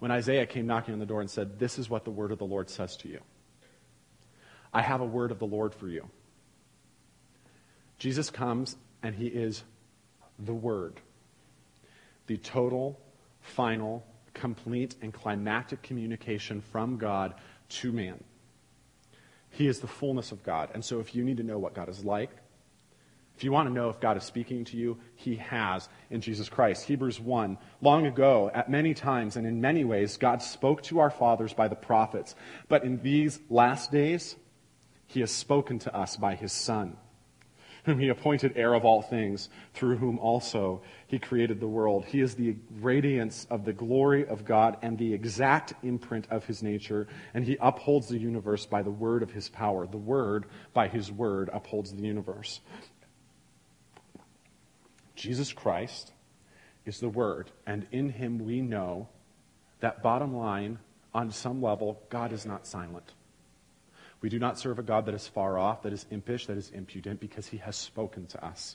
When 0.00 0.10
Isaiah 0.10 0.46
came 0.46 0.66
knocking 0.66 0.92
on 0.92 1.00
the 1.00 1.06
door 1.06 1.20
and 1.20 1.30
said, 1.30 1.60
This 1.60 1.78
is 1.78 1.88
what 1.88 2.04
the 2.04 2.10
word 2.10 2.32
of 2.32 2.38
the 2.38 2.44
Lord 2.44 2.68
says 2.68 2.96
to 2.98 3.08
you. 3.08 3.20
I 4.74 4.82
have 4.82 5.00
a 5.00 5.06
word 5.06 5.30
of 5.30 5.38
the 5.38 5.46
Lord 5.46 5.72
for 5.72 5.86
you. 5.86 6.10
Jesus 7.98 8.28
comes 8.28 8.76
and 9.02 9.14
he 9.14 9.28
is 9.28 9.62
the 10.38 10.52
word 10.52 11.00
the 12.26 12.36
total, 12.36 13.00
final, 13.40 14.04
complete, 14.34 14.96
and 15.02 15.12
climactic 15.12 15.82
communication 15.82 16.60
from 16.60 16.98
God 16.98 17.34
to 17.68 17.92
man. 17.92 18.22
He 19.50 19.66
is 19.66 19.80
the 19.80 19.86
fullness 19.86 20.32
of 20.32 20.42
God. 20.42 20.70
And 20.74 20.84
so 20.84 21.00
if 21.00 21.14
you 21.14 21.24
need 21.24 21.38
to 21.38 21.42
know 21.42 21.58
what 21.58 21.74
God 21.74 21.88
is 21.88 22.04
like, 22.04 22.30
If 23.36 23.44
you 23.44 23.52
want 23.52 23.68
to 23.68 23.74
know 23.74 23.90
if 23.90 24.00
God 24.00 24.16
is 24.16 24.24
speaking 24.24 24.64
to 24.66 24.78
you, 24.78 24.96
He 25.14 25.36
has 25.36 25.90
in 26.08 26.22
Jesus 26.22 26.48
Christ. 26.48 26.86
Hebrews 26.86 27.20
1. 27.20 27.58
Long 27.82 28.06
ago, 28.06 28.50
at 28.54 28.70
many 28.70 28.94
times 28.94 29.36
and 29.36 29.46
in 29.46 29.60
many 29.60 29.84
ways, 29.84 30.16
God 30.16 30.40
spoke 30.40 30.82
to 30.84 31.00
our 31.00 31.10
fathers 31.10 31.52
by 31.52 31.68
the 31.68 31.76
prophets. 31.76 32.34
But 32.68 32.84
in 32.84 33.02
these 33.02 33.38
last 33.50 33.92
days, 33.92 34.36
He 35.06 35.20
has 35.20 35.30
spoken 35.30 35.78
to 35.80 35.94
us 35.94 36.16
by 36.16 36.34
His 36.34 36.52
Son 36.52 36.96
whom 37.86 38.00
he 38.00 38.08
appointed 38.08 38.52
heir 38.56 38.74
of 38.74 38.84
all 38.84 39.00
things, 39.00 39.48
through 39.72 39.96
whom 39.96 40.18
also 40.18 40.82
he 41.06 41.20
created 41.20 41.60
the 41.60 41.68
world. 41.68 42.04
He 42.04 42.20
is 42.20 42.34
the 42.34 42.56
radiance 42.80 43.46
of 43.48 43.64
the 43.64 43.72
glory 43.72 44.26
of 44.26 44.44
God 44.44 44.76
and 44.82 44.98
the 44.98 45.14
exact 45.14 45.72
imprint 45.84 46.26
of 46.28 46.44
his 46.44 46.64
nature, 46.64 47.06
and 47.32 47.44
he 47.44 47.56
upholds 47.60 48.08
the 48.08 48.18
universe 48.18 48.66
by 48.66 48.82
the 48.82 48.90
word 48.90 49.22
of 49.22 49.30
his 49.30 49.48
power. 49.48 49.86
The 49.86 49.96
word, 49.96 50.46
by 50.74 50.88
his 50.88 51.12
word, 51.12 51.48
upholds 51.52 51.92
the 51.92 52.02
universe. 52.02 52.60
Jesus 55.14 55.52
Christ 55.52 56.12
is 56.84 56.98
the 56.98 57.08
word, 57.08 57.52
and 57.66 57.86
in 57.92 58.08
him 58.08 58.44
we 58.44 58.60
know 58.60 59.08
that 59.78 60.02
bottom 60.02 60.36
line, 60.36 60.80
on 61.14 61.30
some 61.30 61.62
level, 61.62 62.02
God 62.10 62.32
is 62.32 62.44
not 62.44 62.66
silent. 62.66 63.12
We 64.26 64.30
do 64.30 64.40
not 64.40 64.58
serve 64.58 64.80
a 64.80 64.82
God 64.82 65.06
that 65.06 65.14
is 65.14 65.28
far 65.28 65.56
off, 65.56 65.82
that 65.82 65.92
is 65.92 66.04
impish, 66.10 66.46
that 66.46 66.56
is 66.56 66.70
impudent, 66.70 67.20
because 67.20 67.46
he 67.46 67.58
has 67.58 67.76
spoken 67.76 68.26
to 68.26 68.44
us. 68.44 68.74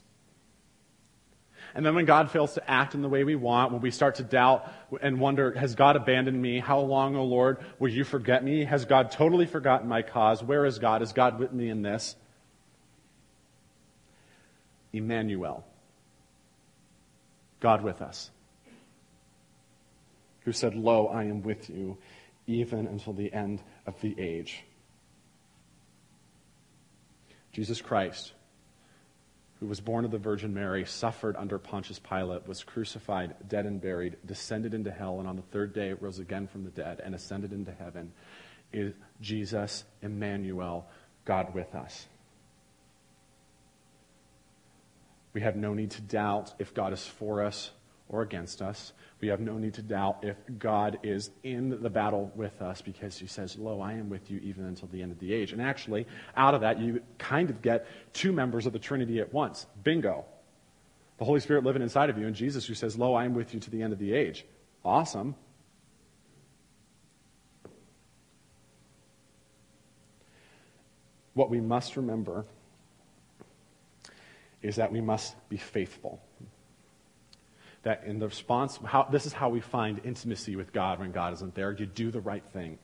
And 1.75 1.85
then 1.85 1.93
when 1.93 2.05
God 2.05 2.31
fails 2.31 2.53
to 2.53 2.71
act 2.71 2.95
in 2.95 3.01
the 3.01 3.09
way 3.09 3.25
we 3.25 3.35
want, 3.35 3.73
when 3.73 3.81
we 3.81 3.91
start 3.91 4.15
to 4.15 4.23
doubt 4.23 4.71
and 5.01 5.19
wonder, 5.19 5.51
has 5.51 5.75
God 5.75 5.97
abandoned 5.97 6.41
me? 6.41 6.59
How 6.59 6.79
long, 6.79 7.17
O 7.17 7.19
oh 7.19 7.25
Lord, 7.25 7.57
will 7.79 7.89
you 7.89 8.05
forget 8.05 8.45
me? 8.45 8.63
Has 8.63 8.85
God 8.85 9.11
totally 9.11 9.45
forgotten 9.45 9.89
my 9.89 10.03
cause? 10.03 10.41
Where 10.41 10.65
is 10.65 10.79
God? 10.79 11.01
Is 11.01 11.11
God 11.11 11.37
with 11.37 11.51
me 11.51 11.67
in 11.67 11.81
this? 11.81 12.15
Emmanuel, 14.93 15.65
God 17.59 17.83
with 17.83 18.01
us, 18.01 18.31
who 20.45 20.53
said, 20.53 20.75
Lo, 20.75 21.07
I 21.07 21.25
am 21.25 21.43
with 21.43 21.69
you 21.69 21.97
even 22.47 22.87
until 22.87 23.11
the 23.11 23.33
end 23.33 23.61
of 23.85 23.99
the 23.99 24.17
age. 24.17 24.63
Jesus 27.51 27.81
Christ, 27.81 28.33
who 29.59 29.67
was 29.67 29.79
born 29.79 30.05
of 30.05 30.11
the 30.11 30.17
Virgin 30.17 30.53
Mary, 30.53 30.85
suffered 30.85 31.35
under 31.35 31.57
Pontius 31.59 31.99
Pilate, 31.99 32.47
was 32.47 32.63
crucified, 32.63 33.35
dead 33.47 33.65
and 33.65 33.81
buried, 33.81 34.17
descended 34.25 34.73
into 34.73 34.91
hell, 34.91 35.19
and 35.19 35.27
on 35.27 35.35
the 35.35 35.41
third 35.43 35.73
day 35.73 35.93
rose 35.93 36.19
again 36.19 36.47
from 36.47 36.63
the 36.63 36.71
dead 36.71 37.01
and 37.03 37.13
ascended 37.13 37.51
into 37.51 37.71
heaven, 37.71 38.11
is 38.73 38.93
Jesus, 39.19 39.83
Emmanuel, 40.01 40.87
God 41.25 41.53
with 41.53 41.75
us. 41.75 42.07
We 45.33 45.41
have 45.41 45.55
no 45.55 45.73
need 45.73 45.91
to 45.91 46.01
doubt 46.01 46.53
if 46.59 46.73
God 46.73 46.93
is 46.93 47.05
for 47.05 47.43
us 47.43 47.71
or 48.11 48.21
against 48.21 48.61
us. 48.61 48.93
We 49.21 49.29
have 49.29 49.39
no 49.39 49.57
need 49.57 49.73
to 49.75 49.81
doubt 49.81 50.19
if 50.23 50.35
God 50.59 50.99
is 51.01 51.31
in 51.43 51.81
the 51.81 51.89
battle 51.89 52.31
with 52.35 52.61
us 52.61 52.81
because 52.81 53.17
he 53.17 53.25
says, 53.25 53.57
Lo, 53.57 53.79
I 53.79 53.93
am 53.93 54.09
with 54.09 54.29
you 54.29 54.39
even 54.39 54.65
until 54.65 54.89
the 54.89 55.01
end 55.01 55.11
of 55.11 55.19
the 55.19 55.33
age. 55.33 55.53
And 55.53 55.61
actually, 55.61 56.05
out 56.35 56.53
of 56.53 56.61
that, 56.61 56.79
you 56.79 57.01
kind 57.17 57.49
of 57.49 57.61
get 57.61 57.87
two 58.13 58.31
members 58.31 58.65
of 58.65 58.73
the 58.73 58.79
Trinity 58.79 59.19
at 59.19 59.33
once. 59.33 59.65
Bingo. 59.83 60.25
The 61.17 61.25
Holy 61.25 61.39
Spirit 61.39 61.63
living 61.63 61.81
inside 61.81 62.09
of 62.09 62.17
you, 62.17 62.27
and 62.27 62.35
Jesus 62.35 62.65
who 62.65 62.73
says, 62.73 62.97
Lo, 62.97 63.13
I 63.13 63.25
am 63.25 63.33
with 63.33 63.53
you 63.53 63.59
to 63.61 63.69
the 63.69 63.81
end 63.81 63.93
of 63.93 63.99
the 63.99 64.13
age. 64.13 64.45
Awesome. 64.83 65.35
What 71.33 71.49
we 71.49 71.61
must 71.61 71.95
remember 71.95 72.45
is 74.61 74.75
that 74.75 74.91
we 74.91 74.99
must 74.99 75.35
be 75.47 75.57
faithful 75.57 76.21
that 77.83 78.03
in 78.05 78.19
the 78.19 78.27
response, 78.27 78.79
how, 78.85 79.07
this 79.11 79.25
is 79.25 79.33
how 79.33 79.49
we 79.49 79.59
find 79.59 80.01
intimacy 80.03 80.55
with 80.55 80.71
God 80.71 80.99
when 80.99 81.11
God 81.11 81.33
isn't 81.33 81.55
there. 81.55 81.71
You 81.71 81.85
do 81.85 82.11
the 82.11 82.21
right 82.21 82.43
thing. 82.53 82.77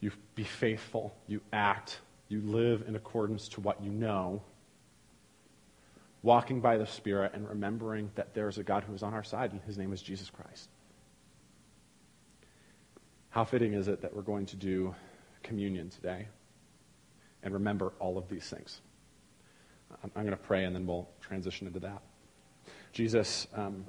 You 0.00 0.10
be 0.34 0.44
faithful. 0.44 1.14
You 1.26 1.42
act. 1.52 2.00
You 2.28 2.40
live 2.40 2.84
in 2.88 2.96
accordance 2.96 3.48
to 3.48 3.60
what 3.60 3.82
you 3.82 3.90
know. 3.90 4.42
Walking 6.22 6.60
by 6.60 6.78
the 6.78 6.86
Spirit 6.86 7.32
and 7.34 7.48
remembering 7.48 8.10
that 8.14 8.34
there 8.34 8.48
is 8.48 8.58
a 8.58 8.62
God 8.62 8.84
who 8.84 8.94
is 8.94 9.02
on 9.02 9.14
our 9.14 9.24
side, 9.24 9.52
and 9.52 9.60
his 9.62 9.76
name 9.76 9.92
is 9.92 10.00
Jesus 10.00 10.30
Christ. 10.30 10.68
How 13.30 13.44
fitting 13.44 13.74
is 13.74 13.88
it 13.88 14.02
that 14.02 14.14
we're 14.14 14.22
going 14.22 14.46
to 14.46 14.56
do 14.56 14.94
communion 15.42 15.88
today 15.88 16.28
and 17.42 17.54
remember 17.54 17.92
all 17.98 18.18
of 18.18 18.28
these 18.28 18.48
things? 18.48 18.80
I'm 20.02 20.10
going 20.14 20.30
to 20.30 20.36
pray 20.36 20.64
and 20.64 20.74
then 20.74 20.86
we'll 20.86 21.08
transition 21.20 21.66
into 21.66 21.80
that. 21.80 22.02
Jesus, 22.92 23.46
um, 23.54 23.84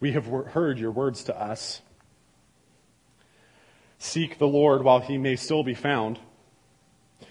we 0.00 0.12
have 0.12 0.26
heard 0.26 0.78
your 0.78 0.90
words 0.90 1.24
to 1.24 1.38
us. 1.38 1.82
Seek 3.98 4.38
the 4.38 4.46
Lord 4.46 4.82
while 4.82 5.00
he 5.00 5.18
may 5.18 5.36
still 5.36 5.62
be 5.62 5.74
found. 5.74 6.18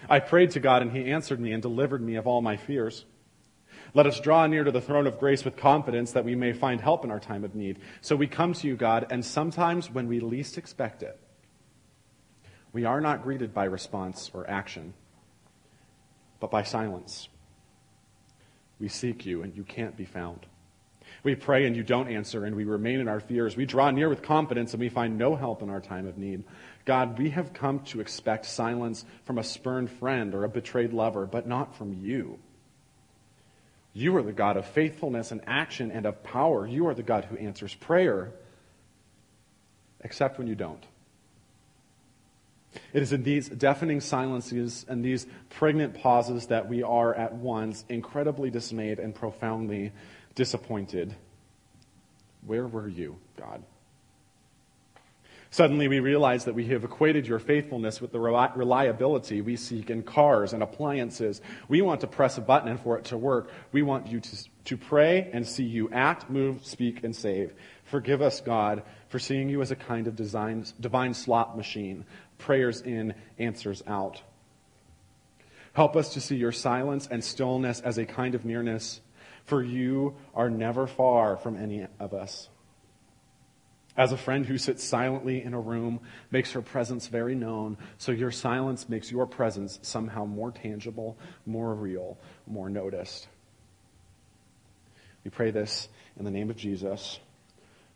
I 0.08 0.20
prayed 0.20 0.50
to 0.52 0.60
God 0.60 0.82
and 0.82 0.92
he 0.92 1.10
answered 1.10 1.40
me 1.40 1.52
and 1.52 1.62
delivered 1.62 2.02
me 2.02 2.16
of 2.16 2.26
all 2.26 2.42
my 2.42 2.56
fears. 2.56 3.04
Let 3.94 4.06
us 4.06 4.20
draw 4.20 4.46
near 4.46 4.64
to 4.64 4.70
the 4.70 4.82
throne 4.82 5.06
of 5.06 5.18
grace 5.18 5.44
with 5.44 5.56
confidence 5.56 6.12
that 6.12 6.24
we 6.24 6.34
may 6.34 6.52
find 6.52 6.80
help 6.80 7.04
in 7.04 7.10
our 7.10 7.20
time 7.20 7.42
of 7.42 7.54
need. 7.54 7.78
So 8.02 8.16
we 8.16 8.26
come 8.26 8.52
to 8.52 8.68
you, 8.68 8.76
God, 8.76 9.06
and 9.10 9.24
sometimes 9.24 9.90
when 9.90 10.08
we 10.08 10.20
least 10.20 10.58
expect 10.58 11.02
it, 11.02 11.18
we 12.72 12.84
are 12.84 13.00
not 13.00 13.22
greeted 13.22 13.54
by 13.54 13.64
response 13.64 14.30
or 14.34 14.48
action 14.48 14.92
but 16.40 16.50
by 16.50 16.62
silence. 16.62 17.28
We 18.80 18.88
seek 18.88 19.26
you, 19.26 19.42
and 19.42 19.56
you 19.56 19.64
can't 19.64 19.96
be 19.96 20.04
found. 20.04 20.46
We 21.24 21.34
pray, 21.34 21.66
and 21.66 21.74
you 21.74 21.82
don't 21.82 22.08
answer, 22.08 22.44
and 22.44 22.54
we 22.54 22.64
remain 22.64 23.00
in 23.00 23.08
our 23.08 23.20
fears. 23.20 23.56
We 23.56 23.66
draw 23.66 23.90
near 23.90 24.08
with 24.08 24.22
confidence, 24.22 24.72
and 24.72 24.80
we 24.80 24.88
find 24.88 25.18
no 25.18 25.34
help 25.34 25.62
in 25.62 25.70
our 25.70 25.80
time 25.80 26.06
of 26.06 26.16
need. 26.16 26.44
God, 26.84 27.18
we 27.18 27.30
have 27.30 27.52
come 27.52 27.80
to 27.86 28.00
expect 28.00 28.46
silence 28.46 29.04
from 29.24 29.38
a 29.38 29.44
spurned 29.44 29.90
friend 29.90 30.34
or 30.34 30.44
a 30.44 30.48
betrayed 30.48 30.92
lover, 30.92 31.26
but 31.26 31.48
not 31.48 31.76
from 31.76 31.92
you. 31.92 32.38
You 33.92 34.16
are 34.16 34.22
the 34.22 34.32
God 34.32 34.56
of 34.56 34.66
faithfulness 34.66 35.32
and 35.32 35.40
action 35.46 35.90
and 35.90 36.06
of 36.06 36.22
power. 36.22 36.66
You 36.66 36.86
are 36.86 36.94
the 36.94 37.02
God 37.02 37.24
who 37.24 37.36
answers 37.36 37.74
prayer, 37.74 38.32
except 40.02 40.38
when 40.38 40.46
you 40.46 40.54
don't. 40.54 40.84
It 42.92 43.02
is 43.02 43.12
in 43.12 43.22
these 43.22 43.48
deafening 43.48 44.00
silences 44.00 44.84
and 44.88 45.04
these 45.04 45.26
pregnant 45.50 45.94
pauses 45.94 46.46
that 46.46 46.68
we 46.68 46.82
are 46.82 47.14
at 47.14 47.34
once 47.34 47.84
incredibly 47.88 48.50
dismayed 48.50 48.98
and 48.98 49.14
profoundly 49.14 49.92
disappointed. 50.34 51.14
Where 52.46 52.66
were 52.66 52.88
you, 52.88 53.18
God? 53.36 53.62
Suddenly, 55.50 55.88
we 55.88 56.00
realize 56.00 56.44
that 56.44 56.54
we 56.54 56.66
have 56.66 56.84
equated 56.84 57.26
your 57.26 57.38
faithfulness 57.38 58.02
with 58.02 58.12
the 58.12 58.20
reliability 58.20 59.40
we 59.40 59.56
seek 59.56 59.88
in 59.88 60.02
cars 60.02 60.52
and 60.52 60.62
appliances. 60.62 61.40
We 61.68 61.80
want 61.80 62.02
to 62.02 62.06
press 62.06 62.36
a 62.36 62.42
button 62.42 62.68
and 62.68 62.78
for 62.78 62.98
it 62.98 63.06
to 63.06 63.16
work. 63.16 63.50
We 63.72 63.80
want 63.80 64.08
you 64.08 64.20
to, 64.20 64.36
to 64.66 64.76
pray 64.76 65.30
and 65.32 65.46
see 65.46 65.64
you 65.64 65.88
act, 65.90 66.28
move, 66.28 66.66
speak, 66.66 67.02
and 67.02 67.16
save. 67.16 67.54
Forgive 67.84 68.20
us, 68.20 68.42
God, 68.42 68.82
for 69.08 69.18
seeing 69.18 69.48
you 69.48 69.62
as 69.62 69.70
a 69.70 69.76
kind 69.76 70.06
of 70.06 70.16
divine 70.16 71.14
slot 71.14 71.56
machine, 71.56 72.04
prayers 72.38 72.80
in, 72.80 73.14
answers 73.38 73.82
out. 73.86 74.22
Help 75.72 75.96
us 75.96 76.14
to 76.14 76.20
see 76.20 76.36
your 76.36 76.52
silence 76.52 77.06
and 77.10 77.22
stillness 77.22 77.80
as 77.80 77.98
a 77.98 78.06
kind 78.06 78.34
of 78.34 78.44
nearness, 78.44 79.00
for 79.44 79.62
you 79.62 80.16
are 80.34 80.50
never 80.50 80.86
far 80.86 81.36
from 81.36 81.56
any 81.56 81.86
of 82.00 82.14
us. 82.14 82.48
As 83.96 84.12
a 84.12 84.16
friend 84.16 84.46
who 84.46 84.58
sits 84.58 84.84
silently 84.84 85.42
in 85.42 85.54
a 85.54 85.60
room 85.60 86.00
makes 86.30 86.52
her 86.52 86.62
presence 86.62 87.08
very 87.08 87.34
known, 87.34 87.76
so 87.98 88.12
your 88.12 88.30
silence 88.30 88.88
makes 88.88 89.10
your 89.10 89.26
presence 89.26 89.80
somehow 89.82 90.24
more 90.24 90.52
tangible, 90.52 91.18
more 91.44 91.74
real, 91.74 92.16
more 92.46 92.70
noticed. 92.70 93.26
We 95.24 95.32
pray 95.32 95.50
this 95.50 95.88
in 96.16 96.24
the 96.24 96.30
name 96.30 96.48
of 96.48 96.56
Jesus, 96.56 97.18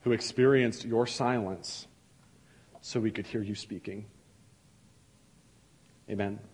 who 0.03 0.11
experienced 0.11 0.84
your 0.84 1.07
silence 1.07 1.86
so 2.80 2.99
we 2.99 3.12
could 3.12 3.26
hear 3.26 3.43
you 3.43 3.55
speaking. 3.55 4.07
Amen. 6.12 6.51